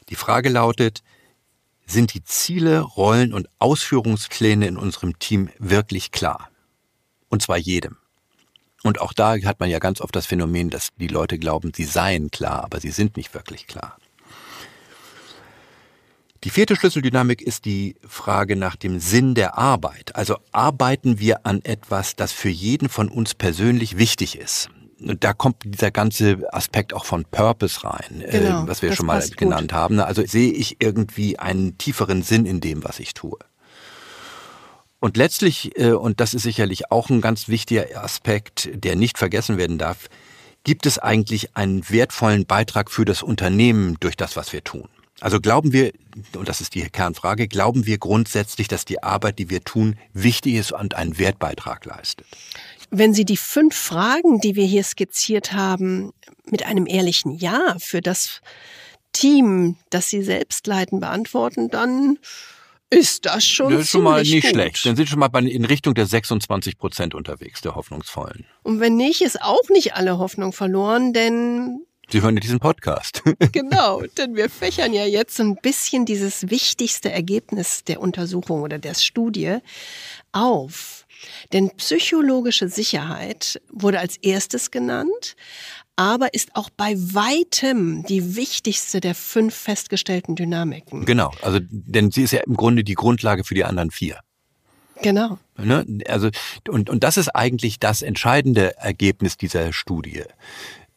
Die 0.09 0.15
Frage 0.15 0.49
lautet, 0.49 1.03
sind 1.87 2.15
die 2.15 2.23
Ziele, 2.25 2.81
Rollen 2.81 3.33
und 3.33 3.49
Ausführungspläne 3.59 4.67
in 4.67 4.77
unserem 4.77 5.19
Team 5.19 5.51
wirklich 5.59 6.11
klar? 6.11 6.49
Und 7.29 7.43
zwar 7.43 7.57
jedem. 7.57 7.97
Und 8.83 9.01
auch 9.01 9.13
da 9.13 9.37
hat 9.43 9.61
man 9.61 9.71
ja 9.71 9.79
ganz 9.79 10.01
oft 10.01 10.15
das 10.15 10.27
Phänomen, 10.27 10.71
dass 10.71 10.89
die 10.97 11.09
Leute 11.09 11.39
glauben, 11.39 11.73
sie 11.75 11.85
seien 11.85 12.31
klar, 12.31 12.65
aber 12.65 12.81
sie 12.81 12.91
sind 12.91 13.17
nicht 13.17 13.33
wirklich 13.35 13.67
klar. 13.67 13.97
Die 16.45 16.51
vierte 16.51 16.75
Schlüsseldynamik 16.75 17.41
ist 17.41 17.67
die 17.67 17.95
Frage 18.07 18.57
nach 18.57 18.75
dem 18.75 18.99
Sinn 18.99 19.37
der 19.37 19.59
Arbeit. 19.59 20.17
Also 20.17 20.39
arbeiten 20.51 21.21
wir 21.21 21.47
an 21.47 21.65
etwas, 21.65 22.17
das 22.17 22.33
für 22.33 22.49
jeden 22.49 22.89
von 22.89 23.09
uns 23.09 23.35
persönlich 23.35 23.97
wichtig 23.97 24.37
ist. 24.37 24.69
Und 25.01 25.23
da 25.23 25.35
kommt 25.35 25.65
dieser 25.65 25.93
ganze 25.93 26.53
Aspekt 26.53 26.95
auch 26.95 27.05
von 27.05 27.25
Purpose 27.25 27.85
rein, 27.85 28.23
äh, 28.23 28.41
genau, 28.41 28.65
äh, 28.65 28.69
was 28.69 28.83
wir 28.83 28.93
schon 28.93 29.07
mal 29.07 29.25
genannt 29.37 29.71
gut. 29.71 29.73
haben. 29.73 30.01
Also 30.01 30.25
sehe 30.27 30.53
ich 30.53 30.77
irgendwie 30.81 31.39
einen 31.39 31.79
tieferen 31.79 32.23
Sinn 32.23 32.45
in 32.45 32.61
dem, 32.61 32.83
was 32.83 32.99
ich 32.99 33.15
tue. 33.15 33.39
Und 34.99 35.17
letztlich, 35.17 35.79
äh, 35.79 35.93
und 35.93 36.21
das 36.21 36.35
ist 36.35 36.43
sicherlich 36.43 36.91
auch 36.91 37.09
ein 37.09 37.21
ganz 37.21 37.49
wichtiger 37.49 38.03
Aspekt, 38.03 38.69
der 38.75 38.97
nicht 38.97 39.17
vergessen 39.17 39.59
werden 39.59 39.79
darf, 39.79 40.09
gibt 40.65 40.87
es 40.87 40.99
eigentlich 40.99 41.57
einen 41.57 41.89
wertvollen 41.89 42.47
Beitrag 42.47 42.91
für 42.91 43.05
das 43.05 43.23
Unternehmen 43.23 43.97
durch 44.01 44.17
das, 44.17 44.37
was 44.37 44.53
wir 44.53 44.63
tun. 44.65 44.89
Also 45.23 45.41
glauben 45.41 45.73
wir, 45.73 45.93
und 46.35 46.49
das 46.49 46.61
ist 46.61 46.75
die 46.75 46.83
Kernfrage, 46.83 47.47
glauben 47.47 47.87
wir 47.87 47.99
grundsätzlich, 47.99 48.67
dass 48.67 48.85
die 48.85 49.05
Arbeit, 49.05 49.39
die 49.39 49.51
wir 49.51 49.63
tun, 49.63 49.97
wichtig 50.13 50.55
ist 50.55 50.73
und 50.73 50.97
einen 50.97 51.17
Wertbeitrag 51.17 51.85
leistet? 51.85 52.27
Wenn 52.91 53.15
Sie 53.15 53.25
die 53.25 53.37
fünf 53.37 53.77
Fragen, 53.77 54.41
die 54.41 54.57
wir 54.57 54.67
hier 54.67 54.83
skizziert 54.83 55.53
haben, 55.53 56.13
mit 56.47 56.67
einem 56.67 56.89
ehrlichen 56.89 57.39
Ja 57.39 57.77
für 57.79 58.01
das 58.01 58.41
Team, 59.13 59.77
das 59.91 60.11
Sie 60.11 60.23
selbst 60.23 60.67
leiten, 60.67 60.99
beantworten, 60.99 61.71
dann 61.71 62.19
ist 62.91 63.25
das 63.25 63.45
schon 63.45 63.73
Das 63.73 63.83
ist 63.83 63.91
schon 63.91 64.03
mal 64.03 64.23
nicht 64.23 64.43
gut. 64.43 64.51
schlecht. 64.51 64.85
Dann 64.85 64.97
sind 64.97 65.09
schon 65.09 65.21
mal 65.21 65.31
in 65.47 65.65
Richtung 65.65 65.95
der 65.95 66.07
26 66.07 66.79
Prozent 66.79 67.15
unterwegs, 67.15 67.61
der 67.61 67.77
Hoffnungsvollen. 67.77 68.45
Und 68.65 68.81
wenn 68.81 68.97
nicht, 68.97 69.23
ist 69.23 69.41
auch 69.41 69.69
nicht 69.71 69.95
alle 69.95 70.19
Hoffnung 70.19 70.53
verloren, 70.53 71.13
denn 71.13 71.87
Sie 72.13 72.21
hören 72.21 72.37
diesen 72.37 72.61
Podcast. 72.61 73.23
genau, 73.53 74.03
denn 74.19 74.37
wir 74.37 74.51
fächern 74.51 74.93
ja 74.93 75.07
jetzt 75.07 75.35
so 75.35 75.45
ein 75.45 75.57
bisschen 75.57 76.05
dieses 76.05 76.51
wichtigste 76.51 77.11
Ergebnis 77.11 77.85
der 77.85 78.03
Untersuchung 78.03 78.61
oder 78.61 78.79
der 78.79 78.93
Studie 78.93 79.57
auf. 80.31 81.07
Denn 81.55 81.71
psychologische 81.79 82.69
Sicherheit 82.69 83.63
wurde 83.73 83.99
als 83.99 84.19
erstes 84.19 84.71
genannt, 84.71 85.37
aber 85.97 86.35
ist 86.35 86.55
auch 86.55 86.69
bei 86.69 86.97
weitem 86.99 88.05
die 88.05 88.37
wichtigste 88.37 89.01
der 89.01 89.15
fünf 89.15 89.55
festgestellten 89.55 90.37
Dynamiken. 90.37 91.07
Genau, 91.07 91.33
also 91.41 91.61
denn 91.63 92.11
sie 92.11 92.25
ist 92.25 92.33
ja 92.33 92.41
im 92.41 92.57
Grunde 92.57 92.85
die 92.85 92.93
Grundlage 92.93 93.43
für 93.43 93.55
die 93.55 93.65
anderen 93.65 93.91
vier. 93.91 94.19
Genau. 95.01 95.39
Ne? 95.57 95.87
Also, 96.07 96.29
und, 96.69 96.91
und 96.91 97.03
das 97.03 97.17
ist 97.17 97.31
eigentlich 97.31 97.81
das 97.81 98.03
entscheidende 98.03 98.77
Ergebnis 98.77 99.37
dieser 99.37 99.73
Studie 99.73 100.25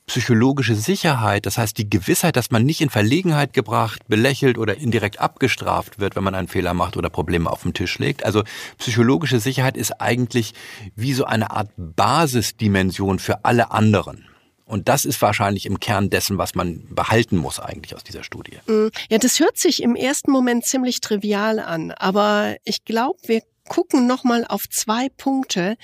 psychologische 0.07 0.75
Sicherheit, 0.75 1.45
das 1.45 1.57
heißt 1.57 1.77
die 1.77 1.89
Gewissheit, 1.89 2.35
dass 2.35 2.51
man 2.51 2.63
nicht 2.63 2.81
in 2.81 2.89
Verlegenheit 2.89 3.53
gebracht, 3.53 4.07
belächelt 4.07 4.57
oder 4.57 4.77
indirekt 4.77 5.19
abgestraft 5.19 5.99
wird, 5.99 6.15
wenn 6.15 6.23
man 6.23 6.35
einen 6.35 6.47
Fehler 6.47 6.73
macht 6.73 6.95
oder 6.97 7.09
Probleme 7.09 7.49
auf 7.49 7.63
den 7.63 7.73
Tisch 7.73 7.97
legt. 7.99 8.23
Also 8.23 8.43
psychologische 8.77 9.39
Sicherheit 9.39 9.77
ist 9.77 9.99
eigentlich 10.01 10.53
wie 10.95 11.13
so 11.13 11.25
eine 11.25 11.51
Art 11.51 11.71
Basisdimension 11.77 13.19
für 13.19 13.45
alle 13.45 13.71
anderen. 13.71 14.25
Und 14.65 14.89
das 14.89 15.05
ist 15.05 15.21
wahrscheinlich 15.21 15.67
im 15.67 15.79
Kern 15.79 16.09
dessen, 16.09 16.37
was 16.37 16.55
man 16.55 16.83
behalten 16.89 17.37
muss 17.37 17.59
eigentlich 17.59 17.95
aus 17.95 18.03
dieser 18.03 18.23
Studie. 18.23 18.57
Mm, 18.65 18.87
ja, 19.09 19.19
das 19.19 19.39
hört 19.39 19.57
sich 19.57 19.81
im 19.83 19.95
ersten 19.95 20.31
Moment 20.31 20.65
ziemlich 20.65 21.01
trivial 21.01 21.59
an, 21.59 21.91
aber 21.91 22.55
ich 22.63 22.83
glaube, 22.83 23.19
wir 23.25 23.41
gucken 23.67 24.07
nochmal 24.07 24.45
auf 24.47 24.67
zwei 24.69 25.09
Punkte, 25.09 25.77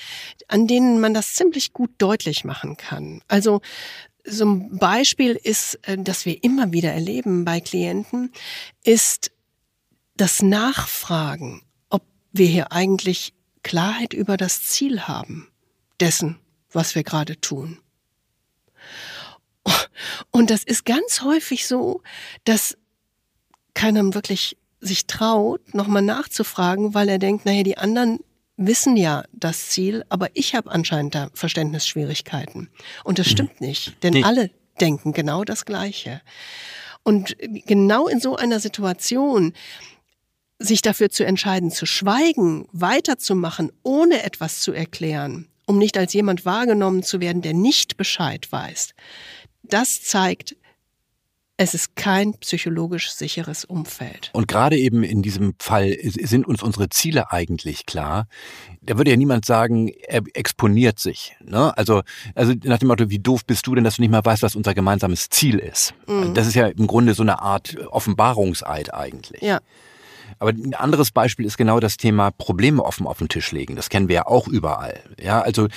an 0.47 0.67
denen 0.67 0.99
man 0.99 1.13
das 1.13 1.33
ziemlich 1.33 1.73
gut 1.73 1.91
deutlich 1.97 2.43
machen 2.43 2.77
kann. 2.77 3.21
Also 3.27 3.61
so 4.25 4.45
ein 4.45 4.77
Beispiel 4.77 5.39
ist, 5.41 5.79
äh, 5.87 5.97
das 5.97 6.25
wir 6.25 6.43
immer 6.43 6.71
wieder 6.71 6.91
erleben 6.91 7.45
bei 7.45 7.59
Klienten, 7.59 8.31
ist 8.83 9.31
das 10.15 10.41
Nachfragen, 10.41 11.63
ob 11.89 12.03
wir 12.31 12.47
hier 12.47 12.71
eigentlich 12.71 13.33
Klarheit 13.63 14.13
über 14.13 14.37
das 14.37 14.63
Ziel 14.63 15.01
haben 15.01 15.47
dessen, 15.99 16.39
was 16.71 16.95
wir 16.95 17.03
gerade 17.03 17.39
tun. 17.39 17.79
Und 20.31 20.49
das 20.49 20.63
ist 20.63 20.85
ganz 20.85 21.21
häufig 21.21 21.67
so, 21.67 22.01
dass 22.43 22.77
keiner 23.73 24.13
wirklich 24.13 24.57
sich 24.79 25.05
traut, 25.05 25.73
nochmal 25.73 26.01
nachzufragen, 26.01 26.93
weil 26.93 27.07
er 27.07 27.19
denkt, 27.19 27.45
naja, 27.45 27.63
die 27.63 27.77
anderen 27.77 28.19
wissen 28.67 28.95
ja 28.95 29.23
das 29.33 29.69
Ziel, 29.69 30.03
aber 30.09 30.29
ich 30.33 30.55
habe 30.55 30.71
anscheinend 30.71 31.15
da 31.15 31.29
Verständnisschwierigkeiten. 31.33 32.69
Und 33.03 33.19
das 33.19 33.27
mhm. 33.27 33.31
stimmt 33.31 33.61
nicht, 33.61 34.03
denn 34.03 34.13
nee. 34.13 34.23
alle 34.23 34.51
denken 34.79 35.13
genau 35.13 35.43
das 35.43 35.65
Gleiche. 35.65 36.21
Und 37.03 37.35
genau 37.65 38.07
in 38.07 38.19
so 38.19 38.35
einer 38.35 38.59
Situation 38.59 39.53
sich 40.59 40.81
dafür 40.81 41.09
zu 41.09 41.25
entscheiden, 41.25 41.71
zu 41.71 41.85
schweigen, 41.85 42.67
weiterzumachen, 42.71 43.71
ohne 43.83 44.23
etwas 44.23 44.59
zu 44.59 44.71
erklären, 44.71 45.47
um 45.65 45.77
nicht 45.77 45.97
als 45.97 46.13
jemand 46.13 46.45
wahrgenommen 46.45 47.01
zu 47.01 47.19
werden, 47.19 47.41
der 47.41 47.53
nicht 47.53 47.97
Bescheid 47.97 48.51
weiß, 48.51 48.93
das 49.63 50.03
zeigt, 50.03 50.55
es 51.61 51.75
ist 51.75 51.95
kein 51.95 52.33
psychologisch 52.39 53.11
sicheres 53.11 53.65
Umfeld. 53.65 54.31
Und 54.33 54.47
gerade 54.47 54.77
eben 54.77 55.03
in 55.03 55.21
diesem 55.21 55.53
Fall 55.59 55.95
sind 56.01 56.47
uns 56.47 56.63
unsere 56.63 56.89
Ziele 56.89 57.31
eigentlich 57.31 57.85
klar. 57.85 58.27
Da 58.81 58.97
würde 58.97 59.11
ja 59.11 59.17
niemand 59.17 59.45
sagen, 59.45 59.89
er 60.07 60.23
exponiert 60.33 60.97
sich. 60.97 61.35
Ne? 61.39 61.77
Also, 61.77 62.01
also 62.33 62.53
nach 62.63 62.79
dem 62.79 62.87
Motto, 62.87 63.11
wie 63.11 63.19
doof 63.19 63.45
bist 63.45 63.67
du 63.67 63.75
denn, 63.75 63.83
dass 63.83 63.97
du 63.97 64.01
nicht 64.01 64.09
mal 64.09 64.25
weißt, 64.25 64.41
was 64.41 64.55
unser 64.55 64.73
gemeinsames 64.73 65.29
Ziel 65.29 65.59
ist? 65.59 65.93
Mhm. 66.07 66.33
Das 66.33 66.47
ist 66.47 66.55
ja 66.55 66.67
im 66.67 66.87
Grunde 66.87 67.13
so 67.13 67.21
eine 67.21 67.41
Art 67.41 67.77
Offenbarungseid 67.91 68.91
eigentlich. 68.93 69.43
Ja. 69.43 69.59
Aber 70.41 70.49
ein 70.49 70.73
anderes 70.73 71.11
Beispiel 71.11 71.45
ist 71.45 71.55
genau 71.55 71.79
das 71.79 71.97
Thema 71.97 72.31
Probleme 72.31 72.83
offen 72.83 73.05
auf 73.05 73.19
den 73.19 73.29
Tisch 73.29 73.51
legen. 73.51 73.75
Das 73.75 73.89
kennen 73.89 74.07
wir 74.07 74.15
ja 74.15 74.25
auch 74.25 74.47
überall. 74.47 74.99
Ja, 75.21 75.39
also 75.39 75.67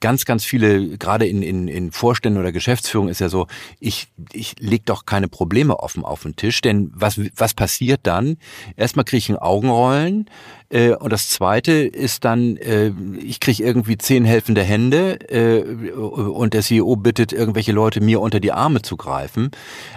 ganz, 0.00 0.26
ganz 0.26 0.44
viele, 0.44 0.98
gerade 0.98 1.26
in, 1.26 1.42
in, 1.42 1.68
in 1.68 1.90
Vorständen 1.90 2.38
oder 2.38 2.52
Geschäftsführung 2.52 3.08
ist 3.08 3.22
ja 3.22 3.30
so, 3.30 3.46
ich, 3.78 4.08
ich 4.34 4.56
leg 4.58 4.84
doch 4.84 5.06
keine 5.06 5.28
Probleme 5.28 5.80
offen 5.80 6.04
auf 6.04 6.24
den 6.24 6.36
Tisch, 6.36 6.60
denn 6.60 6.90
was, 6.94 7.18
was 7.34 7.54
passiert 7.54 8.00
dann? 8.02 8.36
Erstmal 8.76 9.06
kriege 9.06 9.20
ich 9.20 9.30
ein 9.30 9.38
Augenrollen, 9.38 10.28
äh, 10.68 10.92
und 10.92 11.10
das 11.10 11.30
Zweite 11.30 11.72
ist 11.72 12.26
dann, 12.26 12.58
äh, 12.58 12.92
ich 13.22 13.40
kriege 13.40 13.62
irgendwie 13.62 13.96
zehn 13.96 14.26
helfende 14.26 14.62
Hände 14.62 15.18
äh, 15.30 15.92
und 15.92 16.52
der 16.52 16.60
CEO 16.60 16.96
bittet 16.96 17.32
irgendwelche 17.32 17.72
Leute, 17.72 18.02
mir 18.02 18.20
unter 18.20 18.38
die 18.38 18.52
Arme 18.52 18.82
zu 18.82 18.98
greifen, 18.98 19.50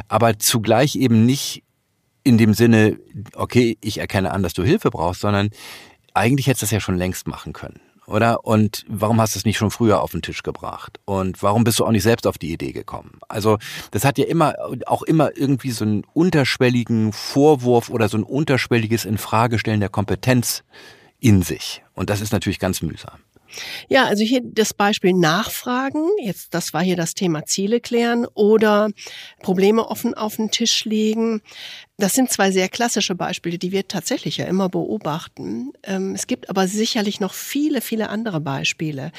aber 0.07 0.39
zugleich 0.39 0.95
eben 0.95 1.25
nicht 1.25 1.63
in 2.23 2.37
dem 2.37 2.53
Sinne, 2.53 2.97
okay, 3.35 3.77
ich 3.81 3.97
erkenne 3.99 4.31
an, 4.31 4.43
dass 4.43 4.53
du 4.53 4.63
Hilfe 4.63 4.89
brauchst, 4.89 5.21
sondern 5.21 5.49
eigentlich 6.13 6.47
hättest 6.47 6.61
du 6.61 6.65
das 6.65 6.71
ja 6.71 6.79
schon 6.79 6.97
längst 6.97 7.27
machen 7.27 7.53
können, 7.53 7.79
oder? 8.05 8.45
Und 8.45 8.85
warum 8.87 9.19
hast 9.19 9.35
du 9.35 9.39
es 9.39 9.45
nicht 9.45 9.57
schon 9.57 9.71
früher 9.71 10.01
auf 10.01 10.11
den 10.11 10.21
Tisch 10.21 10.43
gebracht? 10.43 10.99
Und 11.05 11.41
warum 11.43 11.63
bist 11.63 11.79
du 11.79 11.85
auch 11.85 11.91
nicht 11.91 12.03
selbst 12.03 12.27
auf 12.27 12.37
die 12.37 12.53
Idee 12.53 12.71
gekommen? 12.71 13.19
Also, 13.27 13.57
das 13.91 14.05
hat 14.05 14.17
ja 14.17 14.25
immer, 14.25 14.53
auch 14.85 15.03
immer 15.03 15.35
irgendwie 15.35 15.71
so 15.71 15.83
einen 15.83 16.03
unterschwelligen 16.13 17.11
Vorwurf 17.11 17.89
oder 17.89 18.09
so 18.09 18.17
ein 18.17 18.23
unterschwelliges 18.23 19.05
Infragestellen 19.05 19.79
der 19.79 19.89
Kompetenz 19.89 20.63
in 21.19 21.41
sich. 21.41 21.83
Und 21.93 22.09
das 22.09 22.21
ist 22.21 22.31
natürlich 22.31 22.59
ganz 22.59 22.81
mühsam. 22.81 23.19
Ja, 23.87 24.05
also 24.05 24.23
hier 24.23 24.41
das 24.43 24.73
Beispiel 24.73 25.13
Nachfragen. 25.13 26.07
Jetzt, 26.21 26.53
das 26.53 26.73
war 26.73 26.81
hier 26.81 26.95
das 26.95 27.13
Thema 27.13 27.45
Ziele 27.45 27.79
klären 27.79 28.25
oder 28.33 28.89
Probleme 29.41 29.87
offen 29.87 30.13
auf 30.13 30.37
den 30.37 30.51
Tisch 30.51 30.85
legen. 30.85 31.41
Das 31.97 32.13
sind 32.13 32.31
zwei 32.31 32.51
sehr 32.51 32.69
klassische 32.69 33.15
Beispiele, 33.15 33.57
die 33.57 33.71
wir 33.71 33.87
tatsächlich 33.87 34.37
ja 34.37 34.45
immer 34.45 34.67
beobachten. 34.67 35.73
Ähm, 35.83 36.15
es 36.15 36.27
gibt 36.27 36.49
aber 36.49 36.67
sicherlich 36.67 37.19
noch 37.19 37.33
viele, 37.33 37.81
viele 37.81 38.09
andere 38.09 38.39
Beispiele. 38.41 39.11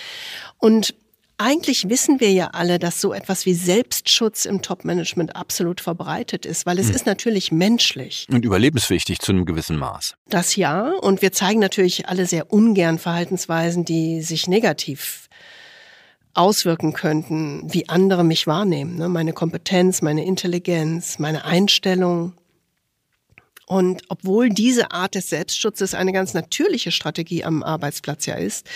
Und 0.58 0.94
eigentlich 1.36 1.88
wissen 1.88 2.20
wir 2.20 2.32
ja 2.32 2.48
alle, 2.48 2.78
dass 2.78 3.00
so 3.00 3.12
etwas 3.12 3.44
wie 3.44 3.54
Selbstschutz 3.54 4.44
im 4.44 4.62
Top-Management 4.62 5.34
absolut 5.34 5.80
verbreitet 5.80 6.46
ist, 6.46 6.64
weil 6.64 6.78
es 6.78 6.88
mhm. 6.88 6.94
ist 6.94 7.06
natürlich 7.06 7.50
menschlich. 7.50 8.26
Und 8.30 8.44
überlebenswichtig 8.44 9.18
zu 9.18 9.32
einem 9.32 9.44
gewissen 9.44 9.76
Maß. 9.76 10.14
Das 10.28 10.54
ja. 10.56 10.92
Und 11.00 11.22
wir 11.22 11.32
zeigen 11.32 11.60
natürlich 11.60 12.08
alle 12.08 12.26
sehr 12.26 12.52
ungern 12.52 12.98
Verhaltensweisen, 12.98 13.84
die 13.84 14.22
sich 14.22 14.46
negativ 14.46 15.28
auswirken 16.34 16.92
könnten, 16.92 17.72
wie 17.72 17.88
andere 17.88 18.24
mich 18.24 18.46
wahrnehmen. 18.46 18.96
Ne? 18.96 19.08
Meine 19.08 19.32
Kompetenz, 19.32 20.02
meine 20.02 20.24
Intelligenz, 20.24 21.18
meine 21.18 21.44
Einstellung, 21.44 22.32
und 23.66 24.02
obwohl 24.08 24.50
diese 24.50 24.90
Art 24.90 25.14
des 25.14 25.30
Selbstschutzes 25.30 25.94
eine 25.94 26.12
ganz 26.12 26.34
natürliche 26.34 26.90
Strategie 26.90 27.44
am 27.44 27.62
Arbeitsplatz 27.62 28.26
ja 28.26 28.34
ist, 28.34 28.66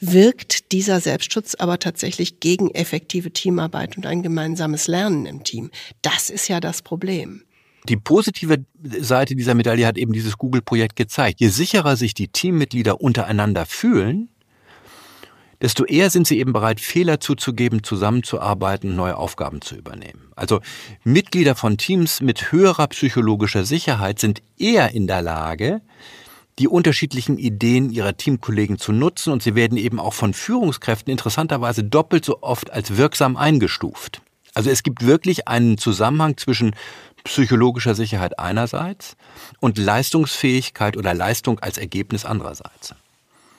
wirkt 0.00 0.72
dieser 0.72 1.00
Selbstschutz 1.00 1.54
aber 1.54 1.78
tatsächlich 1.78 2.40
gegen 2.40 2.70
effektive 2.70 3.30
Teamarbeit 3.30 3.96
und 3.96 4.06
ein 4.06 4.22
gemeinsames 4.22 4.88
Lernen 4.88 5.26
im 5.26 5.44
Team. 5.44 5.70
Das 6.02 6.30
ist 6.30 6.48
ja 6.48 6.60
das 6.60 6.82
Problem. 6.82 7.42
Die 7.88 7.96
positive 7.96 8.64
Seite 8.82 9.36
dieser 9.36 9.54
Medaille 9.54 9.86
hat 9.86 9.98
eben 9.98 10.12
dieses 10.14 10.38
Google-Projekt 10.38 10.96
gezeigt. 10.96 11.40
Je 11.40 11.48
sicherer 11.48 11.96
sich 11.96 12.14
die 12.14 12.28
Teammitglieder 12.28 13.00
untereinander 13.00 13.66
fühlen, 13.66 14.30
desto 15.62 15.84
eher 15.84 16.10
sind 16.10 16.26
sie 16.26 16.38
eben 16.38 16.52
bereit, 16.52 16.80
Fehler 16.80 17.20
zuzugeben, 17.20 17.82
zusammenzuarbeiten, 17.82 18.96
neue 18.96 19.16
Aufgaben 19.16 19.60
zu 19.60 19.76
übernehmen. 19.76 20.32
Also 20.36 20.60
Mitglieder 21.04 21.54
von 21.54 21.76
Teams 21.76 22.20
mit 22.20 22.52
höherer 22.52 22.88
psychologischer 22.88 23.64
Sicherheit 23.64 24.18
sind 24.18 24.42
eher 24.58 24.92
in 24.92 25.06
der 25.06 25.22
Lage, 25.22 25.80
die 26.58 26.68
unterschiedlichen 26.68 27.38
Ideen 27.38 27.90
ihrer 27.90 28.16
Teamkollegen 28.16 28.78
zu 28.78 28.92
nutzen 28.92 29.32
und 29.32 29.42
sie 29.42 29.54
werden 29.54 29.76
eben 29.76 29.98
auch 29.98 30.14
von 30.14 30.34
Führungskräften 30.34 31.10
interessanterweise 31.10 31.82
doppelt 31.82 32.24
so 32.24 32.42
oft 32.42 32.72
als 32.72 32.96
wirksam 32.96 33.36
eingestuft. 33.36 34.22
Also 34.54 34.70
es 34.70 34.84
gibt 34.84 35.04
wirklich 35.04 35.48
einen 35.48 35.78
Zusammenhang 35.78 36.36
zwischen 36.36 36.76
psychologischer 37.24 37.94
Sicherheit 37.94 38.38
einerseits 38.38 39.16
und 39.58 39.78
Leistungsfähigkeit 39.78 40.96
oder 40.96 41.12
Leistung 41.14 41.58
als 41.58 41.78
Ergebnis 41.78 42.24
andererseits. 42.24 42.94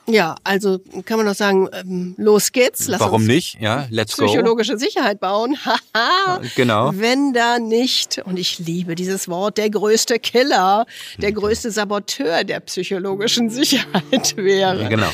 Ja, 0.07 0.35
also 0.43 0.79
kann 1.05 1.17
man 1.17 1.25
doch 1.25 1.33
sagen, 1.33 1.67
ähm, 1.73 2.13
los 2.17 2.51
geht's. 2.51 2.87
Lass 2.87 2.99
Warum 2.99 3.25
nicht? 3.25 3.59
Ja, 3.59 3.87
let's 3.89 4.11
psychologische 4.11 4.21
go. 4.21 4.27
Psychologische 4.27 4.77
Sicherheit 4.77 5.19
bauen. 5.19 5.57
Haha. 5.65 6.41
genau. 6.55 6.91
Wenn 6.93 7.33
da 7.33 7.57
nicht, 7.57 8.21
und 8.25 8.37
ich 8.37 8.59
liebe 8.59 8.93
dieses 8.93 9.27
Wort, 9.27 9.57
der 9.57 9.69
größte 9.69 10.19
Killer, 10.19 10.85
der 11.17 11.31
mhm. 11.31 11.35
größte 11.35 11.71
Saboteur 11.71 12.43
der 12.43 12.59
psychologischen 12.59 13.49
Sicherheit 13.49 14.37
wäre. 14.37 14.83
Ja, 14.83 14.89
genau. 14.89 15.09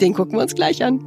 Den 0.00 0.14
gucken 0.14 0.38
wir 0.38 0.42
uns 0.42 0.54
gleich 0.54 0.82
an. 0.82 1.00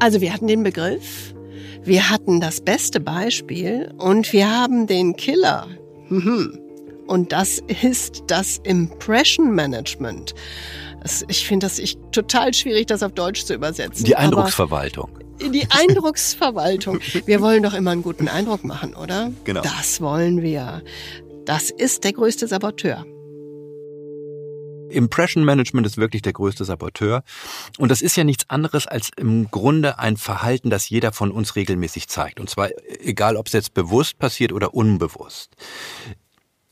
Also 0.00 0.20
wir 0.20 0.32
hatten 0.32 0.46
den 0.46 0.62
Begriff, 0.62 1.34
wir 1.82 2.08
hatten 2.08 2.40
das 2.40 2.62
beste 2.62 3.00
Beispiel 3.00 3.92
und 3.98 4.32
wir 4.32 4.50
haben 4.50 4.86
den 4.86 5.14
Killer. 5.16 5.66
Mhm. 6.10 6.58
Und 7.06 7.32
das 7.32 7.60
ist 7.82 8.24
das 8.28 8.58
Impression 8.62 9.52
Management. 9.54 10.34
Ich 11.28 11.46
finde 11.46 11.66
das 11.66 11.78
ich, 11.78 11.96
total 12.12 12.54
schwierig, 12.54 12.86
das 12.86 13.02
auf 13.02 13.12
Deutsch 13.12 13.44
zu 13.44 13.54
übersetzen. 13.54 14.04
Die 14.04 14.14
Eindrucksverwaltung. 14.14 15.10
Die 15.40 15.66
Eindrucksverwaltung. 15.70 17.00
Wir 17.24 17.40
wollen 17.40 17.62
doch 17.62 17.74
immer 17.74 17.92
einen 17.92 18.02
guten 18.02 18.28
Eindruck 18.28 18.62
machen, 18.62 18.94
oder? 18.94 19.32
Genau. 19.44 19.62
Das 19.62 20.00
wollen 20.00 20.42
wir. 20.42 20.82
Das 21.46 21.70
ist 21.70 22.04
der 22.04 22.12
größte 22.12 22.46
Saboteur. 22.46 23.06
Impression 24.90 25.44
Management 25.44 25.86
ist 25.86 25.96
wirklich 25.96 26.22
der 26.22 26.32
größte 26.32 26.64
Saboteur. 26.64 27.22
Und 27.78 27.90
das 27.90 28.02
ist 28.02 28.16
ja 28.16 28.24
nichts 28.24 28.48
anderes 28.48 28.86
als 28.86 29.10
im 29.16 29.50
Grunde 29.50 29.98
ein 29.98 30.16
Verhalten, 30.16 30.70
das 30.70 30.88
jeder 30.88 31.12
von 31.12 31.30
uns 31.30 31.56
regelmäßig 31.56 32.08
zeigt. 32.08 32.40
Und 32.40 32.50
zwar 32.50 32.70
egal, 33.00 33.36
ob 33.36 33.46
es 33.46 33.52
jetzt 33.52 33.74
bewusst 33.74 34.18
passiert 34.18 34.52
oder 34.52 34.74
unbewusst. 34.74 35.54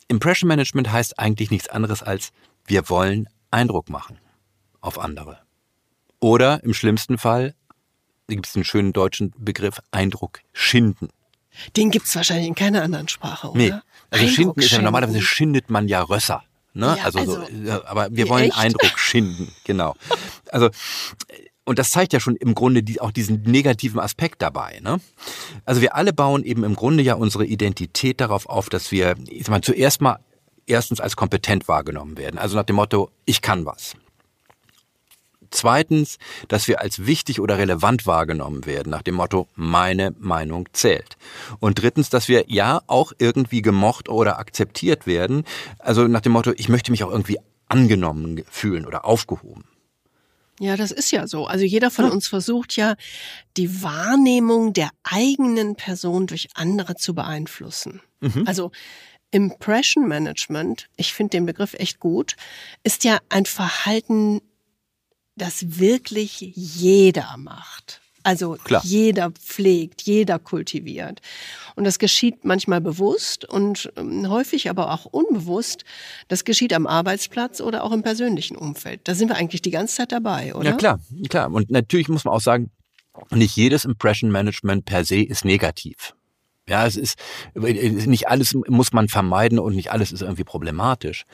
Impression 0.08 0.48
Management 0.48 0.90
heißt 0.90 1.18
eigentlich 1.18 1.50
nichts 1.50 1.68
anderes 1.68 2.02
als 2.02 2.30
wir 2.66 2.88
wollen 2.88 3.28
Eindruck 3.50 3.88
machen 3.88 4.18
auf 4.80 4.98
andere. 4.98 5.40
Oder 6.20 6.62
im 6.64 6.74
schlimmsten 6.74 7.18
Fall, 7.18 7.54
da 8.26 8.34
gibt 8.34 8.46
es 8.46 8.54
einen 8.54 8.64
schönen 8.64 8.92
deutschen 8.92 9.32
Begriff, 9.38 9.80
Eindruck 9.90 10.40
schinden. 10.52 11.08
Den 11.76 11.90
gibt 11.90 12.06
es 12.06 12.14
wahrscheinlich 12.14 12.46
in 12.46 12.54
keiner 12.54 12.82
anderen 12.82 13.08
Sprache, 13.08 13.50
oder? 13.50 13.58
Nee. 13.58 13.72
Also 14.10 14.24
Eindruck 14.24 14.34
schinden 14.34 14.60
ist 14.60 14.70
ja 14.70 14.82
normalerweise 14.82 15.22
schindet 15.22 15.70
man 15.70 15.88
ja 15.88 16.02
Rösser. 16.02 16.44
Ne? 16.74 16.94
Ja, 16.98 17.04
also, 17.04 17.18
also 17.18 17.32
so, 17.64 17.84
aber 17.84 18.08
wir 18.10 18.28
wollen 18.28 18.44
echt? 18.44 18.58
Eindruck 18.58 18.98
schinden, 18.98 19.52
genau. 19.64 19.94
Also 20.50 20.70
und 21.64 21.78
das 21.78 21.90
zeigt 21.90 22.14
ja 22.14 22.20
schon 22.20 22.34
im 22.36 22.54
Grunde 22.54 22.82
die, 22.82 22.98
auch 23.00 23.10
diesen 23.10 23.42
negativen 23.42 24.00
Aspekt 24.00 24.40
dabei. 24.40 24.80
Ne? 24.80 25.00
Also 25.66 25.82
wir 25.82 25.94
alle 25.94 26.14
bauen 26.14 26.42
eben 26.42 26.64
im 26.64 26.74
Grunde 26.74 27.02
ja 27.02 27.14
unsere 27.14 27.44
Identität 27.44 28.22
darauf 28.22 28.48
auf, 28.48 28.70
dass 28.70 28.90
wir 28.90 29.16
ich 29.28 29.44
sag 29.44 29.50
mal, 29.50 29.60
zuerst 29.60 30.00
mal 30.00 30.18
erstens 30.66 31.00
als 31.00 31.14
kompetent 31.16 31.68
wahrgenommen 31.68 32.16
werden. 32.16 32.38
Also 32.38 32.56
nach 32.56 32.64
dem 32.64 32.76
Motto, 32.76 33.10
ich 33.26 33.42
kann 33.42 33.66
was. 33.66 33.96
Zweitens, 35.50 36.18
dass 36.48 36.68
wir 36.68 36.80
als 36.80 37.06
wichtig 37.06 37.40
oder 37.40 37.58
relevant 37.58 38.06
wahrgenommen 38.06 38.66
werden, 38.66 38.90
nach 38.90 39.02
dem 39.02 39.16
Motto, 39.16 39.48
meine 39.54 40.14
Meinung 40.18 40.68
zählt. 40.72 41.16
Und 41.60 41.82
drittens, 41.82 42.10
dass 42.10 42.28
wir 42.28 42.44
ja 42.48 42.82
auch 42.86 43.12
irgendwie 43.18 43.62
gemocht 43.62 44.08
oder 44.08 44.38
akzeptiert 44.38 45.06
werden, 45.06 45.44
also 45.78 46.06
nach 46.06 46.20
dem 46.20 46.32
Motto, 46.32 46.52
ich 46.56 46.68
möchte 46.68 46.90
mich 46.90 47.04
auch 47.04 47.10
irgendwie 47.10 47.38
angenommen 47.68 48.42
fühlen 48.50 48.86
oder 48.86 49.04
aufgehoben. 49.04 49.64
Ja, 50.60 50.76
das 50.76 50.90
ist 50.90 51.12
ja 51.12 51.26
so. 51.28 51.46
Also 51.46 51.64
jeder 51.64 51.90
von 51.90 52.10
uns 52.10 52.26
versucht 52.26 52.76
ja, 52.76 52.96
die 53.56 53.82
Wahrnehmung 53.82 54.72
der 54.72 54.90
eigenen 55.04 55.76
Person 55.76 56.26
durch 56.26 56.48
andere 56.54 56.96
zu 56.96 57.14
beeinflussen. 57.14 58.00
Mhm. 58.20 58.42
Also 58.46 58.72
Impression 59.30 60.08
Management, 60.08 60.88
ich 60.96 61.12
finde 61.12 61.30
den 61.32 61.46
Begriff 61.46 61.74
echt 61.74 62.00
gut, 62.00 62.34
ist 62.82 63.04
ja 63.04 63.18
ein 63.28 63.44
Verhalten 63.44 64.40
das 65.38 65.78
wirklich 65.78 66.40
jeder 66.54 67.36
macht. 67.38 68.00
Also 68.24 68.58
Klar. 68.62 68.82
jeder 68.84 69.30
pflegt, 69.30 70.02
jeder 70.02 70.38
kultiviert. 70.38 71.20
Und 71.76 71.84
das 71.84 71.98
geschieht 71.98 72.44
manchmal 72.44 72.80
bewusst 72.80 73.44
und 73.46 73.90
ähm, 73.96 74.28
häufig 74.28 74.68
aber 74.68 74.92
auch 74.92 75.06
unbewusst. 75.06 75.84
Das 76.26 76.44
geschieht 76.44 76.74
am 76.74 76.86
Arbeitsplatz 76.86 77.60
oder 77.60 77.84
auch 77.84 77.92
im 77.92 78.02
persönlichen 78.02 78.56
Umfeld. 78.56 79.00
Da 79.04 79.14
sind 79.14 79.28
wir 79.28 79.36
eigentlich 79.36 79.62
die 79.62 79.70
ganze 79.70 79.96
Zeit 79.96 80.12
dabei, 80.12 80.54
oder? 80.54 80.70
Ja, 80.70 80.76
klar, 80.76 81.00
klar. 81.30 81.50
Und 81.50 81.70
natürlich 81.70 82.08
muss 82.08 82.24
man 82.24 82.34
auch 82.34 82.40
sagen, 82.40 82.70
nicht 83.30 83.56
jedes 83.56 83.84
Impression 83.84 84.30
Management 84.30 84.84
per 84.84 85.04
se 85.04 85.22
ist 85.22 85.44
negativ. 85.44 86.14
Ja, 86.68 86.86
es 86.86 86.96
ist 86.96 87.18
nicht 87.54 88.28
alles 88.28 88.54
muss 88.68 88.92
man 88.92 89.08
vermeiden 89.08 89.58
und 89.58 89.74
nicht 89.74 89.90
alles 89.90 90.12
ist 90.12 90.22
irgendwie 90.22 90.44
problematisch. 90.44 91.24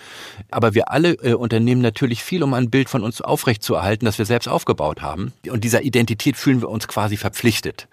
Aber 0.51 0.75
wir 0.75 0.91
alle 0.91 1.15
äh, 1.15 1.35
unternehmen 1.35 1.83
natürlich 1.83 2.23
viel, 2.23 2.43
um 2.43 2.55
ein 2.55 2.71
Bild 2.71 2.89
von 2.89 3.03
uns 3.03 3.21
aufrechtzuerhalten, 3.21 4.05
das 4.07 4.19
wir 4.19 4.27
selbst 4.27 4.49
aufgebaut 4.49 5.03
haben. 5.03 5.33
Und 5.51 5.65
dieser 5.65 5.83
Identität 5.83 6.37
fühlen 6.37 6.61
wir 6.61 6.69
uns 6.69 6.87
quasi 6.89 7.17
verpflichtet. 7.17 7.89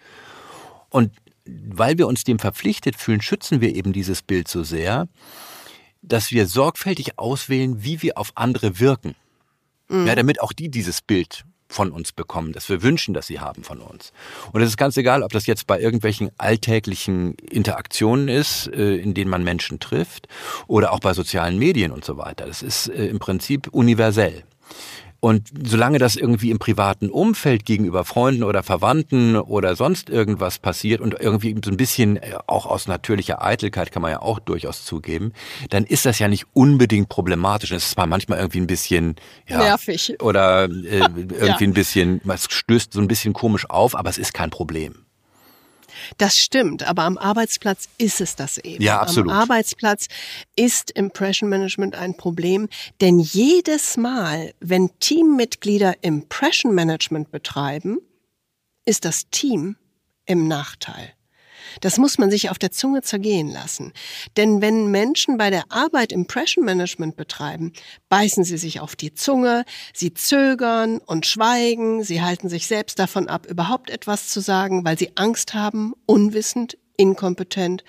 Und 0.89 1.11
weil 1.45 1.97
wir 1.97 2.07
uns 2.07 2.23
dem 2.23 2.39
verpflichtet 2.39 2.95
fühlen, 2.95 3.21
schützen 3.21 3.61
wir 3.61 3.75
eben 3.75 3.93
dieses 3.93 4.21
Bild 4.21 4.47
so 4.47 4.63
sehr, 4.63 5.07
dass 6.01 6.31
wir 6.31 6.47
sorgfältig 6.47 7.17
auswählen, 7.17 7.83
wie 7.83 8.01
wir 8.01 8.17
auf 8.17 8.31
andere 8.35 8.79
wirken. 8.79 9.15
Mhm. 9.89 10.07
Ja, 10.07 10.15
damit 10.15 10.41
auch 10.41 10.53
die 10.53 10.69
dieses 10.69 11.01
Bild 11.01 11.45
von 11.71 11.91
uns 11.91 12.11
bekommen, 12.11 12.53
dass 12.53 12.69
wir 12.69 12.83
wünschen, 12.83 13.13
dass 13.13 13.27
sie 13.27 13.39
haben 13.39 13.63
von 13.63 13.79
uns. 13.79 14.11
Und 14.51 14.61
es 14.61 14.69
ist 14.69 14.77
ganz 14.77 14.97
egal, 14.97 15.23
ob 15.23 15.31
das 15.31 15.45
jetzt 15.45 15.67
bei 15.67 15.79
irgendwelchen 15.79 16.29
alltäglichen 16.37 17.35
Interaktionen 17.35 18.27
ist, 18.27 18.67
äh, 18.67 18.95
in 18.95 19.13
denen 19.13 19.29
man 19.29 19.43
Menschen 19.43 19.79
trifft, 19.79 20.27
oder 20.67 20.91
auch 20.91 20.99
bei 20.99 21.13
sozialen 21.13 21.57
Medien 21.57 21.91
und 21.91 22.05
so 22.05 22.17
weiter. 22.17 22.45
Das 22.45 22.61
ist 22.61 22.87
äh, 22.87 23.07
im 23.07 23.19
Prinzip 23.19 23.69
universell. 23.71 24.43
Und 25.21 25.49
solange 25.63 25.99
das 25.99 26.15
irgendwie 26.15 26.49
im 26.49 26.57
privaten 26.57 27.11
Umfeld 27.11 27.63
gegenüber 27.63 28.05
Freunden 28.05 28.43
oder 28.43 28.63
Verwandten 28.63 29.35
oder 29.35 29.75
sonst 29.75 30.09
irgendwas 30.09 30.57
passiert 30.57 30.99
und 30.99 31.15
irgendwie 31.19 31.55
so 31.63 31.69
ein 31.69 31.77
bisschen 31.77 32.17
äh, 32.17 32.33
auch 32.47 32.65
aus 32.65 32.87
natürlicher 32.87 33.39
Eitelkeit 33.39 33.91
kann 33.91 34.01
man 34.01 34.09
ja 34.09 34.21
auch 34.23 34.39
durchaus 34.39 34.83
zugeben, 34.83 35.33
dann 35.69 35.83
ist 35.85 36.07
das 36.07 36.17
ja 36.17 36.27
nicht 36.27 36.47
unbedingt 36.53 37.07
problematisch. 37.07 37.71
Es 37.71 37.83
ist 37.83 37.91
zwar 37.91 38.07
manchmal 38.07 38.39
irgendwie 38.39 38.61
ein 38.61 38.67
bisschen 38.67 39.15
ja, 39.47 39.59
nervig 39.59 40.17
oder 40.21 40.63
äh, 40.63 40.67
irgendwie 40.97 41.37
ja. 41.37 41.55
ein 41.59 41.73
bisschen, 41.73 42.19
es 42.27 42.47
stößt 42.49 42.91
so 42.91 42.99
ein 42.99 43.07
bisschen 43.07 43.33
komisch 43.33 43.69
auf, 43.69 43.95
aber 43.95 44.09
es 44.09 44.17
ist 44.17 44.33
kein 44.33 44.49
Problem. 44.49 45.05
Das 46.17 46.37
stimmt, 46.37 46.83
aber 46.83 47.03
am 47.03 47.17
Arbeitsplatz 47.17 47.89
ist 47.97 48.21
es 48.21 48.35
das 48.35 48.57
eben. 48.57 48.83
Ja, 48.83 49.01
absolut. 49.01 49.31
Am 49.31 49.39
Arbeitsplatz 49.39 50.07
ist 50.55 50.91
Impression 50.91 51.49
Management 51.49 51.95
ein 51.95 52.15
Problem, 52.15 52.67
denn 52.99 53.19
jedes 53.19 53.97
Mal, 53.97 54.53
wenn 54.59 54.89
Teammitglieder 54.99 55.95
Impression 56.01 56.73
Management 56.73 57.31
betreiben, 57.31 57.99
ist 58.85 59.05
das 59.05 59.29
Team 59.29 59.75
im 60.25 60.47
Nachteil. 60.47 61.13
Das 61.79 61.97
muss 61.97 62.17
man 62.17 62.29
sich 62.29 62.49
auf 62.49 62.59
der 62.59 62.71
Zunge 62.71 63.01
zergehen 63.01 63.49
lassen. 63.49 63.93
Denn 64.37 64.61
wenn 64.61 64.91
Menschen 64.91 65.37
bei 65.37 65.49
der 65.49 65.63
Arbeit 65.69 66.11
Impression 66.11 66.65
Management 66.65 67.15
betreiben, 67.15 67.73
beißen 68.09 68.43
sie 68.43 68.57
sich 68.57 68.79
auf 68.79 68.95
die 68.95 69.13
Zunge, 69.13 69.63
sie 69.93 70.13
zögern 70.13 70.99
und 70.99 71.25
schweigen, 71.25 72.03
sie 72.03 72.21
halten 72.21 72.49
sich 72.49 72.67
selbst 72.67 72.99
davon 72.99 73.27
ab, 73.27 73.45
überhaupt 73.45 73.89
etwas 73.89 74.27
zu 74.27 74.41
sagen, 74.41 74.83
weil 74.83 74.97
sie 74.97 75.11
Angst 75.15 75.53
haben, 75.53 75.93
unwissend, 76.05 76.77
inkompetent 76.97 77.83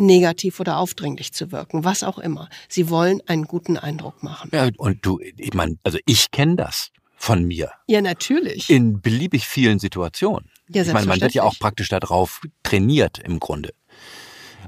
negativ 0.00 0.60
oder 0.60 0.78
aufdringlich 0.78 1.32
zu 1.32 1.52
wirken, 1.52 1.84
was 1.84 2.02
auch 2.02 2.18
immer. 2.18 2.48
Sie 2.68 2.88
wollen 2.88 3.20
einen 3.26 3.44
guten 3.44 3.76
Eindruck 3.76 4.22
machen. 4.22 4.50
Ja, 4.52 4.68
und 4.76 5.04
du, 5.04 5.18
ich 5.20 5.54
meine, 5.54 5.76
also 5.82 5.98
ich 6.06 6.30
kenne 6.30 6.56
das 6.56 6.90
von 7.16 7.44
mir. 7.44 7.72
Ja, 7.88 8.00
natürlich. 8.00 8.70
In 8.70 9.00
beliebig 9.00 9.46
vielen 9.46 9.78
Situationen. 9.78 10.50
Ja, 10.70 10.82
ich 10.82 10.92
meine, 10.92 11.06
man 11.06 11.20
wird 11.20 11.34
ja 11.34 11.42
auch 11.42 11.58
praktisch 11.58 11.88
darauf 11.88 12.40
trainiert 12.62 13.18
im 13.18 13.40
Grunde. 13.40 13.72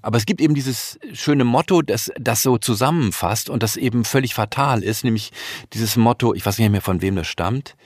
Aber 0.02 0.16
es 0.16 0.24
gibt 0.24 0.40
eben 0.40 0.54
dieses 0.54 0.98
schöne 1.12 1.44
Motto, 1.44 1.82
das 1.82 2.10
das 2.18 2.42
so 2.42 2.56
zusammenfasst 2.56 3.50
und 3.50 3.62
das 3.62 3.76
eben 3.76 4.04
völlig 4.04 4.34
fatal 4.34 4.82
ist, 4.82 5.04
nämlich 5.04 5.30
dieses 5.72 5.96
Motto, 5.96 6.34
ich 6.34 6.44
weiß 6.46 6.58
nicht 6.58 6.70
mehr 6.70 6.80
von 6.80 7.02
wem 7.02 7.16
das 7.16 7.26
stammt, 7.26 7.76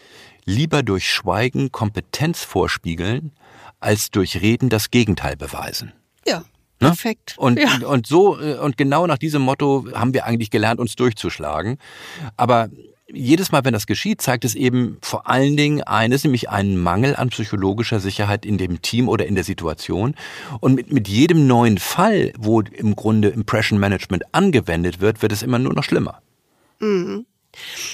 lieber 0.45 0.83
durch 0.83 1.11
Schweigen 1.11 1.73
Kompetenz 1.73 2.45
vorspiegeln, 2.45 3.33
als 3.81 4.11
durch 4.11 4.41
Reden 4.41 4.69
das 4.69 4.91
Gegenteil 4.91 5.37
beweisen. 5.37 5.93
Ja, 6.27 6.45
Ne? 6.81 6.89
Perfekt. 6.89 7.35
Und, 7.39 7.59
Ja. 7.59 7.87
und 7.87 8.07
so, 8.07 8.39
äh, 8.39 8.59
und 8.59 8.77
genau 8.77 9.07
nach 9.07 9.17
diesem 9.19 9.43
Motto 9.43 9.87
haben 9.95 10.13
wir 10.13 10.25
eigentlich 10.27 10.51
gelernt, 10.51 10.81
uns 10.81 10.97
durchzuschlagen. 10.97 11.79
Aber 12.37 12.69
jedes 13.13 13.53
Mal, 13.53 13.65
wenn 13.65 13.75
das 13.75 13.87
geschieht, 13.87 14.23
zeigt 14.23 14.45
es 14.45 14.55
eben 14.55 14.99
vor 15.03 15.29
allen 15.29 15.57
Dingen 15.57 15.83
eines, 15.83 16.25
nämlich 16.25 16.49
einen 16.49 16.77
Mangel 16.77 17.17
an 17.17 17.29
psychologischer 17.29 18.01
Sicherheit 18.01 18.47
in 18.47 18.59
dem 18.59 18.83
Team 18.83 19.09
oder 19.09 19.27
in 19.27 19.35
der 19.35 19.45
Situation. 19.45 20.15
Und 20.61 20.75
mit, 20.75 20.93
mit 20.93 21.09
jedem 21.09 21.47
neuen 21.47 21.79
Fall, 21.79 22.33
wo 22.39 22.61
im 22.61 22.97
Grunde 22.97 23.29
Impression 23.29 23.79
Management 23.79 24.25
angewendet 24.33 25.01
wird, 25.01 25.23
wird 25.23 25.33
es 25.33 25.43
immer 25.43 25.59
nur 25.59 25.75
noch 25.75 25.85
schlimmer. 25.85 26.21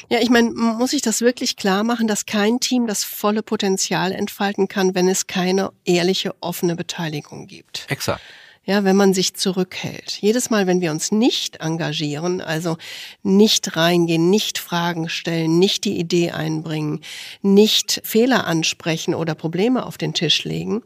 Ja, 0.09 0.21
ich 0.21 0.31
meine, 0.31 0.51
muss 0.51 0.93
ich 0.93 1.03
das 1.03 1.21
wirklich 1.21 1.57
klar 1.57 1.85
machen, 1.85 2.07
dass 2.07 2.25
kein 2.25 2.61
Team 2.61 2.87
das 2.87 3.05
volle 3.05 3.43
Potenzial 3.43 4.13
entfalten 4.13 4.69
kann, 4.69 4.95
wenn 4.95 5.09
es 5.09 5.27
keine 5.27 5.71
ehrliche, 5.85 6.35
offene 6.41 6.77
Beteiligung 6.77 7.47
gibt. 7.47 7.87
Exakt. 7.89 8.23
Ja, 8.65 8.85
wenn 8.85 8.97
man 8.97 9.15
sich 9.15 9.35
zurückhält. 9.35 10.19
Jedes 10.21 10.51
Mal, 10.51 10.67
wenn 10.67 10.83
wir 10.83 10.91
uns 10.91 11.13
nicht 11.13 11.57
engagieren, 11.57 12.41
also 12.43 12.77
nicht 13.23 13.77
reingehen, 13.77 14.29
nicht 14.29 14.59
Fragen 14.59 15.09
stellen, 15.09 15.59
nicht 15.59 15.85
die 15.85 15.99
Idee 15.99 16.33
einbringen, 16.33 17.01
nicht 17.41 18.03
Fehler 18.05 18.47
ansprechen 18.47 19.15
oder 19.15 19.35
Probleme 19.35 19.87
auf 19.87 19.97
den 19.97 20.13
Tisch 20.13 20.45
legen, 20.45 20.83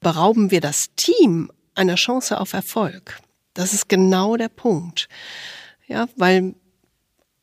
berauben 0.00 0.50
wir 0.50 0.60
das 0.60 0.90
Team 0.96 1.50
einer 1.74 1.94
Chance 1.94 2.40
auf 2.40 2.52
Erfolg. 2.52 3.20
Das 3.54 3.72
ist 3.72 3.88
genau 3.88 4.36
der 4.36 4.48
Punkt. 4.48 5.08
Ja, 5.86 6.08
weil 6.16 6.54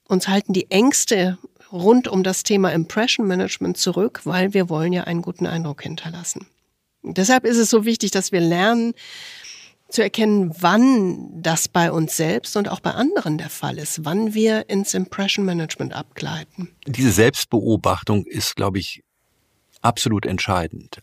uns 0.07 0.27
halten 0.27 0.53
die 0.53 0.69
Ängste 0.69 1.37
rund 1.71 2.07
um 2.07 2.23
das 2.23 2.43
Thema 2.43 2.71
Impression 2.71 3.25
Management 3.25 3.77
zurück, 3.77 4.21
weil 4.25 4.53
wir 4.53 4.69
wollen 4.69 4.93
ja 4.93 5.05
einen 5.05 5.21
guten 5.21 5.47
Eindruck 5.47 5.81
hinterlassen. 5.81 6.45
Deshalb 7.03 7.45
ist 7.45 7.57
es 7.57 7.69
so 7.69 7.85
wichtig, 7.85 8.11
dass 8.11 8.31
wir 8.31 8.41
lernen 8.41 8.93
zu 9.89 10.01
erkennen, 10.01 10.51
wann 10.59 11.41
das 11.41 11.67
bei 11.67 11.91
uns 11.91 12.17
selbst 12.17 12.57
und 12.57 12.69
auch 12.69 12.79
bei 12.79 12.91
anderen 12.91 13.37
der 13.37 13.49
Fall 13.49 13.77
ist, 13.77 14.03
wann 14.03 14.33
wir 14.33 14.69
ins 14.69 14.93
Impression 14.93 15.45
Management 15.45 15.93
abgleiten. 15.93 16.69
Diese 16.85 17.11
Selbstbeobachtung 17.11 18.25
ist, 18.25 18.55
glaube 18.55 18.79
ich, 18.79 19.03
absolut 19.81 20.25
entscheidend. 20.25 21.01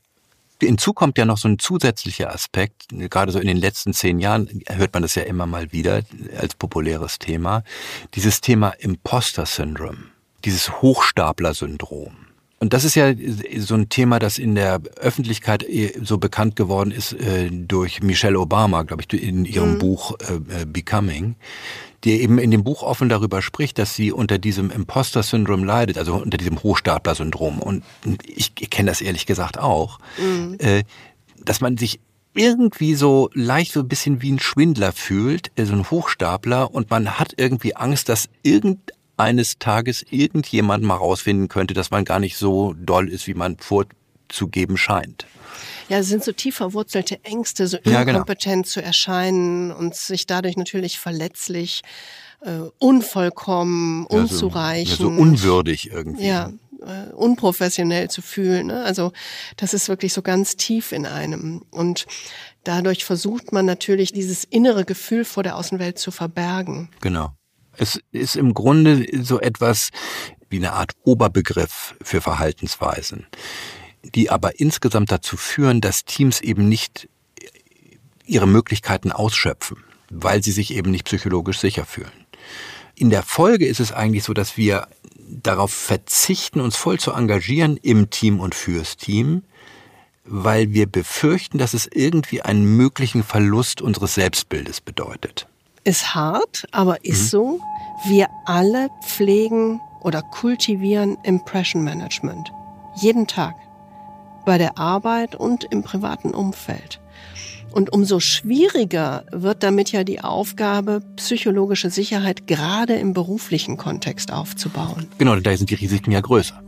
Hinzu 0.61 0.93
kommt 0.93 1.19
ja 1.19 1.25
noch 1.25 1.39
so 1.39 1.49
ein 1.49 1.59
zusätzlicher 1.59 2.33
Aspekt. 2.33 2.87
Gerade 2.91 3.33
so 3.33 3.41
in 3.41 3.49
den 3.49 3.57
letzten 3.57 3.93
zehn 3.93 4.21
Jahren 4.21 4.63
hört 4.69 4.93
man 4.95 5.03
das 5.03 5.17
ja 5.17 5.23
immer 5.23 5.47
mal 5.47 5.73
wieder 5.73 6.03
als 6.39 6.55
populäres 6.55 7.19
Thema. 7.19 7.65
Dieses 8.15 8.41
Thema 8.41 8.71
Imposter-Syndrom, 8.79 10.11
dieses 10.45 10.71
Hochstapler-Syndrom. 10.81 12.22
Und 12.63 12.73
das 12.73 12.85
ist 12.85 12.95
ja 12.95 13.13
so 13.59 13.75
ein 13.75 13.89
Thema, 13.89 14.21
das 14.21 14.39
in 14.39 14.55
der 14.55 14.81
Öffentlichkeit 15.01 15.67
so 16.01 16.19
bekannt 16.19 16.55
geworden 16.55 16.93
ist 16.93 17.13
äh, 17.13 17.51
durch 17.51 18.05
Michelle 18.05 18.39
Obama, 18.39 18.85
glaube 18.85 19.03
ich, 19.03 19.21
in 19.21 19.45
ihrem 19.45 19.73
mhm. 19.73 19.79
Buch 19.81 20.17
äh, 20.21 20.65
Becoming, 20.65 21.35
die 22.05 22.23
eben 22.23 22.39
in 22.39 22.53
dem 22.53 22.63
Buch 22.63 22.85
offen 22.85 23.09
darüber 23.09 23.43
spricht, 23.43 23.79
dass 23.79 23.97
sie 23.97 24.13
unter 24.13 24.39
diesem 24.39 24.71
Imposter-Syndrom 24.71 25.65
leidet, 25.65 25.99
also 25.99 26.15
unter 26.15 26.39
diesem 26.39 26.63
Hochstapler-Syndrom. 26.63 27.59
Und 27.59 27.83
ich, 28.25 28.55
kenne 28.55 28.93
das 28.93 29.01
ehrlich 29.01 29.27
gesagt 29.27 29.59
auch, 29.59 29.99
mhm. 30.17 30.55
äh, 30.61 30.85
dass 31.45 31.61
man 31.61 31.77
sich 31.77 31.99
irgendwie 32.33 32.95
so 32.95 33.29
leicht 33.35 33.73
so 33.73 33.81
ein 33.81 33.89
bisschen 33.89 34.23
wie 34.23 34.31
ein 34.31 34.39
Schwindler 34.39 34.93
fühlt, 34.93 35.51
so 35.61 35.73
ein 35.73 35.91
Hochstapler, 35.91 36.73
und 36.73 36.91
man 36.91 37.19
hat 37.19 37.35
irgendwie 37.39 37.75
Angst, 37.75 38.09
dass 38.09 38.29
irgendein 38.45 38.97
eines 39.17 39.59
Tages 39.59 40.05
irgendjemand 40.11 40.85
mal 40.85 40.97
rausfinden 40.97 41.49
könnte, 41.49 41.75
dass 41.75 41.91
man 41.91 42.05
gar 42.05 42.21
nicht 42.21 42.37
so 42.37 42.75
doll 42.75 43.09
ist, 43.09 43.27
wie 43.27 43.35
man 43.35 43.57
vorzugeben 43.59 44.77
scheint. 44.77 45.27
Ja, 45.89 45.99
es 45.99 46.09
sind 46.09 46.25
so 46.25 46.33
tief 46.33 46.57
verwurzelte 46.57 47.23
Ängste, 47.25 47.67
so 47.67 47.77
inkompetent 47.77 48.47
ja, 48.47 48.53
genau. 48.53 48.63
zu 48.63 48.83
erscheinen 48.83 49.73
und 49.73 49.95
sich 49.95 50.27
dadurch 50.27 50.57
natürlich 50.57 50.99
verletzlich, 50.99 51.83
äh, 52.41 52.69
unvollkommen, 52.79 54.07
ja, 54.11 54.21
unzureichend. 54.21 54.97
So, 54.97 55.11
ja, 55.11 55.17
so 55.17 55.23
unwürdig 55.23 55.91
irgendwie. 55.91 56.27
Ja, 56.27 56.51
äh, 56.81 57.13
unprofessionell 57.13 58.11
zu 58.11 58.23
fühlen. 58.23 58.69
Ne? 58.69 58.83
Also 58.83 59.13
das 59.57 59.75
ist 59.75 59.89
wirklich 59.89 60.13
so 60.13 60.23
ganz 60.23 60.57
tief 60.57 60.93
in 60.93 61.07
einem. 61.07 61.63
Und 61.71 62.07
dadurch 62.65 63.05
versucht 63.05 63.53
man 63.53 63.67
natürlich 63.67 64.13
dieses 64.13 64.45
innere 64.45 64.85
Gefühl 64.85 65.25
vor 65.25 65.43
der 65.43 65.57
Außenwelt 65.57 65.99
zu 65.99 66.11
verbergen. 66.11 66.89
Genau. 67.01 67.33
Es 67.83 68.01
ist 68.13 68.37
im 68.37 68.55
Grunde 68.55 69.09
so 69.25 69.41
etwas 69.41 69.91
wie 70.49 70.59
eine 70.59 70.73
Art 70.73 70.93
Oberbegriff 71.03 71.97
für 72.01 72.21
Verhaltensweisen, 72.21 73.27
die 74.05 74.31
aber 74.31 74.61
insgesamt 74.61 75.11
dazu 75.11 75.37
führen, 75.37 75.81
dass 75.81 76.05
Teams 76.05 76.41
eben 76.41 76.69
nicht 76.69 77.09
ihre 78.25 78.47
Möglichkeiten 78.47 79.11
ausschöpfen, 79.11 79.79
weil 80.11 80.45
sie 80.45 80.53
sich 80.53 80.73
eben 80.75 80.93
nicht 80.93 81.07
psychologisch 81.07 81.59
sicher 81.59 81.85
fühlen. 81.85 82.13
In 82.95 83.11
der 83.11 83.25
Folge 83.25 83.67
ist 83.67 83.81
es 83.81 83.91
eigentlich 83.91 84.23
so, 84.23 84.33
dass 84.33 84.57
wir 84.57 84.87
darauf 85.19 85.73
verzichten, 85.73 86.61
uns 86.61 86.77
voll 86.77 87.01
zu 87.01 87.11
engagieren 87.11 87.79
im 87.79 88.11
Team 88.11 88.39
und 88.39 88.55
fürs 88.55 88.97
Team, 88.97 89.43
weil 90.25 90.73
wir 90.73 90.87
befürchten, 90.87 91.59
dass 91.59 91.75
es 91.75 91.89
irgendwie 91.93 92.43
einen 92.43 92.77
möglichen 92.77 93.25
Verlust 93.25 93.83
unseres 93.83 94.15
Selbstbildes 94.15 94.81
bedeutet. 94.81 95.49
Ist 95.85 96.15
hart, 96.15 96.69
aber 96.71 97.05
ist 97.05 97.23
mhm. 97.23 97.29
so. 97.29 97.61
Wir 98.05 98.27
alle 98.47 98.89
pflegen 99.01 99.81
oder 100.01 100.23
kultivieren 100.23 101.17
Impression 101.23 101.85
Management. 101.85 102.53
Jeden 102.97 103.29
Tag. 103.29 103.55
Bei 104.45 104.59
der 104.59 104.77
Arbeit 104.77 105.37
und 105.37 105.65
im 105.65 105.85
privaten 105.85 106.35
Umfeld. 106.35 107.01
Und 107.71 107.93
umso 107.93 108.19
schwieriger 108.19 109.25
wird 109.31 109.63
damit 109.63 109.93
ja 109.93 110.03
die 110.03 110.21
Aufgabe, 110.21 111.01
psychologische 111.15 111.91
Sicherheit 111.91 112.49
gerade 112.49 112.95
im 112.95 113.15
beruflichen 113.15 113.77
Kontext 113.77 114.33
aufzubauen. 114.33 115.07
Genau, 115.19 115.37
da 115.37 115.57
sind 115.57 115.71
die 115.71 115.77
Risiken 115.77 116.11
ja 116.11 116.21
größer. 116.21 116.61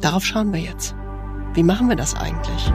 Darauf 0.00 0.24
schauen 0.24 0.52
wir 0.52 0.60
jetzt. 0.60 0.94
Wie 1.52 1.62
machen 1.62 1.90
wir 1.90 1.96
das 1.96 2.14
eigentlich? 2.14 2.72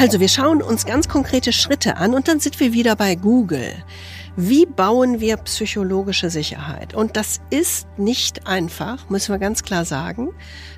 Also 0.00 0.20
wir 0.20 0.28
schauen 0.28 0.62
uns 0.62 0.86
ganz 0.86 1.08
konkrete 1.08 1.52
Schritte 1.52 1.96
an 1.96 2.14
und 2.14 2.28
dann 2.28 2.38
sind 2.38 2.60
wir 2.60 2.72
wieder 2.72 2.94
bei 2.94 3.16
Google. 3.16 3.72
Wie 4.36 4.64
bauen 4.64 5.18
wir 5.18 5.36
psychologische 5.38 6.30
Sicherheit? 6.30 6.94
Und 6.94 7.16
das 7.16 7.40
ist 7.50 7.88
nicht 7.96 8.46
einfach, 8.46 9.10
müssen 9.10 9.34
wir 9.34 9.40
ganz 9.40 9.64
klar 9.64 9.84
sagen. 9.84 10.28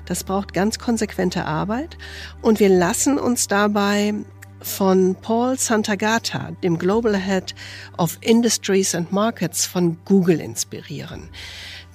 Das 0.07 0.23
braucht 0.23 0.53
ganz 0.53 0.79
konsequente 0.79 1.45
Arbeit. 1.45 1.99
Und 2.41 2.59
wir 2.59 2.69
lassen 2.69 3.19
uns 3.19 3.47
dabei 3.47 4.15
von 4.59 5.15
Paul 5.21 5.55
Santagata, 5.55 6.53
dem 6.63 6.79
Global 6.79 7.15
Head 7.15 7.53
of 7.99 8.17
Industries 8.21 8.95
and 8.95 9.11
Markets 9.11 9.67
von 9.67 9.99
Google 10.03 10.39
inspirieren. 10.39 11.29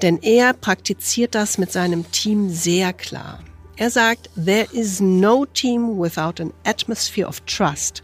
Denn 0.00 0.22
er 0.22 0.52
praktiziert 0.52 1.34
das 1.34 1.58
mit 1.58 1.72
seinem 1.72 2.08
Team 2.12 2.50
sehr 2.50 2.92
klar. 2.92 3.40
Er 3.76 3.90
sagt, 3.90 4.30
there 4.42 4.66
is 4.72 5.00
no 5.00 5.44
team 5.44 5.98
without 5.98 6.40
an 6.40 6.52
atmosphere 6.64 7.28
of 7.28 7.40
trust. 7.42 8.02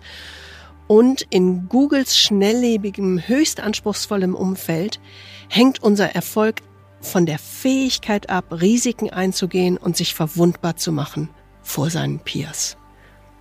Und 0.86 1.26
in 1.30 1.68
Googles 1.68 2.18
schnelllebigem, 2.18 3.26
höchst 3.26 3.60
anspruchsvollem 3.60 4.34
Umfeld 4.34 5.00
hängt 5.48 5.82
unser 5.82 6.14
Erfolg 6.14 6.60
von 7.00 7.24
der 7.24 7.38
Fähigkeit 7.38 8.28
ab, 8.28 8.44
Risiken 8.50 9.10
einzugehen 9.10 9.78
und 9.78 9.96
sich 9.96 10.14
verwundbar 10.14 10.76
zu 10.76 10.92
machen 10.92 11.30
vor 11.62 11.88
seinen 11.88 12.18
Peers. 12.18 12.76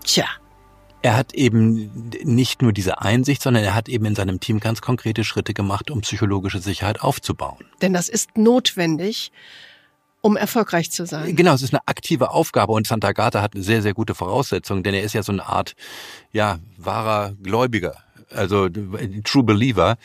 Tja. 0.06 0.26
Er 1.04 1.18
hat 1.18 1.34
eben 1.34 2.12
nicht 2.24 2.62
nur 2.62 2.74
diese 2.74 3.02
Einsicht, 3.02 3.42
sondern 3.42 3.64
er 3.64 3.74
hat 3.74 3.90
eben 3.90 4.06
in 4.06 4.14
seinem 4.14 4.40
Team 4.40 4.60
ganz 4.60 4.82
konkrete 4.82 5.24
Schritte 5.24 5.56
gemacht, 5.56 5.90
um 5.90 6.02
psychologische 6.02 6.60
Sicherheit 6.60 7.02
aufzubauen. 7.02 7.66
Denn 7.82 7.92
das 7.92 8.08
ist 8.08 8.38
notwendig, 8.38 9.32
um 10.22 10.38
erfolgreich 10.38 10.92
zu 10.92 11.06
sein. 11.06 11.36
Genau, 11.36 11.54
es 11.54 11.62
ist 11.62 11.74
eine 11.74 11.88
aktive 11.88 12.32
Aufgabe 12.32 12.74
und 12.74 12.88
Santa 12.88 13.12
Gata 13.12 13.42
hat 13.42 13.56
eine 13.56 13.64
sehr, 13.64 13.82
sehr 13.82 13.94
gute 13.94 14.16
Voraussetzung, 14.16 14.84
denn 14.84 14.94
er 14.94 15.04
ist 15.04 15.14
ja 15.14 15.24
so 15.24 15.32
eine 15.32 15.46
Art, 15.48 15.74
ja, 16.32 16.60
wahrer 16.78 17.34
Gläubiger. 17.42 17.96
Also 18.34 18.70
True 18.70 19.44
Believer. 19.44 19.98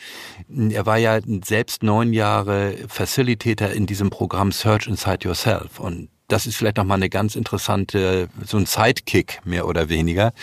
Er 0.49 0.85
war 0.85 0.97
ja 0.97 1.19
selbst 1.45 1.81
neun 1.81 2.11
Jahre 2.11 2.75
Facilitator 2.89 3.69
in 3.69 3.85
diesem 3.85 4.09
Programm 4.09 4.51
Search 4.51 4.87
Inside 4.87 5.19
Yourself. 5.25 5.79
Und 5.79 6.09
das 6.27 6.45
ist 6.45 6.57
vielleicht 6.57 6.75
nochmal 6.75 6.97
eine 6.97 7.09
ganz 7.09 7.37
interessante, 7.37 8.27
so 8.45 8.57
ein 8.57 8.65
Sidekick 8.65 9.39
mehr 9.45 9.65
oder 9.65 9.87
weniger. 9.87 10.33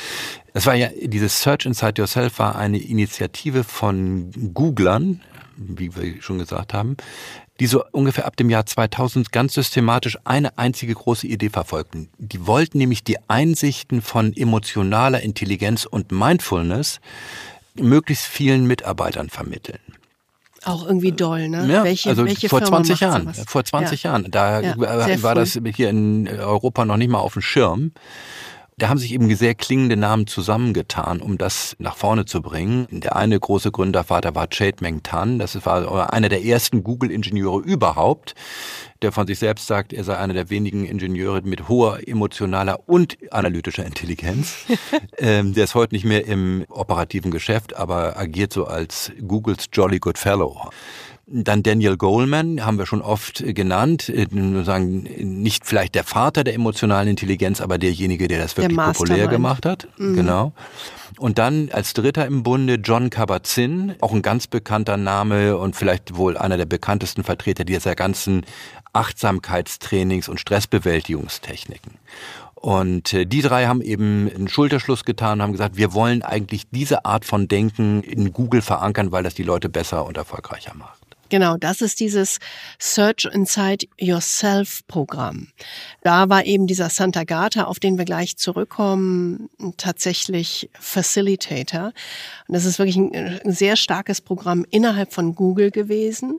Das 0.55 0.64
war 0.64 0.75
ja, 0.75 0.89
dieses 1.03 1.43
Search 1.43 1.66
Inside 1.66 2.01
Yourself 2.01 2.39
war 2.39 2.57
eine 2.57 2.79
Initiative 2.79 3.64
von 3.64 4.31
Googlern, 4.55 5.20
wie 5.57 5.95
wir 5.95 6.22
schon 6.22 6.39
gesagt 6.39 6.72
haben, 6.72 6.97
die 7.61 7.67
so 7.67 7.85
ungefähr 7.93 8.27
ab 8.27 8.37
dem 8.37 8.51
Jahr 8.51 8.67
2000 8.67 9.31
ganz 9.31 9.55
systematisch 9.55 10.19
eine 10.25 10.59
einzige 10.59 10.95
große 10.95 11.27
Idee 11.27 11.51
verfolgten. 11.51 12.09
Die 12.19 12.47
wollten 12.47 12.79
nämlich 12.79 13.05
die 13.05 13.19
Einsichten 13.29 14.03
von 14.03 14.37
emotionaler 14.37 15.21
Intelligenz 15.21 15.85
und 15.85 16.11
Mindfulness 16.11 17.01
möglichst 17.75 18.27
vielen 18.27 18.67
Mitarbeitern 18.67 19.31
vermitteln. 19.31 19.81
Auch 20.65 20.87
irgendwie 20.87 21.13
doll, 21.13 21.49
ne? 21.49 21.67
Ja, 21.71 21.85
welche, 21.85 22.09
also 22.09 22.25
welche 22.25 22.49
vor 22.49 22.61
Firma 22.61 22.79
20 22.79 23.01
Jahren. 23.01 23.35
Vor 23.47 23.65
20 23.65 24.03
ja. 24.03 24.11
Jahren. 24.11 24.31
Da 24.31 24.61
ja, 24.61 25.23
war 25.23 25.35
das 25.35 25.61
hier 25.77 25.91
in 25.91 26.27
Europa 26.27 26.85
noch 26.87 26.97
nicht 26.97 27.11
mal 27.11 27.19
auf 27.19 27.35
dem 27.35 27.43
Schirm. 27.43 27.93
Da 28.77 28.89
haben 28.89 28.99
sich 28.99 29.12
eben 29.12 29.33
sehr 29.37 29.55
klingende 29.55 29.97
Namen 29.97 30.27
zusammengetan, 30.27 31.20
um 31.20 31.39
das 31.39 31.77
nach 31.79 31.97
vorne 31.97 32.25
zu 32.25 32.43
bringen. 32.43 32.89
Der 32.91 33.14
eine 33.14 33.39
große 33.39 33.70
Gründervater 33.70 34.35
war 34.35 34.49
Chade 34.49 34.79
Meng 34.81 35.05
Tan. 35.05 35.39
Das 35.39 35.64
war 35.64 36.12
einer 36.12 36.29
der 36.29 36.45
ersten 36.45 36.83
Google-Ingenieure 36.83 37.61
überhaupt, 37.61 38.35
der 39.01 39.12
von 39.12 39.29
sich 39.29 39.39
selbst 39.39 39.68
sagt, 39.68 39.93
er 39.93 40.03
sei 40.03 40.16
einer 40.16 40.35
der 40.35 40.51
wenigen 40.51 40.87
Ingenieure 40.87 41.43
mit 41.43 41.68
hoher 41.68 42.01
emotionaler 42.09 42.81
und 42.89 43.16
analytischer 43.31 43.87
Intelligenz. 43.87 44.66
ähm, 45.18 45.55
der 45.55 45.64
ist 45.64 45.77
heute 45.77 45.95
nicht 45.95 46.05
mehr 46.05 46.27
im 46.27 46.64
operativen 46.68 47.31
Geschäft, 47.31 47.77
aber 47.77 48.18
agiert 48.18 48.53
so 48.53 48.64
als 48.64 49.12
Googles 49.25 49.68
Jolly 49.72 50.01
Good 50.01 50.18
Fellow. 50.18 50.70
Dann 51.27 51.62
Daniel 51.62 51.97
Goleman 51.97 52.66
haben 52.66 52.79
wir 52.79 52.85
schon 52.85 53.01
oft 53.01 53.43
genannt, 53.55 54.11
äh, 54.11 54.27
sagen 54.62 55.05
nicht 55.18 55.64
vielleicht 55.64 55.95
der 55.95 56.05
Vater 56.05 56.45
der 56.45 56.55
emotionalen 56.55 57.09
Intelligenz, 57.09 57.62
aber 57.62 57.79
derjenige, 57.79 58.29
der 58.29 58.39
das 58.39 58.57
wirklich 58.57 58.77
der 58.77 58.85
populär 58.85 59.29
gemacht 59.29 59.64
hat. 59.64 59.89
Mhm. 59.97 60.16
Genau. 60.16 60.53
Und 61.18 61.39
dann 61.39 61.70
als 61.72 61.95
Dritter 61.95 62.27
im 62.27 62.43
Bunde 62.43 62.75
John 62.75 63.09
Kabat-Zinn, 63.09 63.95
auch 64.01 64.12
ein 64.12 64.20
ganz 64.20 64.47
bekannter 64.49 64.97
Name 64.97 65.57
und 65.57 65.77
vielleicht 65.77 66.16
wohl 66.16 66.37
einer 66.37 66.57
der 66.57 66.66
bekanntesten 66.66 67.25
Vertreter 67.25 67.64
dieser 67.64 67.95
ganzen 67.95 68.45
Achtsamkeitstrainings 68.93 70.29
und 70.29 70.41
Stressbewältigungstechniken. 70.41 71.93
Und 72.55 73.12
äh, 73.12 73.27
die 73.27 73.43
drei 73.43 73.66
haben 73.66 73.83
eben 73.83 74.31
einen 74.35 74.49
Schulterschluss 74.49 75.05
getan 75.05 75.39
und 75.39 75.43
haben 75.43 75.53
gesagt, 75.53 75.77
wir 75.77 75.93
wollen 75.93 76.22
eigentlich 76.22 76.64
diese 76.70 77.05
Art 77.05 77.25
von 77.27 77.47
Denken 77.47 78.03
in 78.03 78.33
Google 78.33 78.62
verankern, 78.62 79.12
weil 79.12 79.22
das 79.22 79.35
die 79.35 79.43
Leute 79.43 79.68
besser 79.68 80.07
und 80.07 80.16
erfolgreicher 80.16 80.72
macht. 80.75 81.04
Genau, 81.35 81.57
das 81.57 81.80
ist 81.80 81.99
dieses 81.99 82.39
Search 82.78 83.24
Inside 83.24 83.89
Yourself 83.99 84.87
Programm. 84.87 85.49
Da 86.05 86.28
war 86.28 86.45
eben 86.45 86.68
dieser 86.68 86.91
Santa 86.91 87.24
Gata, 87.24 87.64
auf 87.64 87.80
den 87.80 87.99
wir 87.99 88.05
gleich 88.05 88.37
zurückkommen, 88.37 89.51
tatsächlich 89.76 90.70
Facilitator. 90.78 91.87
Und 92.47 92.55
das 92.55 92.64
ist 92.64 92.78
wirklich 92.78 92.99
ein, 92.99 93.41
sehr 93.47 93.74
starkes 93.74 94.20
Programm 94.20 94.64
innerhalb 94.70 95.12
von 95.12 95.35
Google 95.35 95.72
gewesen. 95.72 96.39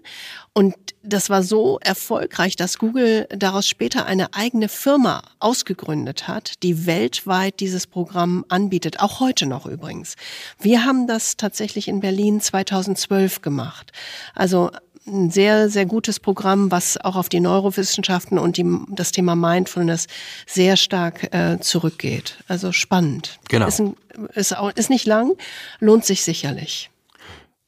Und 0.54 0.76
das 1.04 1.30
war 1.30 1.44
so 1.44 1.78
erfolgreich, 1.82 2.56
dass 2.56 2.78
Google 2.78 3.28
daraus 3.36 3.68
später 3.68 4.06
eine 4.06 4.34
eigene 4.34 4.70
Firma 4.70 5.24
ausgegründet 5.40 6.30
hat, 6.30 6.64
die 6.64 6.86
weltweit 6.86 7.60
dieses 7.60 7.86
Programm 7.86 8.46
anbietet, 8.48 9.02
auch 9.02 9.20
heute 9.20 9.46
noch 9.46 9.66
übrigens. 9.66 10.16
Wir 10.58 10.86
haben 10.86 11.06
das 11.06 11.36
tatsächlich 11.36 11.90
in 11.90 12.00
Berlin 12.00 12.40
2012 12.40 13.42
gemacht. 13.42 13.92
Also 14.34 14.72
ein 15.08 15.30
sehr, 15.30 15.70
sehr 15.70 15.86
gutes 15.86 16.20
Programm, 16.20 16.72
was 16.72 16.98
auch 16.98 17.16
auf 17.16 17.30
die 17.30 17.40
Neurowissenschaften 17.40 18.40
und 18.40 18.58
die, 18.58 18.66
das 18.90 19.12
Thema 19.12 19.36
Mindfulness 19.36 20.08
sehr 20.48 20.78
stark 20.78 21.34
äh, 21.34 21.60
zurückgeht. 21.60 22.38
Also 22.48 22.72
spannend. 22.72 23.40
Genau. 23.50 23.68
Ist, 23.68 23.80
ein, 23.80 23.96
ist, 24.34 24.58
auch, 24.58 24.72
ist 24.72 24.90
nicht 24.90 25.06
lang, 25.06 25.34
lohnt 25.80 26.06
sich 26.06 26.24
sicherlich. 26.24 26.90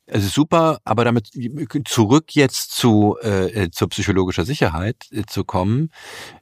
Es 0.10 0.24
ist 0.24 0.34
super, 0.34 0.80
aber 0.86 1.04
damit 1.04 1.32
zurück 1.84 2.34
jetzt 2.34 2.72
zu 2.72 3.18
äh, 3.22 3.66
äh 3.66 3.72
zur 3.72 3.90
psychologischer 3.90 4.46
Sicherheit 4.46 4.96
äh, 5.12 5.24
zu 5.28 5.44
kommen 5.44 5.92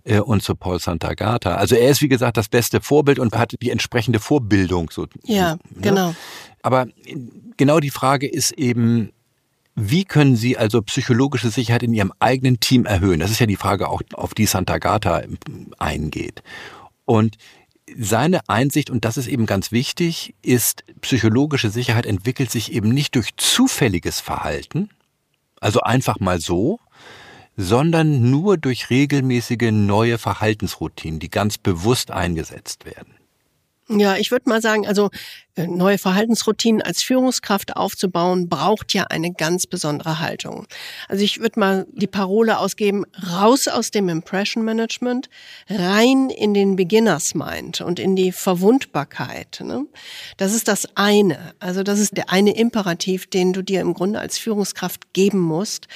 äh, 0.03 0.19
und 0.19 0.43
zu 0.43 0.55
Paul 0.55 0.79
Santagata. 0.79 1.55
Also 1.55 1.75
er 1.75 1.89
ist 1.89 2.03
wie 2.03 2.07
gesagt 2.07 2.37
das 2.37 2.47
beste 2.47 2.79
Vorbild 2.79 3.17
und 3.17 3.35
hat 3.35 3.55
die 3.59 3.71
entsprechende 3.71 4.19
Vorbildung 4.19 4.91
so. 4.91 5.07
Ja, 5.23 5.55
ne? 5.55 5.59
genau. 5.81 6.15
Aber 6.61 6.85
genau 7.57 7.79
die 7.79 7.89
Frage 7.89 8.27
ist 8.27 8.51
eben, 8.51 9.11
wie 9.75 10.05
können 10.05 10.37
Sie 10.37 10.57
also 10.57 10.81
psychologische 10.81 11.49
Sicherheit 11.49 11.83
in 11.83 11.93
Ihrem 11.93 12.13
eigenen 12.19 12.59
Team 12.61 12.85
erhöhen? 12.85 13.19
Das 13.19 13.29
ist 13.29 13.39
ja 13.39 13.45
die 13.45 13.57
Frage, 13.57 13.89
auch 13.89 14.01
auf 14.13 14.33
die 14.33 14.45
Santagata 14.45 15.23
eingeht. 15.77 16.43
Und 17.03 17.37
seine 17.97 18.47
Einsicht, 18.47 18.89
und 18.89 19.05
das 19.05 19.17
ist 19.17 19.27
eben 19.27 19.45
ganz 19.45 19.71
wichtig, 19.71 20.33
ist, 20.41 20.85
psychologische 21.01 21.69
Sicherheit 21.69 22.05
entwickelt 22.05 22.49
sich 22.51 22.71
eben 22.71 22.89
nicht 22.89 23.15
durch 23.15 23.35
zufälliges 23.35 24.21
Verhalten, 24.21 24.89
also 25.59 25.81
einfach 25.81 26.19
mal 26.19 26.39
so, 26.39 26.79
sondern 27.57 28.29
nur 28.31 28.57
durch 28.57 28.89
regelmäßige 28.89 29.71
neue 29.71 30.17
Verhaltensroutinen, 30.17 31.19
die 31.19 31.29
ganz 31.29 31.57
bewusst 31.57 32.11
eingesetzt 32.11 32.85
werden. 32.85 33.14
Ja, 33.87 34.17
ich 34.17 34.31
würde 34.31 34.49
mal 34.49 34.61
sagen, 34.61 34.87
also 34.87 35.11
äh, 35.55 35.67
neue 35.67 35.99
Verhaltensroutinen 35.99 36.81
als 36.81 37.03
Führungskraft 37.03 37.77
aufzubauen, 37.77 38.49
braucht 38.49 38.93
ja 38.95 39.03
eine 39.03 39.31
ganz 39.31 39.67
besondere 39.67 40.19
Haltung. 40.19 40.65
Also 41.07 41.23
ich 41.23 41.39
würde 41.39 41.59
mal 41.59 41.85
die 41.91 42.07
Parole 42.07 42.57
ausgeben, 42.57 43.05
raus 43.31 43.67
aus 43.67 43.91
dem 43.91 44.09
Impression 44.09 44.65
Management, 44.65 45.29
rein 45.69 46.31
in 46.31 46.55
den 46.55 46.75
Beginners 46.75 47.35
Mind 47.35 47.79
und 47.81 47.99
in 47.99 48.15
die 48.15 48.31
Verwundbarkeit. 48.31 49.61
Ne? 49.63 49.85
Das 50.37 50.53
ist 50.55 50.67
das 50.67 50.87
eine. 50.95 51.53
Also 51.59 51.83
das 51.83 51.99
ist 51.99 52.17
der 52.17 52.31
eine 52.31 52.57
Imperativ, 52.57 53.27
den 53.27 53.53
du 53.53 53.61
dir 53.61 53.81
im 53.81 53.93
Grunde 53.93 54.19
als 54.19 54.39
Führungskraft 54.39 55.13
geben 55.13 55.39
musst, 55.39 55.87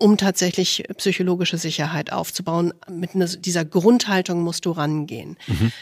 um 0.00 0.16
tatsächlich 0.16 0.82
psychologische 0.96 1.56
Sicherheit 1.56 2.12
aufzubauen. 2.12 2.74
Mit 2.90 3.10
dieser 3.46 3.64
Grundhaltung 3.64 4.42
musst 4.42 4.66
du 4.66 4.72
rangehen. 4.72 5.36
Mhm 5.46 5.72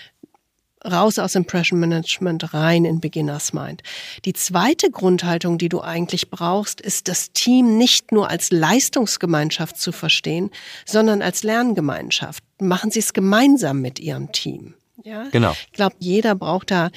raus 0.90 1.18
aus 1.18 1.34
Impression 1.34 1.78
Management, 1.80 2.54
rein 2.54 2.84
in 2.84 3.00
Beginners 3.00 3.52
Mind. 3.52 3.82
Die 4.24 4.32
zweite 4.32 4.90
Grundhaltung, 4.90 5.58
die 5.58 5.68
du 5.68 5.80
eigentlich 5.80 6.30
brauchst, 6.30 6.80
ist 6.80 7.08
das 7.08 7.32
Team 7.32 7.76
nicht 7.78 8.12
nur 8.12 8.30
als 8.30 8.50
Leistungsgemeinschaft 8.50 9.78
zu 9.78 9.92
verstehen, 9.92 10.50
sondern 10.84 11.22
als 11.22 11.42
Lerngemeinschaft. 11.42 12.42
Machen 12.60 12.90
Sie 12.90 13.00
es 13.00 13.12
gemeinsam 13.12 13.80
mit 13.80 13.98
Ihrem 13.98 14.32
Team. 14.32 14.74
Ja? 15.02 15.28
Genau. 15.30 15.52
Ich 15.52 15.72
glaube, 15.72 15.96
jeder 15.98 16.34
braucht 16.34 16.70
da 16.70 16.90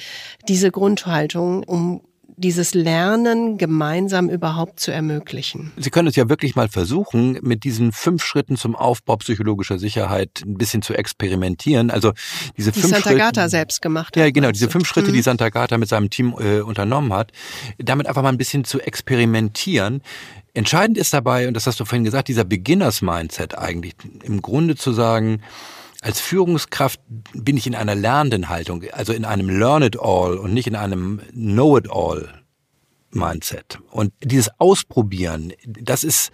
diese 0.48 0.70
Grundhaltung, 0.70 1.62
um 1.62 2.02
dieses 2.40 2.74
Lernen 2.74 3.58
gemeinsam 3.58 4.30
überhaupt 4.30 4.80
zu 4.80 4.90
ermöglichen. 4.90 5.72
Sie 5.76 5.90
können 5.90 6.08
es 6.08 6.16
ja 6.16 6.28
wirklich 6.28 6.56
mal 6.56 6.68
versuchen, 6.68 7.38
mit 7.42 7.64
diesen 7.64 7.92
fünf 7.92 8.24
Schritten 8.24 8.56
zum 8.56 8.74
Aufbau 8.74 9.16
psychologischer 9.16 9.78
Sicherheit 9.78 10.42
ein 10.44 10.54
bisschen 10.56 10.80
zu 10.80 10.94
experimentieren. 10.94 11.90
Also 11.90 12.12
diese 12.56 12.72
die 12.72 12.80
fünf 12.80 12.94
Santa 12.94 13.10
Schritte, 13.10 13.18
Gata 13.18 13.48
selbst 13.48 13.82
gemacht 13.82 14.16
hat. 14.16 14.22
Ja, 14.22 14.30
genau, 14.30 14.50
diese 14.50 14.70
fünf 14.70 14.88
Schritte, 14.88 15.10
mhm. 15.10 15.14
die 15.14 15.22
Santa 15.22 15.50
Gata 15.50 15.76
mit 15.76 15.88
seinem 15.88 16.08
Team 16.08 16.34
äh, 16.38 16.60
unternommen 16.60 17.12
hat, 17.12 17.32
damit 17.78 18.06
einfach 18.06 18.22
mal 18.22 18.30
ein 18.30 18.38
bisschen 18.38 18.64
zu 18.64 18.80
experimentieren. 18.80 20.02
Entscheidend 20.54 20.98
ist 20.98 21.12
dabei, 21.12 21.46
und 21.46 21.54
das 21.54 21.66
hast 21.66 21.78
du 21.78 21.84
vorhin 21.84 22.04
gesagt, 22.04 22.28
dieser 22.28 22.44
Beginners-Mindset 22.44 23.56
eigentlich, 23.56 23.94
im 24.24 24.42
Grunde 24.42 24.76
zu 24.76 24.92
sagen, 24.92 25.42
als 26.00 26.20
Führungskraft 26.20 27.00
bin 27.32 27.56
ich 27.56 27.66
in 27.66 27.74
einer 27.74 27.94
lernenden 27.94 28.48
Haltung, 28.48 28.84
also 28.92 29.12
in 29.12 29.24
einem 29.24 29.48
Learn 29.48 29.82
it 29.82 29.98
all 29.98 30.36
und 30.38 30.54
nicht 30.54 30.66
in 30.66 30.76
einem 30.76 31.20
Know 31.32 31.76
it 31.76 31.90
all 31.90 32.28
Mindset. 33.10 33.78
Und 33.90 34.12
dieses 34.22 34.50
Ausprobieren, 34.58 35.52
das 35.66 36.04
ist 36.04 36.30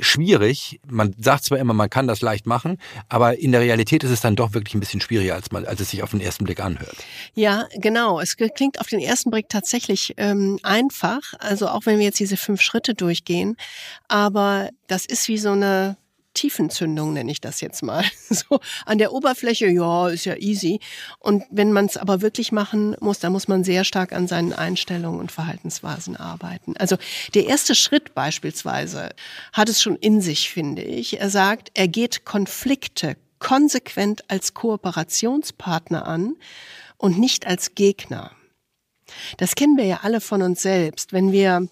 schwierig. 0.00 0.80
Man 0.86 1.14
sagt 1.18 1.44
zwar 1.44 1.58
immer, 1.58 1.74
man 1.74 1.90
kann 1.90 2.06
das 2.06 2.20
leicht 2.20 2.46
machen, 2.46 2.78
aber 3.08 3.38
in 3.38 3.52
der 3.52 3.60
Realität 3.60 4.04
ist 4.04 4.10
es 4.10 4.20
dann 4.20 4.36
doch 4.36 4.54
wirklich 4.54 4.74
ein 4.74 4.80
bisschen 4.80 5.00
schwieriger, 5.00 5.34
als, 5.34 5.50
man, 5.50 5.64
als 5.66 5.80
es 5.80 5.90
sich 5.90 6.02
auf 6.02 6.10
den 6.10 6.20
ersten 6.20 6.44
Blick 6.44 6.60
anhört. 6.60 6.96
Ja, 7.34 7.66
genau. 7.74 8.20
Es 8.20 8.36
klingt 8.36 8.80
auf 8.80 8.86
den 8.86 9.00
ersten 9.00 9.30
Blick 9.30 9.48
tatsächlich 9.48 10.14
ähm, 10.16 10.58
einfach, 10.62 11.20
also 11.40 11.68
auch 11.68 11.84
wenn 11.86 11.98
wir 11.98 12.04
jetzt 12.04 12.20
diese 12.20 12.36
fünf 12.36 12.60
Schritte 12.60 12.94
durchgehen, 12.94 13.56
aber 14.06 14.70
das 14.86 15.04
ist 15.04 15.28
wie 15.28 15.38
so 15.38 15.50
eine 15.50 15.96
Tiefenzündung 16.38 17.14
nenne 17.14 17.32
ich 17.32 17.40
das 17.40 17.60
jetzt 17.60 17.82
mal. 17.82 18.04
So 18.30 18.60
an 18.86 18.98
der 18.98 19.12
Oberfläche, 19.12 19.66
ja, 19.68 20.08
ist 20.08 20.24
ja 20.24 20.36
easy. 20.36 20.80
Und 21.18 21.44
wenn 21.50 21.72
man 21.72 21.86
es 21.86 21.96
aber 21.96 22.20
wirklich 22.20 22.52
machen 22.52 22.94
muss, 23.00 23.18
dann 23.18 23.32
muss 23.32 23.48
man 23.48 23.64
sehr 23.64 23.82
stark 23.82 24.12
an 24.12 24.28
seinen 24.28 24.52
Einstellungen 24.52 25.18
und 25.18 25.32
Verhaltensweisen 25.32 26.14
arbeiten. 26.16 26.76
Also 26.76 26.96
der 27.34 27.46
erste 27.46 27.74
Schritt 27.74 28.14
beispielsweise 28.14 29.08
hat 29.52 29.68
es 29.68 29.82
schon 29.82 29.96
in 29.96 30.20
sich, 30.20 30.50
finde 30.50 30.82
ich. 30.82 31.20
Er 31.20 31.30
sagt, 31.30 31.70
er 31.74 31.88
geht 31.88 32.24
Konflikte 32.24 33.16
konsequent 33.40 34.22
als 34.28 34.54
Kooperationspartner 34.54 36.06
an 36.06 36.36
und 36.96 37.18
nicht 37.18 37.46
als 37.46 37.74
Gegner. 37.74 38.30
Das 39.38 39.54
kennen 39.54 39.76
wir 39.76 39.86
ja 39.86 40.00
alle 40.02 40.20
von 40.20 40.42
uns 40.42 40.62
selbst. 40.62 41.12
Wenn 41.12 41.32
wir 41.32 41.66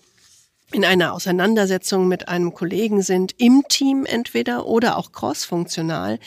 in 0.73 0.85
einer 0.85 1.13
Auseinandersetzung 1.13 2.09
mit 2.09 2.29
einem 2.29 2.53
Kollegen 2.53 3.03
sind, 3.03 3.35
im 3.39 3.65
Team 3.69 4.05
entweder 4.05 4.67
oder 4.67 4.97
auch 4.97 5.13
crossfunktional, 5.13 6.19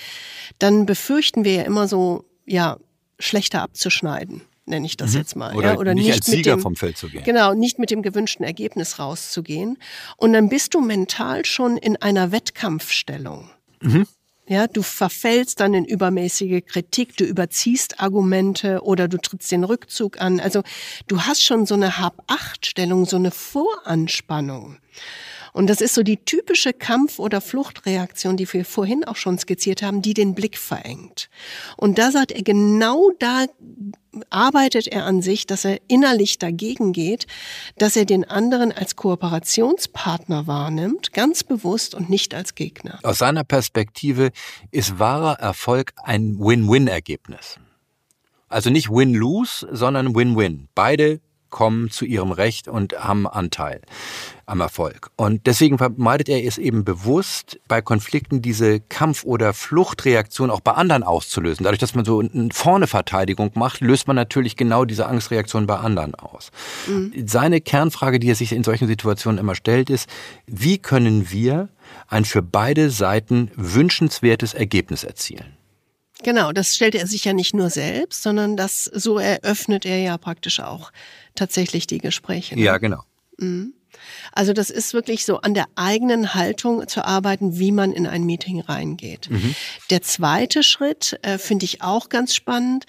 dann 0.60 0.86
befürchten 0.86 1.44
wir 1.44 1.54
ja 1.54 1.64
immer 1.64 1.88
so, 1.88 2.26
ja, 2.46 2.78
schlechter 3.20 3.62
abzuschneiden 3.62 4.42
nenne 4.70 4.86
ich 4.86 4.96
das 4.96 5.12
mhm. 5.14 5.18
jetzt 5.18 5.36
mal. 5.36 5.56
Oder, 5.56 5.74
ja, 5.74 5.78
oder 5.80 5.94
nicht, 5.94 6.06
nicht 6.06 6.16
als 6.16 6.26
Sieger 6.28 6.56
dem, 6.56 6.62
vom 6.62 6.76
Feld 6.76 6.98
zu 6.98 7.10
gehen. 7.10 7.24
Genau, 7.24 7.54
nicht 7.54 7.80
mit 7.80 7.92
dem 7.92 8.02
gewünschten 8.02 8.46
Ergebnis 8.46 9.00
rauszugehen. 9.00 9.78
Und 10.16 10.34
dann 10.34 10.48
bist 10.48 10.74
du 10.74 10.82
mental 10.82 11.44
schon 11.46 11.76
in 11.76 11.98
einer 11.98 12.32
Wettkampfstellung. 12.32 13.50
Mhm. 13.82 14.08
Ja, 14.50 14.66
du 14.66 14.82
verfällst 14.82 15.60
dann 15.60 15.76
in 15.76 15.86
übermäßige 15.86 16.66
Kritik, 16.66 17.16
du 17.16 17.24
überziehst 17.24 18.00
Argumente 18.00 18.82
oder 18.82 19.08
du 19.08 19.20
trittst 19.20 19.52
den 19.52 19.64
Rückzug 19.64 20.20
an. 20.20 20.39
Also 20.39 20.64
du 21.06 21.22
hast 21.22 21.43
schon 21.43 21.68
so 21.68 21.76
eine 21.76 22.00
Hab-Acht-Stellung, 22.00 23.06
so 23.06 23.18
eine 23.18 23.30
Voranspannung. 23.30 24.78
Und 25.54 25.68
das 25.68 25.82
ist 25.82 25.93
so 25.93 26.02
die 26.02 26.18
typische 26.18 26.74
Kampf- 26.74 27.20
oder 27.20 27.41
Fluchtreaktion, 27.41 28.38
die 28.38 28.52
wir 28.52 28.66
vorhin 28.66 29.04
auch 29.04 29.18
schon 29.18 29.38
skizziert 29.38 29.84
haben, 29.84 30.02
die 30.02 30.16
den 30.16 30.34
Blick 30.34 30.58
verengt. 30.58 31.30
Und 31.78 32.00
da 32.00 32.12
sagt 32.12 32.32
er, 32.32 32.41
genau 32.41 33.12
da 33.20 33.45
arbeitet 34.30 34.88
er 34.88 35.05
an 35.05 35.22
sich, 35.22 35.47
dass 35.47 35.65
er 35.65 35.80
innerlich 35.88 36.38
dagegen 36.39 36.93
geht, 36.93 37.28
dass 37.78 37.95
er 37.95 38.05
den 38.05 38.24
anderen 38.24 38.72
als 38.72 38.95
Kooperationspartner 38.95 40.47
wahrnimmt, 40.47 41.13
ganz 41.13 41.43
bewusst 41.43 41.95
und 41.95 42.09
nicht 42.09 42.34
als 42.34 42.55
Gegner. 42.55 42.99
Aus 43.03 43.20
seiner 43.20 43.43
Perspektive 43.43 44.32
ist 44.72 44.99
wahrer 44.99 45.39
Erfolg 45.39 45.93
ein 46.03 46.39
Win-Win-Ergebnis. 46.39 47.57
Also 48.47 48.70
nicht 48.70 48.89
Win-Lose, 48.89 49.67
sondern 49.72 50.15
Win-Win. 50.15 50.70
Beide 50.74 51.22
kommen 51.50 51.89
zu 51.89 52.06
ihrem 52.06 52.32
Recht 52.32 52.68
und 52.68 52.93
haben 53.00 53.28
Anteil 53.28 53.82
am 54.45 54.62
Erfolg. 54.62 55.12
Und 55.16 55.45
deswegen 55.45 55.78
vermeidet 55.78 56.28
er 56.28 56.43
es 56.43 56.58
eben 56.58 56.84
bewusst, 56.84 57.60
bei 57.68 57.82
Konflikten 57.82 58.41
diese 58.41 58.80
Kampf- 58.80 59.24
oder 59.24 59.54
Fluchtreaktion 59.54 60.50
auch 60.50 60.62
bei 60.62 60.72
anderen 60.72 61.04
auszulösen. 61.04 61.64
Dadurch, 61.64 61.80
dass 61.80 61.95
man 61.95 62.06
so 62.06 62.20
eine 62.20 62.50
vorne 62.52 62.88
Verteidigung 62.88 63.52
macht, 63.54 63.82
löst 63.82 64.08
man 64.08 64.16
natürlich 64.16 64.56
genau 64.56 64.86
diese 64.86 65.06
Angstreaktion 65.06 65.68
bei 65.68 65.78
anderen 65.78 66.16
aus. 66.16 66.52
Mhm. 66.88 67.14
Seine 67.26 67.62
Kernfrage, 67.62 68.20
die 68.20 68.30
er 68.30 68.36
sich 68.36 68.52
in 68.52 68.64
solchen 68.64 68.88
Situationen 68.88 69.39
immer 69.39 69.56
stellt, 69.56 69.89
ist, 69.89 70.10
wie 70.47 70.80
können 70.80 71.30
wir 71.32 71.70
ein 72.08 72.26
für 72.26 72.41
beide 72.41 72.89
Seiten 72.89 73.52
wünschenswertes 73.56 74.54
Ergebnis 74.54 75.04
erzielen? 75.04 75.60
Genau, 76.22 76.52
das 76.52 76.76
stellt 76.76 76.95
er 76.95 77.08
sich 77.08 77.24
ja 77.24 77.34
nicht 77.34 77.54
nur 77.54 77.70
selbst, 77.70 78.24
sondern 78.24 78.58
das 78.58 78.84
so 78.84 79.20
eröffnet 79.20 79.86
er 79.86 80.00
ja 80.00 80.18
praktisch 80.18 80.60
auch 80.60 80.91
tatsächlich 81.36 81.88
die 81.88 82.00
Gespräche. 82.00 82.56
Ne? 82.56 82.62
Ja, 82.62 82.78
genau. 82.78 83.04
Mhm. 83.38 83.74
Also 84.32 84.54
das 84.54 84.70
ist 84.70 84.94
wirklich 84.94 85.26
so 85.26 85.42
an 85.42 85.54
der 85.54 85.66
eigenen 85.76 86.34
Haltung 86.36 86.88
zu 86.88 87.04
arbeiten, 87.06 87.58
wie 87.60 87.72
man 87.72 87.92
in 87.92 88.08
ein 88.08 88.24
Meeting 88.24 88.62
reingeht. 88.62 89.30
Mhm. 89.30 89.56
Der 89.90 90.02
zweite 90.02 90.64
Schritt 90.64 91.20
äh, 91.24 91.38
finde 91.38 91.66
ich 91.66 91.82
auch 91.82 92.10
ganz 92.10 92.36
spannend. 92.36 92.86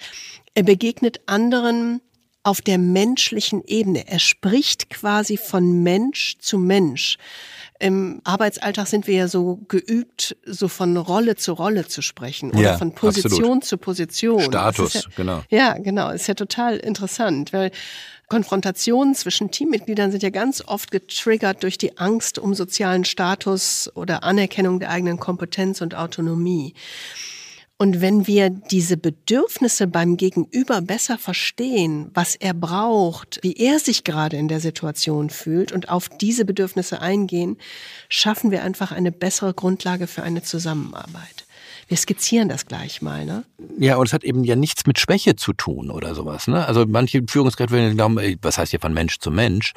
Er 0.53 0.63
begegnet 0.63 1.21
anderen 1.25 2.01
auf 2.43 2.61
der 2.61 2.77
menschlichen 2.77 3.63
Ebene. 3.65 4.07
Er 4.07 4.19
spricht 4.19 4.89
quasi 4.89 5.37
von 5.37 5.83
Mensch 5.83 6.37
zu 6.39 6.57
Mensch. 6.57 7.17
Im 7.81 8.21
Arbeitsalltag 8.23 8.85
sind 8.85 9.07
wir 9.07 9.15
ja 9.15 9.27
so 9.27 9.59
geübt, 9.67 10.37
so 10.45 10.67
von 10.67 10.95
Rolle 10.97 11.35
zu 11.35 11.53
Rolle 11.53 11.87
zu 11.87 12.03
sprechen 12.03 12.51
oder 12.51 12.61
ja, 12.61 12.77
von 12.77 12.93
Position 12.93 13.33
absolut. 13.33 13.65
zu 13.65 13.77
Position. 13.77 14.41
Status, 14.41 14.93
ja, 14.93 15.01
genau. 15.15 15.43
Ja, 15.49 15.73
genau. 15.79 16.11
Ist 16.11 16.27
ja 16.27 16.35
total 16.35 16.77
interessant, 16.77 17.53
weil 17.53 17.71
Konfrontationen 18.27 19.15
zwischen 19.15 19.49
Teammitgliedern 19.49 20.11
sind 20.11 20.21
ja 20.21 20.29
ganz 20.29 20.63
oft 20.65 20.91
getriggert 20.91 21.63
durch 21.63 21.79
die 21.79 21.97
Angst 21.97 22.37
um 22.37 22.53
sozialen 22.53 23.03
Status 23.03 23.91
oder 23.95 24.23
Anerkennung 24.23 24.79
der 24.79 24.91
eigenen 24.91 25.19
Kompetenz 25.19 25.81
und 25.81 25.95
Autonomie. 25.95 26.75
Und 27.81 27.99
wenn 27.99 28.27
wir 28.27 28.51
diese 28.51 28.95
Bedürfnisse 28.95 29.87
beim 29.87 30.15
Gegenüber 30.15 30.81
besser 30.81 31.17
verstehen, 31.17 32.11
was 32.13 32.35
er 32.35 32.53
braucht, 32.53 33.39
wie 33.41 33.53
er 33.53 33.79
sich 33.79 34.03
gerade 34.03 34.37
in 34.37 34.47
der 34.47 34.59
Situation 34.59 35.31
fühlt 35.31 35.71
und 35.71 35.89
auf 35.89 36.07
diese 36.07 36.45
Bedürfnisse 36.45 37.01
eingehen, 37.01 37.57
schaffen 38.07 38.51
wir 38.51 38.61
einfach 38.63 38.91
eine 38.91 39.11
bessere 39.11 39.55
Grundlage 39.55 40.05
für 40.05 40.21
eine 40.21 40.43
Zusammenarbeit. 40.43 41.47
Wir 41.91 41.97
skizzieren 41.97 42.47
das 42.47 42.67
gleich 42.67 43.01
mal, 43.01 43.25
ne? 43.25 43.43
Ja, 43.77 43.97
und 43.97 44.07
es 44.07 44.13
hat 44.13 44.23
eben 44.23 44.45
ja 44.45 44.55
nichts 44.55 44.85
mit 44.85 44.97
Schwäche 44.97 45.35
zu 45.35 45.51
tun 45.51 45.91
oder 45.91 46.15
sowas, 46.15 46.47
ne? 46.47 46.65
Also 46.65 46.85
manche 46.87 47.21
Führungskräfte 47.27 47.75
werden 47.75 47.97
glauben, 47.97 48.17
was 48.41 48.57
heißt 48.57 48.71
hier 48.71 48.79
von 48.79 48.93
Mensch 48.93 49.19
zu 49.19 49.29
Mensch? 49.29 49.73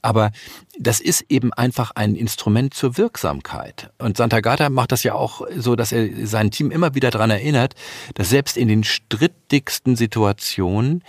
Aber 0.00 0.30
das 0.78 1.00
ist 1.00 1.24
eben 1.28 1.52
einfach 1.52 1.90
ein 1.96 2.14
Instrument 2.14 2.72
zur 2.72 2.96
Wirksamkeit. 2.96 3.90
Und 3.98 4.16
Santagata 4.16 4.70
macht 4.70 4.92
das 4.92 5.02
ja 5.02 5.14
auch 5.14 5.44
so, 5.56 5.74
dass 5.74 5.90
er 5.90 6.24
sein 6.24 6.52
Team 6.52 6.70
immer 6.70 6.94
wieder 6.94 7.10
daran 7.10 7.30
erinnert, 7.30 7.74
dass 8.14 8.30
selbst 8.30 8.56
in 8.56 8.68
den 8.68 8.84
strittigsten 8.84 9.96
Situationen 9.96 11.02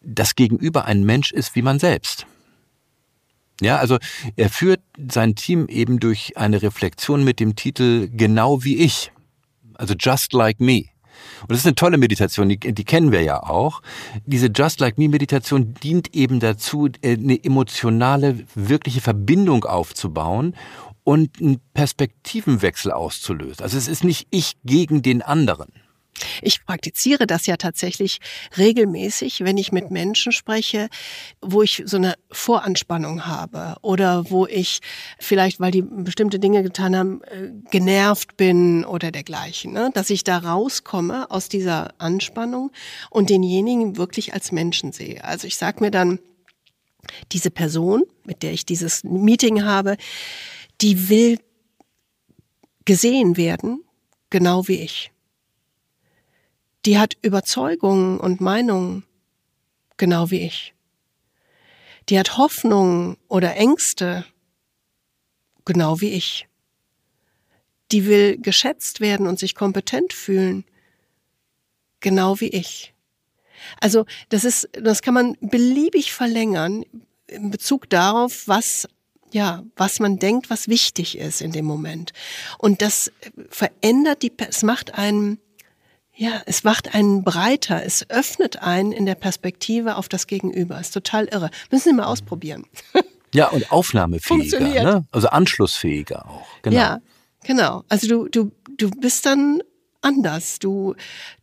das 0.00 0.36
Gegenüber 0.36 0.86
ein 0.86 1.04
Mensch 1.04 1.32
ist 1.32 1.54
wie 1.54 1.60
man 1.60 1.78
selbst. 1.78 2.24
Ja, 3.60 3.76
also 3.76 3.98
er 4.36 4.48
führt 4.48 4.80
sein 5.10 5.34
Team 5.34 5.66
eben 5.68 6.00
durch 6.00 6.38
eine 6.38 6.62
Reflexion 6.62 7.24
mit 7.24 7.40
dem 7.40 7.56
Titel 7.56 8.08
Genau 8.10 8.64
wie 8.64 8.78
ich 8.78 9.12
also 9.78 9.94
Just 9.98 10.32
Like 10.34 10.60
Me. 10.60 10.84
Und 11.42 11.50
das 11.50 11.60
ist 11.60 11.66
eine 11.66 11.74
tolle 11.74 11.98
Meditation, 11.98 12.48
die, 12.48 12.58
die 12.58 12.84
kennen 12.84 13.12
wir 13.12 13.22
ja 13.22 13.42
auch. 13.42 13.82
Diese 14.26 14.48
Just 14.48 14.80
Like 14.80 14.98
Me 14.98 15.08
Meditation 15.08 15.74
dient 15.74 16.14
eben 16.14 16.40
dazu, 16.40 16.88
äh, 17.00 17.14
eine 17.14 17.42
emotionale, 17.42 18.44
wirkliche 18.54 19.00
Verbindung 19.00 19.64
aufzubauen 19.64 20.54
und 21.04 21.40
einen 21.40 21.60
Perspektivenwechsel 21.74 22.92
auszulösen. 22.92 23.62
Also 23.62 23.78
es 23.78 23.88
ist 23.88 24.04
nicht 24.04 24.26
ich 24.30 24.56
gegen 24.64 25.02
den 25.02 25.22
anderen. 25.22 25.72
Ich 26.42 26.64
praktiziere 26.64 27.26
das 27.26 27.46
ja 27.46 27.56
tatsächlich 27.56 28.18
regelmäßig, 28.56 29.40
wenn 29.40 29.56
ich 29.56 29.72
mit 29.72 29.90
Menschen 29.90 30.32
spreche, 30.32 30.88
wo 31.40 31.62
ich 31.62 31.82
so 31.86 31.96
eine 31.96 32.14
Voranspannung 32.30 33.26
habe 33.26 33.76
oder 33.82 34.30
wo 34.30 34.46
ich 34.46 34.80
vielleicht, 35.18 35.60
weil 35.60 35.70
die 35.70 35.82
bestimmte 35.82 36.38
Dinge 36.38 36.62
getan 36.62 36.96
haben, 36.96 37.22
äh, 37.22 37.50
genervt 37.70 38.36
bin 38.36 38.84
oder 38.84 39.10
dergleichen, 39.10 39.72
ne? 39.72 39.90
dass 39.94 40.10
ich 40.10 40.24
da 40.24 40.38
rauskomme 40.38 41.30
aus 41.30 41.48
dieser 41.48 41.94
Anspannung 41.98 42.70
und 43.10 43.30
denjenigen 43.30 43.96
wirklich 43.96 44.34
als 44.34 44.52
Menschen 44.52 44.92
sehe. 44.92 45.24
Also 45.24 45.46
ich 45.46 45.56
sage 45.56 45.80
mir 45.80 45.90
dann, 45.90 46.18
diese 47.32 47.50
Person, 47.50 48.02
mit 48.24 48.42
der 48.42 48.52
ich 48.52 48.66
dieses 48.66 49.04
Meeting 49.04 49.64
habe, 49.64 49.96
die 50.80 51.08
will 51.08 51.38
gesehen 52.84 53.36
werden, 53.36 53.84
genau 54.30 54.68
wie 54.68 54.80
ich 54.80 55.10
die 56.88 56.98
hat 56.98 57.18
Überzeugungen 57.20 58.18
und 58.18 58.40
Meinungen, 58.40 59.04
genau 59.98 60.30
wie 60.30 60.40
ich. 60.40 60.72
Die 62.08 62.18
hat 62.18 62.38
Hoffnungen 62.38 63.18
oder 63.28 63.56
Ängste, 63.56 64.24
genau 65.66 66.00
wie 66.00 66.08
ich. 66.08 66.48
Die 67.92 68.06
will 68.06 68.38
geschätzt 68.38 69.02
werden 69.02 69.26
und 69.26 69.38
sich 69.38 69.54
kompetent 69.54 70.14
fühlen, 70.14 70.64
genau 72.00 72.40
wie 72.40 72.48
ich. 72.48 72.94
Also 73.82 74.06
das 74.30 74.44
ist, 74.44 74.70
das 74.72 75.02
kann 75.02 75.12
man 75.12 75.36
beliebig 75.42 76.14
verlängern 76.14 76.86
in 77.26 77.50
Bezug 77.50 77.90
darauf, 77.90 78.48
was 78.48 78.88
ja, 79.30 79.62
was 79.76 80.00
man 80.00 80.18
denkt, 80.18 80.48
was 80.48 80.68
wichtig 80.68 81.18
ist 81.18 81.42
in 81.42 81.52
dem 81.52 81.66
Moment. 81.66 82.14
Und 82.56 82.80
das 82.80 83.12
verändert 83.50 84.22
die, 84.22 84.32
es 84.38 84.62
macht 84.62 84.94
einen 84.94 85.38
ja, 86.18 86.42
es 86.46 86.64
macht 86.64 86.96
einen 86.96 87.22
breiter, 87.22 87.84
es 87.84 88.10
öffnet 88.10 88.60
einen 88.60 88.90
in 88.90 89.06
der 89.06 89.14
Perspektive 89.14 89.94
auf 89.94 90.08
das 90.08 90.26
Gegenüber. 90.26 90.80
Ist 90.80 90.90
total 90.90 91.26
irre. 91.26 91.48
Müssen 91.70 91.90
Sie 91.90 91.94
mal 91.94 92.06
ausprobieren. 92.06 92.64
Ja, 93.34 93.48
und 93.48 93.70
aufnahmefähiger, 93.70 94.58
ne? 94.58 95.06
also 95.12 95.28
anschlussfähiger 95.28 96.24
auch. 96.26 96.46
Genau. 96.62 96.74
Ja, 96.74 97.00
genau. 97.44 97.84
Also 97.90 98.08
du, 98.08 98.26
du, 98.26 98.52
du 98.78 98.88
bist 98.88 99.26
dann 99.26 99.60
anders. 100.00 100.58
Du 100.58 100.94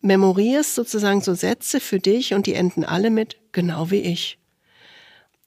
memorierst 0.01 0.73
sozusagen 0.73 1.21
so 1.21 1.35
Sätze 1.35 1.79
für 1.79 1.99
dich 1.99 2.33
und 2.33 2.47
die 2.47 2.55
enden 2.55 2.85
alle 2.85 3.11
mit 3.11 3.37
genau 3.51 3.91
wie 3.91 3.99
ich. 3.99 4.39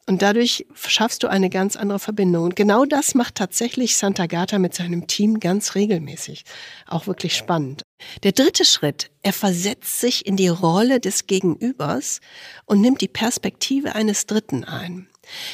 Und 0.09 0.23
dadurch 0.23 0.65
schaffst 0.75 1.23
du 1.23 1.29
eine 1.29 1.51
ganz 1.51 1.77
andere 1.77 1.99
Verbindung. 1.99 2.45
Und 2.45 2.57
genau 2.57 2.87
das 2.87 3.15
macht 3.15 3.35
tatsächlich 3.35 3.99
Santa 3.99 4.25
Gata 4.25 4.59
mit 4.59 4.75
seinem 4.75 5.07
Team 5.07 5.39
ganz 5.39 5.75
regelmäßig. 5.75 6.45
Auch 6.87 7.07
wirklich 7.07 7.37
spannend. 7.37 7.83
Der 8.23 8.33
dritte 8.33 8.65
Schritt, 8.65 9.11
er 9.23 9.35
versetzt 9.35 10.01
sich 10.01 10.25
in 10.25 10.37
die 10.37 10.49
Rolle 10.49 10.99
des 10.99 11.27
Gegenübers 11.27 12.21
und 12.65 12.81
nimmt 12.81 13.03
die 13.03 13.09
Perspektive 13.09 13.95
eines 13.95 14.25
Dritten 14.25 14.65
ein. 14.65 15.09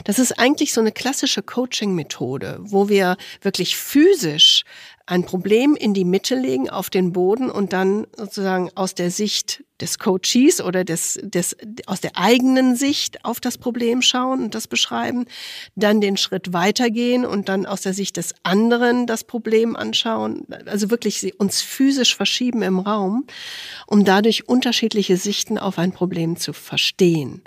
Das 0.04 0.20
ist 0.20 0.38
eigentlich 0.38 0.72
so 0.72 0.80
eine 0.80 0.92
klassische 0.92 1.42
Coaching-Methode, 1.42 2.58
wo 2.60 2.88
wir 2.88 3.16
wirklich 3.42 3.76
physisch 3.76 4.62
ein 5.06 5.26
Problem 5.26 5.76
in 5.76 5.92
die 5.92 6.04
Mitte 6.04 6.34
legen, 6.34 6.70
auf 6.70 6.88
den 6.88 7.12
Boden 7.12 7.50
und 7.50 7.74
dann 7.74 8.06
sozusagen 8.16 8.70
aus 8.74 8.94
der 8.94 9.10
Sicht 9.10 9.62
des 9.80 9.98
Coaches 9.98 10.62
oder 10.62 10.82
des, 10.82 11.18
des, 11.22 11.56
aus 11.86 12.00
der 12.00 12.12
eigenen 12.14 12.74
Sicht 12.74 13.22
auf 13.24 13.38
das 13.38 13.58
Problem 13.58 14.00
schauen 14.00 14.42
und 14.42 14.54
das 14.54 14.66
beschreiben, 14.66 15.26
dann 15.74 16.00
den 16.00 16.16
Schritt 16.16 16.54
weitergehen 16.54 17.26
und 17.26 17.50
dann 17.50 17.66
aus 17.66 17.82
der 17.82 17.92
Sicht 17.92 18.16
des 18.16 18.34
anderen 18.44 19.06
das 19.06 19.24
Problem 19.24 19.76
anschauen, 19.76 20.46
also 20.64 20.90
wirklich 20.90 21.38
uns 21.38 21.60
physisch 21.60 22.16
verschieben 22.16 22.62
im 22.62 22.78
Raum, 22.78 23.26
um 23.86 24.04
dadurch 24.04 24.48
unterschiedliche 24.48 25.18
Sichten 25.18 25.58
auf 25.58 25.78
ein 25.78 25.92
Problem 25.92 26.36
zu 26.36 26.54
verstehen. 26.54 27.42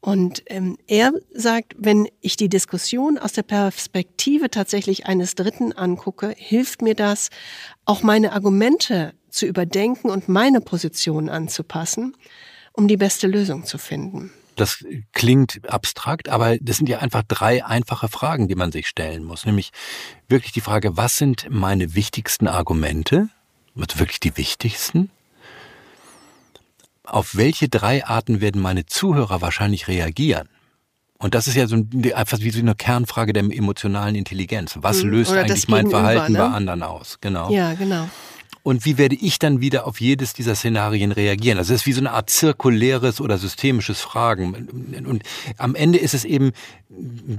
Und 0.00 0.42
ähm, 0.46 0.78
er 0.86 1.12
sagt, 1.34 1.74
wenn 1.78 2.08
ich 2.20 2.36
die 2.36 2.48
Diskussion 2.48 3.18
aus 3.18 3.32
der 3.32 3.42
Perspektive 3.42 4.50
tatsächlich 4.50 5.06
eines 5.06 5.34
Dritten 5.34 5.72
angucke, 5.72 6.34
hilft 6.36 6.80
mir 6.80 6.94
das, 6.94 7.28
auch 7.84 8.02
meine 8.02 8.32
Argumente 8.32 9.12
zu 9.28 9.46
überdenken 9.46 10.08
und 10.08 10.28
meine 10.28 10.60
Position 10.60 11.28
anzupassen, 11.28 12.16
um 12.72 12.88
die 12.88 12.96
beste 12.96 13.26
Lösung 13.26 13.64
zu 13.64 13.76
finden. 13.76 14.32
Das 14.56 14.84
klingt 15.12 15.60
abstrakt, 15.70 16.28
aber 16.28 16.58
das 16.58 16.78
sind 16.78 16.88
ja 16.88 16.98
einfach 16.98 17.22
drei 17.26 17.64
einfache 17.64 18.08
Fragen, 18.08 18.48
die 18.48 18.54
man 18.54 18.72
sich 18.72 18.88
stellen 18.88 19.24
muss. 19.24 19.46
Nämlich 19.46 19.70
wirklich 20.28 20.52
die 20.52 20.60
Frage, 20.60 20.96
was 20.96 21.18
sind 21.18 21.46
meine 21.50 21.94
wichtigsten 21.94 22.48
Argumente? 22.48 23.28
Also 23.76 23.98
wirklich 23.98 24.20
die 24.20 24.36
wichtigsten? 24.36 25.10
Auf 27.04 27.36
welche 27.36 27.68
drei 27.68 28.04
Arten 28.04 28.40
werden 28.40 28.60
meine 28.60 28.86
Zuhörer 28.86 29.40
wahrscheinlich 29.40 29.88
reagieren? 29.88 30.48
Und 31.18 31.34
das 31.34 31.46
ist 31.46 31.54
ja 31.54 31.66
so 31.66 31.76
einfach 32.14 32.40
wie 32.40 32.50
so 32.50 32.60
eine 32.60 32.74
Kernfrage 32.74 33.34
der 33.34 33.42
emotionalen 33.42 34.14
Intelligenz. 34.14 34.78
Was 34.80 35.02
mhm. 35.02 35.10
löst 35.10 35.32
eigentlich 35.32 35.68
mein 35.68 35.90
Verhalten 35.90 36.32
ne? 36.32 36.38
bei 36.38 36.46
anderen 36.46 36.82
aus? 36.82 37.18
Genau. 37.20 37.50
Ja, 37.50 37.74
genau. 37.74 38.08
Und 38.62 38.84
wie 38.84 38.98
werde 38.98 39.16
ich 39.16 39.38
dann 39.38 39.60
wieder 39.60 39.86
auf 39.86 40.00
jedes 40.00 40.34
dieser 40.34 40.54
Szenarien 40.54 41.12
reagieren? 41.12 41.58
Also 41.58 41.72
es 41.72 41.80
ist 41.80 41.86
wie 41.86 41.92
so 41.92 42.00
eine 42.00 42.12
Art 42.12 42.28
zirkuläres 42.28 43.20
oder 43.20 43.38
systemisches 43.38 44.00
Fragen. 44.00 44.68
Und 45.06 45.22
am 45.56 45.74
Ende 45.74 45.98
ist 45.98 46.12
es 46.12 46.24
eben 46.24 46.52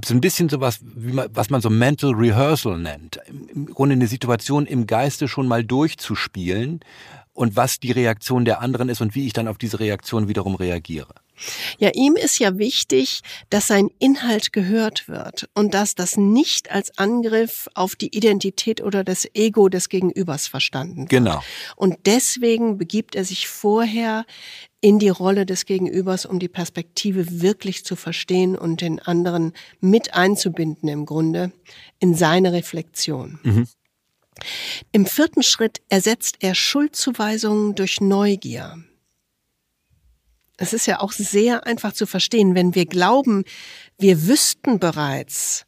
so 0.04 0.14
ein 0.14 0.20
bisschen 0.20 0.48
sowas, 0.48 0.80
wie 0.82 1.12
man, 1.12 1.28
was 1.32 1.48
man 1.48 1.60
so 1.60 1.70
Mental 1.70 2.12
Rehearsal 2.12 2.78
nennt. 2.78 3.20
Im 3.54 3.66
Grunde 3.66 3.94
eine 3.94 4.08
Situation 4.08 4.66
im 4.66 4.86
Geiste 4.86 5.28
schon 5.28 5.46
mal 5.46 5.62
durchzuspielen 5.64 6.80
und 7.32 7.56
was 7.56 7.80
die 7.80 7.92
Reaktion 7.92 8.44
der 8.44 8.60
anderen 8.60 8.88
ist 8.88 9.00
und 9.00 9.14
wie 9.14 9.26
ich 9.26 9.32
dann 9.32 9.48
auf 9.48 9.58
diese 9.58 9.80
Reaktion 9.80 10.28
wiederum 10.28 10.54
reagiere. 10.54 11.14
Ja, 11.78 11.90
ihm 11.94 12.14
ist 12.14 12.38
ja 12.38 12.58
wichtig, 12.58 13.22
dass 13.50 13.66
sein 13.66 13.88
Inhalt 13.98 14.52
gehört 14.52 15.08
wird 15.08 15.48
und 15.54 15.74
dass 15.74 15.94
das 15.94 16.16
nicht 16.16 16.70
als 16.70 16.96
Angriff 16.98 17.68
auf 17.74 17.96
die 17.96 18.14
Identität 18.14 18.80
oder 18.82 19.02
das 19.02 19.26
Ego 19.34 19.68
des 19.68 19.88
Gegenübers 19.88 20.46
verstanden 20.46 21.02
wird. 21.02 21.10
Genau. 21.10 21.42
Und 21.76 21.98
deswegen 22.06 22.78
begibt 22.78 23.14
er 23.16 23.24
sich 23.24 23.48
vorher 23.48 24.24
in 24.80 24.98
die 24.98 25.08
Rolle 25.08 25.46
des 25.46 25.64
Gegenübers, 25.64 26.26
um 26.26 26.38
die 26.38 26.48
Perspektive 26.48 27.40
wirklich 27.40 27.84
zu 27.84 27.96
verstehen 27.96 28.56
und 28.56 28.80
den 28.80 28.98
anderen 28.98 29.52
mit 29.80 30.14
einzubinden 30.14 30.88
im 30.88 31.06
Grunde 31.06 31.52
in 31.98 32.14
seine 32.14 32.52
Reflexion. 32.52 33.38
Mhm. 33.42 33.68
Im 34.92 35.06
vierten 35.06 35.42
Schritt 35.42 35.82
ersetzt 35.88 36.36
er 36.40 36.54
Schuldzuweisungen 36.54 37.74
durch 37.74 38.00
Neugier. 38.00 38.82
Es 40.56 40.72
ist 40.72 40.86
ja 40.86 41.00
auch 41.00 41.12
sehr 41.12 41.66
einfach 41.66 41.92
zu 41.92 42.06
verstehen, 42.06 42.54
wenn 42.54 42.74
wir 42.74 42.86
glauben, 42.86 43.44
wir 43.98 44.26
wüssten 44.26 44.78
bereits, 44.78 45.66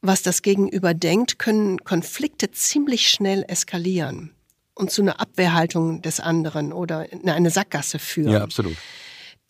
was 0.00 0.22
das 0.22 0.42
Gegenüber 0.42 0.94
denkt, 0.94 1.38
können 1.38 1.78
Konflikte 1.84 2.50
ziemlich 2.50 3.08
schnell 3.08 3.44
eskalieren 3.48 4.34
und 4.74 4.90
zu 4.90 5.02
einer 5.02 5.20
Abwehrhaltung 5.20 6.02
des 6.02 6.20
anderen 6.20 6.72
oder 6.72 7.10
in 7.12 7.28
eine 7.28 7.50
Sackgasse 7.50 7.98
führen. 7.98 8.32
Ja, 8.32 8.42
absolut. 8.42 8.76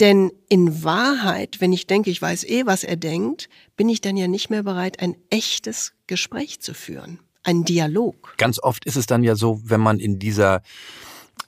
Denn 0.00 0.32
in 0.48 0.82
Wahrheit, 0.82 1.60
wenn 1.60 1.72
ich 1.72 1.86
denke, 1.86 2.10
ich 2.10 2.20
weiß 2.20 2.44
eh, 2.44 2.66
was 2.66 2.82
er 2.82 2.96
denkt, 2.96 3.48
bin 3.76 3.88
ich 3.88 4.00
dann 4.00 4.16
ja 4.16 4.26
nicht 4.26 4.50
mehr 4.50 4.64
bereit, 4.64 5.00
ein 5.00 5.16
echtes 5.30 5.92
Gespräch 6.06 6.60
zu 6.60 6.74
führen, 6.74 7.20
einen 7.44 7.64
Dialog. 7.64 8.34
Ganz 8.36 8.58
oft 8.58 8.84
ist 8.84 8.96
es 8.96 9.06
dann 9.06 9.22
ja 9.22 9.36
so, 9.36 9.60
wenn 9.64 9.80
man 9.80 10.00
in 10.00 10.18
dieser 10.18 10.62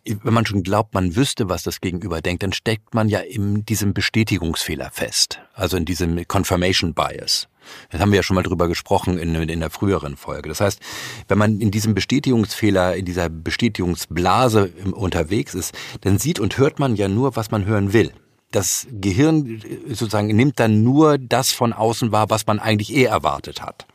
wenn 0.05 0.35
man 0.35 0.47
schon 0.47 0.63
glaubt, 0.63 0.95
man 0.95 1.17
wüsste, 1.17 1.49
was 1.49 1.63
das 1.63 1.81
Gegenüber 1.81 2.23
denkt, 2.23 2.43
dann 2.43 2.53
steckt 2.53 2.95
man 2.95 3.09
ja 3.09 3.21
in 3.21 3.65
diesem 3.67 3.93
Bestätigungsfehler 3.93 4.91
fest, 4.93 5.41
also 5.55 5.77
in 5.77 5.85
diesem 5.85 6.27
Confirmation 6.29 6.95
Bias. 6.95 7.49
Das 7.91 8.01
haben 8.01 8.13
wir 8.13 8.17
ja 8.17 8.23
schon 8.23 8.37
mal 8.37 8.43
drüber 8.43 8.69
gesprochen 8.69 9.19
in, 9.19 9.35
in 9.35 9.61
der 9.61 9.71
früheren 9.71 10.17
Folge. 10.17 10.49
Das 10.49 10.61
heißt, 10.61 10.81
wenn 11.27 11.39
man 11.39 11.61
in 11.61 11.73
diesem 11.73 11.95
Bestätigungsfehler, 11.95 12.95
in 12.95 13.05
dieser 13.05 13.29
Bestätigungsblase 13.29 14.73
unterwegs 14.93 15.55
ist, 15.55 15.75
dann 16.03 16.19
sieht 16.19 16.39
und 16.39 16.59
hört 16.59 16.79
man 16.79 16.95
ja 16.95 17.09
nur, 17.09 17.35
was 17.35 17.51
man 17.51 17.65
hören 17.65 17.93
will. 17.93 18.13
Das 18.53 18.87
Gehirn 18.93 19.61
sozusagen 19.89 20.29
nimmt 20.29 20.61
dann 20.61 20.85
nur 20.85 21.19
das 21.19 21.51
von 21.51 21.73
außen 21.73 22.13
wahr, 22.13 22.31
was 22.31 22.47
man 22.47 22.61
eigentlich 22.61 22.95
eh 22.95 23.05
erwartet 23.05 23.63
hat. 23.63 23.87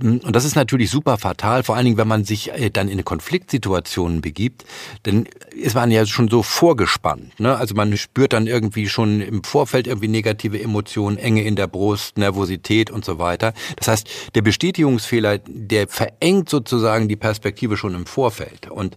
Ähm, 0.00 0.20
und 0.24 0.34
das 0.34 0.44
ist 0.44 0.56
natürlich 0.56 0.90
super 0.90 1.18
fatal, 1.18 1.62
vor 1.62 1.76
allen 1.76 1.84
Dingen, 1.84 1.96
wenn 1.96 2.08
man 2.08 2.24
sich 2.24 2.52
äh, 2.52 2.70
dann 2.70 2.88
in 2.88 2.94
eine 2.94 3.02
Konfliktsituation 3.02 4.20
begibt, 4.20 4.64
dann 5.02 5.26
ist 5.54 5.74
man 5.74 5.90
ja 5.90 6.06
schon 6.06 6.28
so 6.28 6.42
vorgespannt. 6.42 7.38
Ne? 7.40 7.56
Also 7.56 7.74
man 7.74 7.96
spürt 7.96 8.32
dann 8.32 8.46
irgendwie 8.46 8.88
schon 8.88 9.20
im 9.20 9.44
Vorfeld 9.44 9.86
irgendwie 9.86 10.08
negative 10.08 10.60
Emotionen, 10.60 11.18
Enge 11.18 11.42
in 11.42 11.56
der 11.56 11.66
Brust, 11.66 12.18
Nervosität 12.18 12.90
und 12.90 13.04
so 13.04 13.18
weiter. 13.18 13.52
Das 13.76 13.88
heißt, 13.88 14.08
der 14.34 14.42
Bestätigungsfehler, 14.42 15.38
der 15.46 15.88
verengt 15.88 16.48
sozusagen 16.48 17.08
die 17.08 17.16
Perspektive 17.16 17.76
schon 17.76 17.94
im 17.94 18.06
Vorfeld. 18.06 18.70
Und 18.70 18.96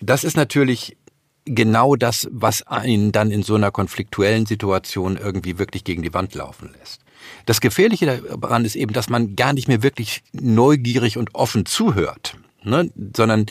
das 0.00 0.24
ist 0.24 0.36
natürlich 0.36 0.96
genau 1.46 1.96
das, 1.96 2.28
was 2.30 2.66
einen 2.66 3.12
dann 3.12 3.30
in 3.30 3.42
so 3.42 3.54
einer 3.54 3.70
konfliktuellen 3.70 4.46
Situation 4.46 5.16
irgendwie 5.16 5.58
wirklich 5.58 5.84
gegen 5.84 6.02
die 6.02 6.12
Wand 6.12 6.34
laufen 6.34 6.74
lässt. 6.78 7.05
Das 7.44 7.60
Gefährliche 7.60 8.06
daran 8.06 8.64
ist 8.64 8.76
eben, 8.76 8.92
dass 8.92 9.08
man 9.08 9.36
gar 9.36 9.52
nicht 9.52 9.68
mehr 9.68 9.82
wirklich 9.82 10.22
neugierig 10.32 11.18
und 11.18 11.34
offen 11.34 11.66
zuhört. 11.66 12.36
Ne, 12.62 12.90
sondern 13.16 13.46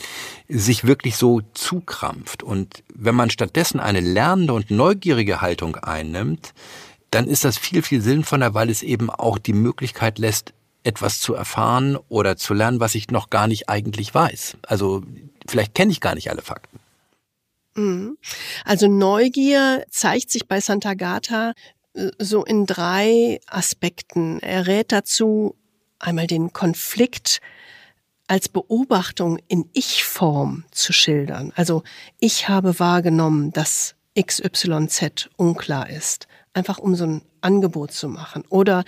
sich 0.46 0.84
wirklich 0.84 1.16
so 1.16 1.40
zukrampft. 1.54 2.42
Und 2.42 2.84
wenn 2.94 3.14
man 3.14 3.30
stattdessen 3.30 3.80
eine 3.80 4.00
lernende 4.00 4.52
und 4.52 4.70
neugierige 4.70 5.40
Haltung 5.40 5.76
einnimmt, 5.76 6.52
dann 7.10 7.26
ist 7.26 7.42
das 7.42 7.56
viel, 7.56 7.80
viel 7.80 8.02
sinnvoller, 8.02 8.52
weil 8.52 8.68
es 8.68 8.82
eben 8.82 9.08
auch 9.08 9.38
die 9.38 9.54
Möglichkeit 9.54 10.18
lässt, 10.18 10.52
etwas 10.82 11.20
zu 11.20 11.34
erfahren 11.34 11.96
oder 12.08 12.36
zu 12.36 12.52
lernen, 12.52 12.78
was 12.78 12.94
ich 12.94 13.10
noch 13.10 13.30
gar 13.30 13.48
nicht 13.48 13.70
eigentlich 13.70 14.14
weiß. 14.14 14.58
Also 14.66 15.02
vielleicht 15.48 15.74
kenne 15.74 15.92
ich 15.92 16.02
gar 16.02 16.14
nicht 16.14 16.30
alle 16.30 16.42
Fakten. 16.42 16.78
Mhm. 17.74 18.16
Also 18.64 18.88
Neugier 18.88 19.84
zeigt 19.90 20.30
sich 20.30 20.46
bei 20.46 20.60
Santa 20.60 20.94
Gata 20.94 21.52
so 22.18 22.44
in 22.44 22.66
drei 22.66 23.40
Aspekten. 23.46 24.40
Er 24.40 24.66
rät 24.66 24.92
dazu, 24.92 25.56
einmal 25.98 26.26
den 26.26 26.52
Konflikt 26.52 27.40
als 28.28 28.48
Beobachtung 28.48 29.38
in 29.48 29.68
Ich-Form 29.72 30.64
zu 30.70 30.92
schildern. 30.92 31.52
Also 31.54 31.82
ich 32.18 32.48
habe 32.48 32.78
wahrgenommen, 32.78 33.52
dass 33.52 33.94
XYZ 34.20 35.30
unklar 35.36 35.88
ist. 35.88 36.26
Einfach 36.52 36.78
um 36.78 36.94
so 36.94 37.04
ein 37.04 37.22
Angebot 37.40 37.92
zu 37.92 38.08
machen. 38.08 38.44
Oder 38.48 38.84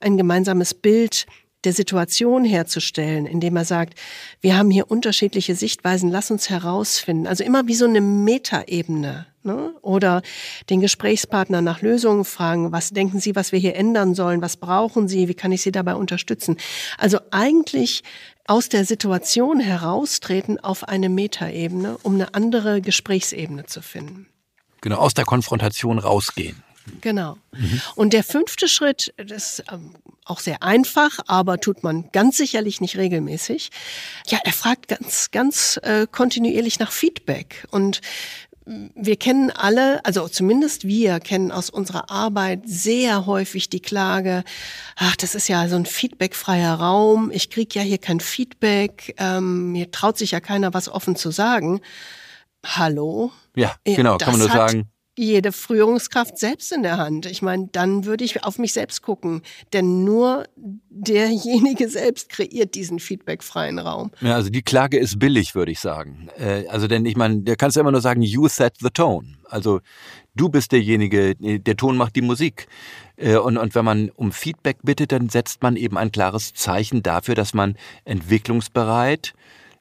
ein 0.00 0.16
gemeinsames 0.16 0.74
Bild 0.74 1.26
der 1.64 1.72
Situation 1.72 2.44
herzustellen, 2.44 3.26
indem 3.26 3.56
er 3.56 3.64
sagt, 3.64 3.98
wir 4.40 4.56
haben 4.56 4.70
hier 4.70 4.90
unterschiedliche 4.90 5.54
Sichtweisen, 5.54 6.10
lass 6.10 6.30
uns 6.30 6.48
herausfinden. 6.50 7.26
Also 7.26 7.44
immer 7.44 7.66
wie 7.66 7.74
so 7.74 7.86
eine 7.86 8.00
Metaebene. 8.00 9.26
Ne? 9.42 9.74
Oder 9.80 10.22
den 10.70 10.80
Gesprächspartner 10.80 11.62
nach 11.62 11.80
Lösungen 11.80 12.24
fragen, 12.24 12.72
was 12.72 12.90
denken 12.90 13.20
Sie, 13.20 13.36
was 13.36 13.52
wir 13.52 13.60
hier 13.60 13.76
ändern 13.76 14.14
sollen, 14.14 14.42
was 14.42 14.56
brauchen 14.56 15.06
Sie, 15.06 15.28
wie 15.28 15.34
kann 15.34 15.52
ich 15.52 15.62
Sie 15.62 15.72
dabei 15.72 15.94
unterstützen. 15.94 16.56
Also 16.98 17.18
eigentlich 17.30 18.02
aus 18.46 18.68
der 18.68 18.84
Situation 18.84 19.60
heraustreten 19.60 20.58
auf 20.58 20.88
eine 20.88 21.08
Metaebene, 21.08 21.96
um 22.02 22.14
eine 22.14 22.34
andere 22.34 22.80
Gesprächsebene 22.80 23.66
zu 23.66 23.82
finden. 23.82 24.26
Genau, 24.80 24.96
aus 24.96 25.14
der 25.14 25.24
Konfrontation 25.24 25.98
rausgehen. 25.98 26.62
Genau. 27.00 27.36
Mhm. 27.52 27.80
Und 27.94 28.12
der 28.12 28.24
fünfte 28.24 28.68
Schritt, 28.68 29.12
das 29.16 29.58
ist 29.58 29.64
ähm, 29.72 29.94
auch 30.24 30.40
sehr 30.40 30.62
einfach, 30.62 31.18
aber 31.26 31.58
tut 31.58 31.82
man 31.82 32.10
ganz 32.12 32.36
sicherlich 32.36 32.80
nicht 32.80 32.96
regelmäßig. 32.96 33.70
Ja, 34.26 34.38
er 34.44 34.52
fragt 34.52 34.88
ganz, 34.88 35.30
ganz 35.30 35.78
äh, 35.82 36.06
kontinuierlich 36.10 36.78
nach 36.78 36.92
Feedback. 36.92 37.66
Und 37.70 38.00
wir 38.66 39.16
kennen 39.16 39.52
alle, 39.52 40.04
also 40.04 40.26
zumindest 40.28 40.84
wir 40.84 41.20
kennen 41.20 41.52
aus 41.52 41.70
unserer 41.70 42.10
Arbeit 42.10 42.62
sehr 42.64 43.24
häufig 43.24 43.68
die 43.68 43.80
Klage, 43.80 44.42
ach, 44.96 45.14
das 45.14 45.36
ist 45.36 45.46
ja 45.48 45.68
so 45.68 45.76
ein 45.76 45.86
feedbackfreier 45.86 46.74
Raum, 46.74 47.30
ich 47.32 47.50
krieg 47.50 47.72
ja 47.76 47.82
hier 47.82 47.98
kein 47.98 48.18
Feedback, 48.18 49.14
ähm, 49.18 49.70
mir 49.70 49.92
traut 49.92 50.18
sich 50.18 50.32
ja 50.32 50.40
keiner 50.40 50.74
was 50.74 50.88
offen 50.88 51.14
zu 51.14 51.30
sagen. 51.30 51.80
Hallo? 52.64 53.30
Ja, 53.54 53.76
genau, 53.84 54.16
das 54.16 54.24
kann 54.24 54.38
man 54.38 54.48
nur 54.48 54.56
sagen 54.56 54.90
jede 55.16 55.50
Führungskraft 55.50 56.38
selbst 56.38 56.70
in 56.72 56.82
der 56.82 56.98
Hand. 56.98 57.26
Ich 57.26 57.40
meine, 57.40 57.68
dann 57.72 58.04
würde 58.04 58.24
ich 58.24 58.44
auf 58.44 58.58
mich 58.58 58.74
selbst 58.74 59.02
gucken, 59.02 59.42
denn 59.72 60.04
nur 60.04 60.44
derjenige 60.90 61.88
selbst 61.88 62.28
kreiert 62.28 62.74
diesen 62.74 62.98
feedbackfreien 62.98 63.78
Raum. 63.78 64.10
Ja, 64.20 64.34
also 64.34 64.50
die 64.50 64.62
Klage 64.62 64.98
ist 64.98 65.18
billig, 65.18 65.54
würde 65.54 65.72
ich 65.72 65.80
sagen. 65.80 66.28
Äh, 66.38 66.66
also 66.68 66.86
denn 66.86 67.06
ich 67.06 67.16
meine, 67.16 67.40
der 67.40 67.56
kannst 67.56 67.76
ja 67.76 67.80
immer 67.80 67.92
nur 67.92 68.02
sagen, 68.02 68.22
you 68.22 68.46
set 68.48 68.74
the 68.80 68.90
tone. 68.90 69.36
Also 69.44 69.80
du 70.34 70.48
bist 70.50 70.72
derjenige, 70.72 71.34
der 71.34 71.76
Ton 71.76 71.96
macht 71.96 72.14
die 72.14 72.22
Musik. 72.22 72.66
Äh, 73.16 73.36
und, 73.36 73.56
und 73.56 73.74
wenn 73.74 73.84
man 73.84 74.10
um 74.10 74.32
Feedback 74.32 74.78
bittet, 74.82 75.12
dann 75.12 75.30
setzt 75.30 75.62
man 75.62 75.76
eben 75.76 75.96
ein 75.96 76.12
klares 76.12 76.52
Zeichen 76.52 77.02
dafür, 77.02 77.34
dass 77.34 77.54
man 77.54 77.76
entwicklungsbereit, 78.04 79.32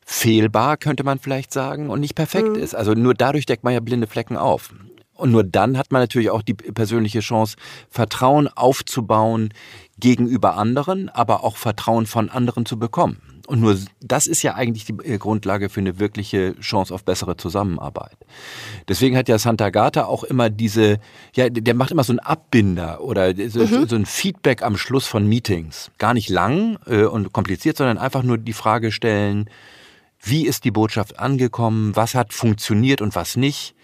fehlbar, 0.07 0.77
könnte 0.77 1.03
man 1.03 1.19
vielleicht 1.19 1.51
sagen, 1.51 1.89
und 1.89 1.99
nicht 1.99 2.15
perfekt 2.15 2.49
mhm. 2.49 2.63
ist. 2.63 2.75
Also 2.75 2.93
nur 2.93 3.15
dadurch 3.15 3.47
deckt 3.47 3.63
man 3.63 3.73
ja 3.73 3.79
blinde 3.79 4.07
Flecken 4.07 4.37
auf. 4.37 4.71
Und 5.15 5.31
nur 5.31 5.43
dann 5.43 5.77
hat 5.77 5.91
man 5.91 6.01
natürlich 6.01 6.29
auch 6.29 6.41
die 6.41 6.53
persönliche 6.53 7.21
Chance, 7.21 7.55
Vertrauen 7.89 8.47
aufzubauen 8.47 9.53
gegenüber 9.97 10.57
anderen, 10.57 11.09
aber 11.09 11.43
auch 11.43 11.57
Vertrauen 11.57 12.05
von 12.05 12.29
anderen 12.29 12.65
zu 12.65 12.77
bekommen. 12.77 13.21
Und 13.47 13.61
nur 13.61 13.77
das 14.01 14.25
ist 14.25 14.41
ja 14.41 14.55
eigentlich 14.55 14.85
die 14.85 14.93
äh, 15.03 15.17
Grundlage 15.17 15.69
für 15.69 15.79
eine 15.79 15.99
wirkliche 15.99 16.59
Chance 16.59 16.93
auf 16.93 17.05
bessere 17.05 17.37
Zusammenarbeit. 17.37 18.17
Deswegen 18.87 19.15
hat 19.15 19.29
ja 19.29 19.37
Santa 19.37 19.69
Gata 19.69 20.05
auch 20.05 20.23
immer 20.23 20.49
diese, 20.49 20.99
ja, 21.35 21.49
der 21.49 21.75
macht 21.75 21.91
immer 21.91 22.03
so 22.03 22.11
einen 22.11 22.19
Abbinder 22.19 23.01
oder 23.01 23.33
so, 23.49 23.59
mhm. 23.59 23.87
so 23.87 23.95
ein 23.95 24.05
Feedback 24.05 24.63
am 24.63 24.77
Schluss 24.77 25.05
von 25.05 25.27
Meetings. 25.27 25.91
Gar 25.99 26.15
nicht 26.15 26.29
lang 26.29 26.79
äh, 26.87 27.03
und 27.03 27.33
kompliziert, 27.33 27.77
sondern 27.77 27.99
einfach 27.99 28.23
nur 28.23 28.37
die 28.39 28.53
Frage 28.53 28.91
stellen, 28.91 29.49
wie 30.21 30.47
ist 30.47 30.63
die 30.63 30.71
Botschaft 30.71 31.19
angekommen, 31.19 31.95
was 31.95 32.15
hat 32.15 32.33
funktioniert 32.33 33.01
und 33.01 33.15
was 33.15 33.37
nicht, 33.37 33.75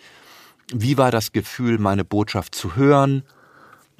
wie 0.73 0.98
war 0.98 1.11
das 1.11 1.31
Gefühl, 1.31 1.77
meine 1.77 2.03
Botschaft 2.03 2.56
zu 2.56 2.76
hören 2.76 3.23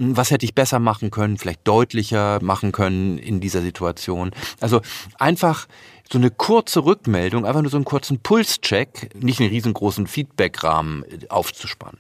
was 0.04 0.32
hätte 0.32 0.46
ich 0.46 0.56
besser 0.56 0.80
machen 0.80 1.12
können, 1.12 1.38
vielleicht 1.38 1.68
deutlicher 1.68 2.40
machen 2.42 2.72
können 2.72 3.20
in 3.20 3.40
dieser 3.40 3.62
Situation. 3.62 4.32
Also 4.60 4.82
einfach 5.20 5.68
so 6.12 6.18
eine 6.18 6.32
kurze 6.32 6.84
Rückmeldung, 6.84 7.46
einfach 7.46 7.62
nur 7.62 7.70
so 7.70 7.78
einen 7.78 7.86
kurzen 7.86 8.20
Pulscheck, 8.20 9.12
nicht 9.16 9.40
einen 9.40 9.50
riesengroßen 9.50 10.08
Feedbackrahmen 10.08 11.06
aufzuspannen. 11.30 12.00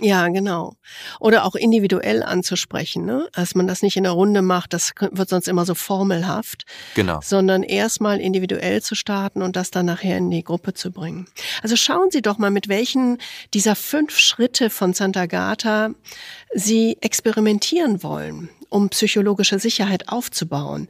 Ja, 0.00 0.28
genau. 0.28 0.74
Oder 1.18 1.44
auch 1.44 1.54
individuell 1.54 2.22
anzusprechen, 2.22 3.04
ne? 3.04 3.28
Dass 3.32 3.54
man 3.54 3.66
das 3.66 3.82
nicht 3.82 3.96
in 3.96 4.04
der 4.04 4.12
Runde 4.12 4.42
macht, 4.42 4.72
das 4.72 4.92
wird 4.98 5.28
sonst 5.28 5.48
immer 5.48 5.64
so 5.64 5.74
formelhaft. 5.74 6.64
Genau. 6.94 7.20
Sondern 7.22 7.62
erstmal 7.62 8.20
individuell 8.20 8.82
zu 8.82 8.94
starten 8.94 9.42
und 9.42 9.56
das 9.56 9.70
dann 9.70 9.86
nachher 9.86 10.16
in 10.16 10.30
die 10.30 10.44
Gruppe 10.44 10.74
zu 10.74 10.90
bringen. 10.90 11.26
Also 11.62 11.76
schauen 11.76 12.10
Sie 12.10 12.22
doch 12.22 12.38
mal, 12.38 12.50
mit 12.50 12.68
welchen 12.68 13.18
dieser 13.54 13.76
fünf 13.76 14.18
Schritte 14.18 14.70
von 14.70 14.94
Santa 14.94 15.26
Gata 15.26 15.90
Sie 16.52 16.96
experimentieren 17.00 18.02
wollen, 18.02 18.48
um 18.70 18.88
psychologische 18.88 19.58
Sicherheit 19.58 20.08
aufzubauen 20.08 20.88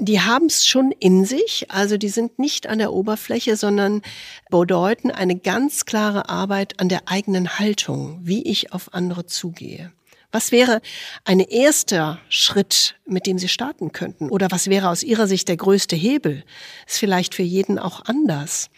die 0.00 0.20
haben 0.20 0.46
es 0.46 0.66
schon 0.66 0.92
in 0.92 1.26
sich, 1.26 1.66
also 1.70 1.98
die 1.98 2.08
sind 2.08 2.38
nicht 2.38 2.66
an 2.66 2.78
der 2.78 2.92
Oberfläche, 2.92 3.56
sondern 3.56 4.00
bedeuten 4.48 5.10
eine 5.10 5.36
ganz 5.36 5.84
klare 5.84 6.30
Arbeit 6.30 6.80
an 6.80 6.88
der 6.88 7.02
eigenen 7.06 7.58
Haltung, 7.58 8.18
wie 8.22 8.42
ich 8.42 8.72
auf 8.72 8.94
andere 8.94 9.26
zugehe. 9.26 9.92
Was 10.32 10.52
wäre 10.52 10.80
ein 11.24 11.40
erster 11.40 12.18
Schritt, 12.28 12.94
mit 13.04 13.26
dem 13.26 13.38
Sie 13.38 13.48
starten 13.48 13.92
könnten? 13.92 14.30
Oder 14.30 14.50
was 14.50 14.68
wäre 14.68 14.88
aus 14.88 15.02
Ihrer 15.02 15.26
Sicht 15.26 15.48
der 15.48 15.56
größte 15.56 15.96
Hebel? 15.96 16.44
Ist 16.86 16.98
vielleicht 16.98 17.34
für 17.34 17.42
jeden 17.42 17.78
auch 17.78 18.04
anders. 18.04 18.70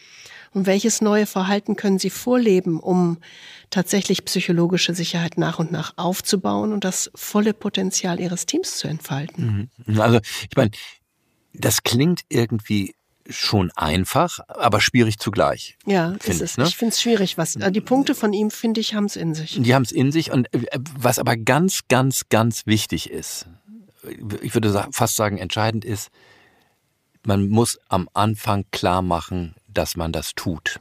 Und 0.54 0.66
welches 0.66 1.00
neue 1.00 1.26
Verhalten 1.26 1.76
können 1.76 1.98
Sie 1.98 2.10
vorleben, 2.10 2.78
um 2.78 3.18
tatsächlich 3.70 4.24
psychologische 4.24 4.94
Sicherheit 4.94 5.38
nach 5.38 5.58
und 5.58 5.72
nach 5.72 5.94
aufzubauen 5.96 6.72
und 6.72 6.84
das 6.84 7.10
volle 7.14 7.54
Potenzial 7.54 8.20
Ihres 8.20 8.46
Teams 8.46 8.76
zu 8.76 8.88
entfalten? 8.88 9.70
Mhm. 9.86 10.00
Also 10.00 10.20
ich 10.50 10.56
meine, 10.56 10.70
das 11.54 11.82
klingt 11.82 12.22
irgendwie 12.28 12.94
schon 13.28 13.70
einfach, 13.72 14.40
aber 14.48 14.80
schwierig 14.80 15.18
zugleich. 15.18 15.76
Ja, 15.86 16.16
ist 16.24 16.40
es. 16.40 16.58
Ne? 16.58 16.64
Ich 16.64 16.76
finde 16.76 16.92
es 16.92 17.00
schwierig. 17.00 17.38
Was, 17.38 17.56
äh, 17.56 17.70
die 17.70 17.80
Punkte 17.80 18.14
von 18.14 18.32
ihm, 18.32 18.50
finde 18.50 18.80
ich, 18.80 18.94
haben 18.94 19.04
es 19.04 19.16
in 19.16 19.34
sich. 19.34 19.60
Die 19.60 19.74
haben 19.74 19.84
es 19.84 19.92
in 19.92 20.12
sich. 20.12 20.32
Und 20.32 20.52
äh, 20.52 20.66
was 20.98 21.18
aber 21.18 21.36
ganz, 21.36 21.80
ganz, 21.88 22.28
ganz 22.28 22.66
wichtig 22.66 23.10
ist, 23.10 23.46
ich 24.42 24.54
würde 24.54 24.88
fast 24.90 25.16
sagen, 25.16 25.38
entscheidend 25.38 25.84
ist, 25.84 26.10
man 27.24 27.48
muss 27.48 27.78
am 27.88 28.08
Anfang 28.14 28.64
klar 28.72 29.02
machen, 29.02 29.54
dass 29.72 29.96
man 29.96 30.12
das 30.12 30.34
tut. 30.34 30.80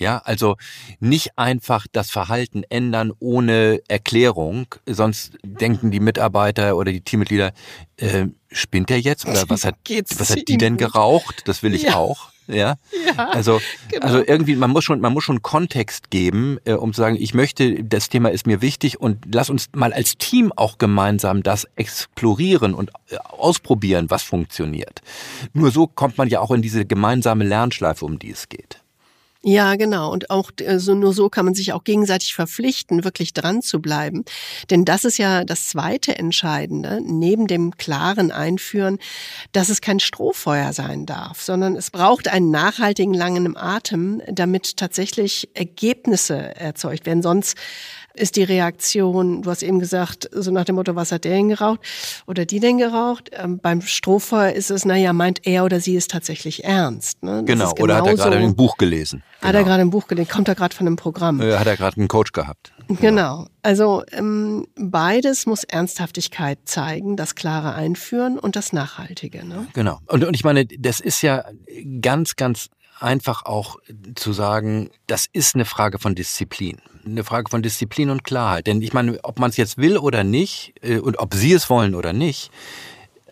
Ja, 0.00 0.18
also 0.24 0.56
nicht 0.98 1.38
einfach 1.38 1.86
das 1.92 2.10
Verhalten 2.10 2.64
ändern 2.68 3.12
ohne 3.20 3.80
Erklärung, 3.86 4.66
sonst 4.86 5.34
denken 5.44 5.92
die 5.92 6.00
Mitarbeiter 6.00 6.76
oder 6.76 6.90
die 6.90 7.00
Teammitglieder, 7.00 7.52
äh, 7.98 8.26
spinnt 8.50 8.90
der 8.90 9.00
jetzt 9.00 9.24
oder 9.24 9.44
was 9.48 9.64
hat, 9.64 9.76
was 10.18 10.30
hat 10.30 10.48
die 10.48 10.58
denn 10.58 10.78
geraucht? 10.78 11.42
Das 11.46 11.62
will 11.62 11.74
ich 11.74 11.84
ja. 11.84 11.94
auch. 11.94 12.33
Ja, 12.46 12.76
ja 13.16 13.28
also 13.30 13.60
genau. 13.88 14.06
also 14.06 14.18
irgendwie 14.18 14.56
man 14.56 14.70
muss 14.70 14.84
schon 14.84 15.00
man 15.00 15.12
muss 15.12 15.24
schon 15.24 15.42
Kontext 15.42 16.10
geben, 16.10 16.58
äh, 16.64 16.72
um 16.72 16.92
zu 16.92 17.00
sagen, 17.00 17.16
ich 17.18 17.34
möchte, 17.34 17.82
das 17.84 18.08
Thema 18.08 18.30
ist 18.30 18.46
mir 18.46 18.60
wichtig 18.60 19.00
und 19.00 19.18
lass 19.32 19.50
uns 19.50 19.68
mal 19.74 19.92
als 19.92 20.16
Team 20.18 20.52
auch 20.54 20.78
gemeinsam 20.78 21.42
das 21.42 21.66
explorieren 21.76 22.74
und 22.74 22.90
äh, 23.10 23.16
ausprobieren, 23.16 24.10
was 24.10 24.22
funktioniert. 24.22 25.00
Nur 25.52 25.70
so 25.70 25.86
kommt 25.86 26.18
man 26.18 26.28
ja 26.28 26.40
auch 26.40 26.50
in 26.50 26.62
diese 26.62 26.84
gemeinsame 26.84 27.44
Lernschleife, 27.44 28.04
um 28.04 28.18
die 28.18 28.30
es 28.30 28.48
geht. 28.48 28.83
Ja, 29.46 29.76
genau. 29.76 30.10
Und 30.10 30.30
auch 30.30 30.50
also 30.66 30.94
nur 30.94 31.12
so 31.12 31.28
kann 31.28 31.44
man 31.44 31.54
sich 31.54 31.74
auch 31.74 31.84
gegenseitig 31.84 32.34
verpflichten, 32.34 33.04
wirklich 33.04 33.34
dran 33.34 33.60
zu 33.60 33.78
bleiben. 33.78 34.24
Denn 34.70 34.86
das 34.86 35.04
ist 35.04 35.18
ja 35.18 35.44
das 35.44 35.68
zweite 35.68 36.16
Entscheidende, 36.16 37.00
neben 37.02 37.46
dem 37.46 37.76
klaren 37.76 38.32
Einführen, 38.32 38.98
dass 39.52 39.68
es 39.68 39.82
kein 39.82 40.00
Strohfeuer 40.00 40.72
sein 40.72 41.04
darf, 41.04 41.42
sondern 41.42 41.76
es 41.76 41.90
braucht 41.90 42.28
einen 42.28 42.50
nachhaltigen 42.50 43.12
langen 43.12 43.54
Atem, 43.54 44.22
damit 44.32 44.78
tatsächlich 44.78 45.50
Ergebnisse 45.52 46.56
erzeugt 46.56 47.04
werden. 47.04 47.20
Sonst 47.20 47.54
ist 48.14 48.36
die 48.36 48.44
Reaktion, 48.44 49.42
du 49.42 49.50
hast 49.50 49.62
eben 49.62 49.78
gesagt, 49.78 50.28
so 50.32 50.50
nach 50.50 50.64
dem 50.64 50.76
Motto, 50.76 50.94
was 50.94 51.12
hat 51.12 51.24
der 51.24 51.32
denn 51.32 51.48
geraucht 51.48 51.80
oder 52.26 52.44
die 52.44 52.60
denn 52.60 52.78
geraucht? 52.78 53.30
Ähm, 53.32 53.58
beim 53.58 53.82
Strohfeuer 53.82 54.52
ist 54.52 54.70
es, 54.70 54.84
naja, 54.84 55.12
meint 55.12 55.46
er 55.46 55.64
oder 55.64 55.80
sie 55.80 55.96
es 55.96 56.06
tatsächlich 56.06 56.64
ernst. 56.64 57.22
Ne? 57.22 57.42
genau, 57.44 57.72
oder 57.80 57.96
hat 57.96 58.06
er 58.06 58.14
gerade 58.14 58.36
ein 58.36 58.54
Buch 58.54 58.76
gelesen? 58.76 59.22
Genau. 59.40 59.48
Hat 59.48 59.54
er 59.56 59.64
gerade 59.64 59.80
ein 59.82 59.90
Buch 59.90 60.06
gelesen? 60.06 60.30
Kommt 60.30 60.48
er 60.48 60.54
gerade 60.54 60.74
von 60.74 60.86
einem 60.86 60.96
Programm? 60.96 61.40
Hat 61.40 61.66
er 61.66 61.76
gerade 61.76 61.96
einen 61.96 62.08
Coach 62.08 62.32
gehabt? 62.32 62.72
Genau. 62.86 63.00
genau. 63.00 63.46
Also 63.62 64.04
ähm, 64.12 64.66
beides 64.76 65.46
muss 65.46 65.64
Ernsthaftigkeit 65.64 66.58
zeigen, 66.64 67.16
das 67.16 67.34
klare 67.34 67.74
Einführen 67.74 68.38
und 68.38 68.56
das 68.56 68.72
Nachhaltige. 68.72 69.44
Ne? 69.44 69.66
Genau. 69.72 69.98
Und, 70.06 70.24
und 70.24 70.34
ich 70.34 70.44
meine, 70.44 70.66
das 70.66 71.00
ist 71.00 71.22
ja 71.22 71.44
ganz, 72.00 72.36
ganz 72.36 72.68
einfach 73.00 73.44
auch 73.44 73.76
zu 74.14 74.32
sagen, 74.32 74.90
das 75.06 75.26
ist 75.32 75.54
eine 75.54 75.64
Frage 75.64 75.98
von 75.98 76.14
Disziplin. 76.14 76.78
Eine 77.04 77.24
Frage 77.24 77.50
von 77.50 77.62
Disziplin 77.62 78.10
und 78.10 78.24
Klarheit. 78.24 78.66
Denn 78.66 78.80
ich 78.80 78.92
meine, 78.92 79.22
ob 79.24 79.38
man 79.38 79.50
es 79.50 79.56
jetzt 79.56 79.78
will 79.78 79.98
oder 79.98 80.24
nicht, 80.24 80.74
äh, 80.82 80.98
und 80.98 81.18
ob 81.18 81.34
Sie 81.34 81.52
es 81.52 81.68
wollen 81.68 81.94
oder 81.94 82.12
nicht, 82.12 82.50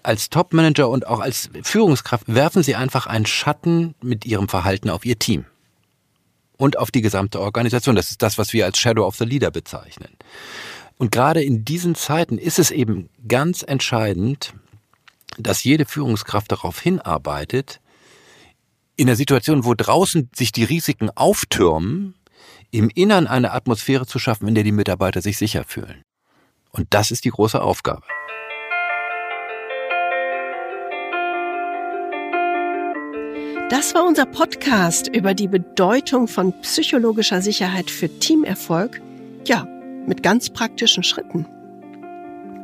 als 0.03 0.31
Topmanager 0.31 0.89
und 0.89 1.07
auch 1.07 1.21
als 1.21 1.51
Führungskraft 1.63 2.25
werfen 2.27 2.63
Sie 2.63 2.75
einfach 2.75 3.07
einen 3.07 3.27
Schatten 3.27 3.95
mit 4.03 4.27
Ihrem 4.27 4.49
Verhalten 4.49 4.91
auf 4.91 5.05
Ihr 5.05 5.19
Team. 5.19 5.45
Und 6.57 6.79
auf 6.79 6.91
die 6.91 7.03
gesamte 7.03 7.41
Organisation. 7.41 7.97
Das 7.97 8.11
ist 8.11 8.23
das, 8.23 8.39
was 8.39 8.53
wir 8.53 8.67
als 8.67 8.79
Shadow 8.79 9.07
of 9.07 9.17
the 9.17 9.25
Leader 9.25 9.51
bezeichnen. 9.51 10.11
Und 10.99 11.11
gerade 11.11 11.43
in 11.43 11.65
diesen 11.65 11.95
Zeiten 11.95 12.39
ist 12.39 12.59
es 12.59 12.71
eben 12.71 13.09
ganz 13.27 13.63
entscheidend, 13.63 14.55
dass 15.39 15.65
jede 15.65 15.87
Führungskraft 15.87 16.53
darauf 16.53 16.79
hinarbeitet, 16.79 17.81
in 18.97 19.07
der 19.07 19.17
Situation, 19.17 19.65
wo 19.65 19.75
draußen 19.75 20.31
sich 20.35 20.53
die 20.53 20.65
Risiken 20.65 21.11
auftürmen, 21.11 22.15
im 22.73 22.89
Innern 22.89 23.27
eine 23.27 23.53
Atmosphäre 23.53 24.07
zu 24.07 24.19
schaffen, 24.19 24.49
in 24.49 24.55
der 24.55 24.65
die 24.65 24.73
Mitarbeiter 24.73 25.21
sich 25.21 25.37
sicher 25.37 25.63
fühlen. 25.65 26.03
Und 26.71 26.89
das 26.91 27.11
ist 27.11 27.25
die 27.25 27.31
große 27.31 27.61
Aufgabe. 27.63 28.03
Das 33.69 33.95
war 33.95 34.05
unser 34.05 34.27
Podcast 34.27 35.09
über 35.09 35.35
die 35.35 35.49
Bedeutung 35.49 36.29
von 36.29 36.53
psychologischer 36.63 37.43
Sicherheit 37.43 37.91
für 37.91 38.09
Teamerfolg. 38.19 39.01
Ja, 39.47 39.67
mit 40.07 40.23
ganz 40.23 40.51
praktischen 40.51 41.03
Schritten. 41.03 41.47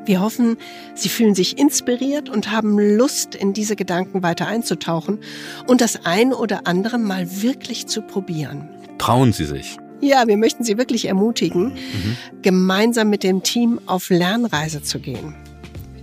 Wir 0.06 0.22
hoffen, 0.22 0.56
Sie 0.94 1.10
fühlen 1.10 1.34
sich 1.34 1.58
inspiriert 1.58 2.30
und 2.30 2.50
haben 2.50 2.78
Lust, 2.78 3.34
in 3.34 3.52
diese 3.52 3.76
Gedanken 3.76 4.22
weiter 4.22 4.46
einzutauchen 4.46 5.18
und 5.66 5.82
das 5.82 6.06
ein 6.06 6.32
oder 6.32 6.66
andere 6.66 6.96
mal 6.96 7.42
wirklich 7.42 7.86
zu 7.88 8.00
probieren. 8.00 8.70
Trauen 8.96 9.34
Sie 9.34 9.44
sich. 9.44 9.78
Ja, 10.00 10.26
wir 10.26 10.36
möchten 10.36 10.64
Sie 10.64 10.78
wirklich 10.78 11.06
ermutigen, 11.06 11.74
mhm. 11.74 12.16
gemeinsam 12.42 13.10
mit 13.10 13.22
dem 13.22 13.42
Team 13.42 13.80
auf 13.86 14.10
Lernreise 14.10 14.82
zu 14.82 15.00
gehen. 15.00 15.34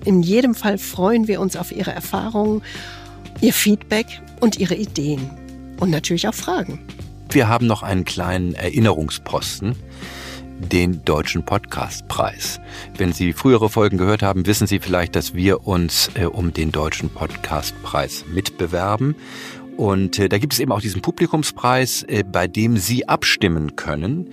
In 0.04 0.22
jedem 0.22 0.54
Fall 0.54 0.78
freuen 0.78 1.28
wir 1.28 1.40
uns 1.40 1.56
auf 1.56 1.72
Ihre 1.72 1.92
Erfahrungen, 1.92 2.62
Ihr 3.42 3.54
Feedback 3.54 4.06
und 4.40 4.60
Ihre 4.60 4.76
Ideen. 4.76 5.30
Und 5.80 5.90
natürlich 5.90 6.28
auch 6.28 6.34
Fragen. 6.34 6.80
Wir 7.30 7.48
haben 7.48 7.68
noch 7.68 7.84
einen 7.84 8.06
kleinen 8.06 8.54
Erinnerungsposten 8.54 9.76
den 10.60 11.04
Deutschen 11.04 11.44
Podcastpreis. 11.44 12.60
Wenn 12.98 13.14
Sie 13.14 13.34
frühere 13.34 13.70
Folgen 13.70 13.98
gehört 13.98 14.24
haben, 14.24 14.46
wissen 14.46 14.68
Sie 14.68 14.80
vielleicht, 14.80 15.16
dass 15.16 15.34
wir 15.34 15.68
uns 15.68 16.10
äh, 16.16 16.26
um 16.26 16.54
den 16.54 16.72
Deutschen 16.72 17.10
Podcastpreis 17.10 18.26
mitbewerben. 18.34 19.16
Und 19.78 20.20
äh, 20.20 20.28
da 20.30 20.38
gibt 20.38 20.54
es 20.54 20.60
eben 20.60 20.72
auch 20.72 20.82
diesen 20.82 21.02
Publikumspreis, 21.02 22.04
äh, 22.04 22.24
bei 22.24 22.48
dem 22.48 22.78
Sie 22.78 23.08
abstimmen 23.08 23.76
können 23.76 24.30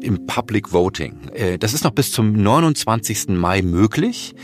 im 0.00 0.26
Public 0.26 0.72
Voting. 0.72 1.16
Äh, 1.34 1.58
das 1.58 1.74
ist 1.74 1.82
noch 1.84 1.90
bis 1.90 2.10
zum 2.12 2.32
29. 2.32 3.28
Mai 3.28 3.60
möglich 3.62 4.34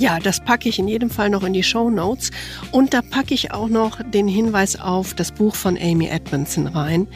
Ja, 0.00 0.18
das 0.18 0.40
packe 0.40 0.66
ich 0.70 0.78
in 0.78 0.88
jedem 0.88 1.10
Fall 1.10 1.28
noch 1.28 1.44
in 1.44 1.52
die 1.52 1.62
Show 1.62 1.90
Notes. 1.90 2.30
Und 2.72 2.94
da 2.94 3.02
packe 3.02 3.34
ich 3.34 3.52
auch 3.52 3.68
noch 3.68 4.00
den 4.02 4.28
Hinweis 4.28 4.80
auf 4.80 5.12
das 5.12 5.30
Buch 5.30 5.54
von 5.54 5.76
Amy 5.76 6.08
Edmondson 6.08 6.68
rein. 6.68 7.06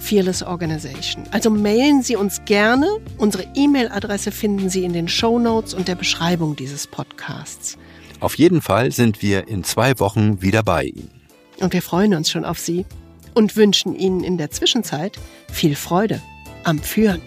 Fearless 0.00 0.42
Organization. 0.42 1.22
Also 1.30 1.50
mailen 1.50 2.02
Sie 2.02 2.16
uns 2.16 2.44
gerne. 2.44 2.88
Unsere 3.16 3.46
E-Mail-Adresse 3.54 4.32
finden 4.32 4.68
Sie 4.68 4.82
in 4.82 4.92
den 4.92 5.06
Show 5.06 5.38
Notes 5.38 5.72
und 5.72 5.86
der 5.86 5.94
Beschreibung 5.94 6.56
dieses 6.56 6.88
Podcasts. 6.88 7.78
Auf 8.18 8.36
jeden 8.36 8.60
Fall 8.60 8.90
sind 8.90 9.22
wir 9.22 9.46
in 9.46 9.62
zwei 9.62 9.96
Wochen 10.00 10.42
wieder 10.42 10.64
bei 10.64 10.82
Ihnen. 10.82 11.12
Und 11.60 11.72
wir 11.74 11.82
freuen 11.82 12.12
uns 12.12 12.28
schon 12.28 12.44
auf 12.44 12.58
Sie 12.58 12.84
und 13.34 13.54
wünschen 13.54 13.94
Ihnen 13.94 14.24
in 14.24 14.36
der 14.36 14.50
Zwischenzeit 14.50 15.16
viel 15.52 15.76
Freude 15.76 16.20
am 16.64 16.80
Führen. 16.80 17.22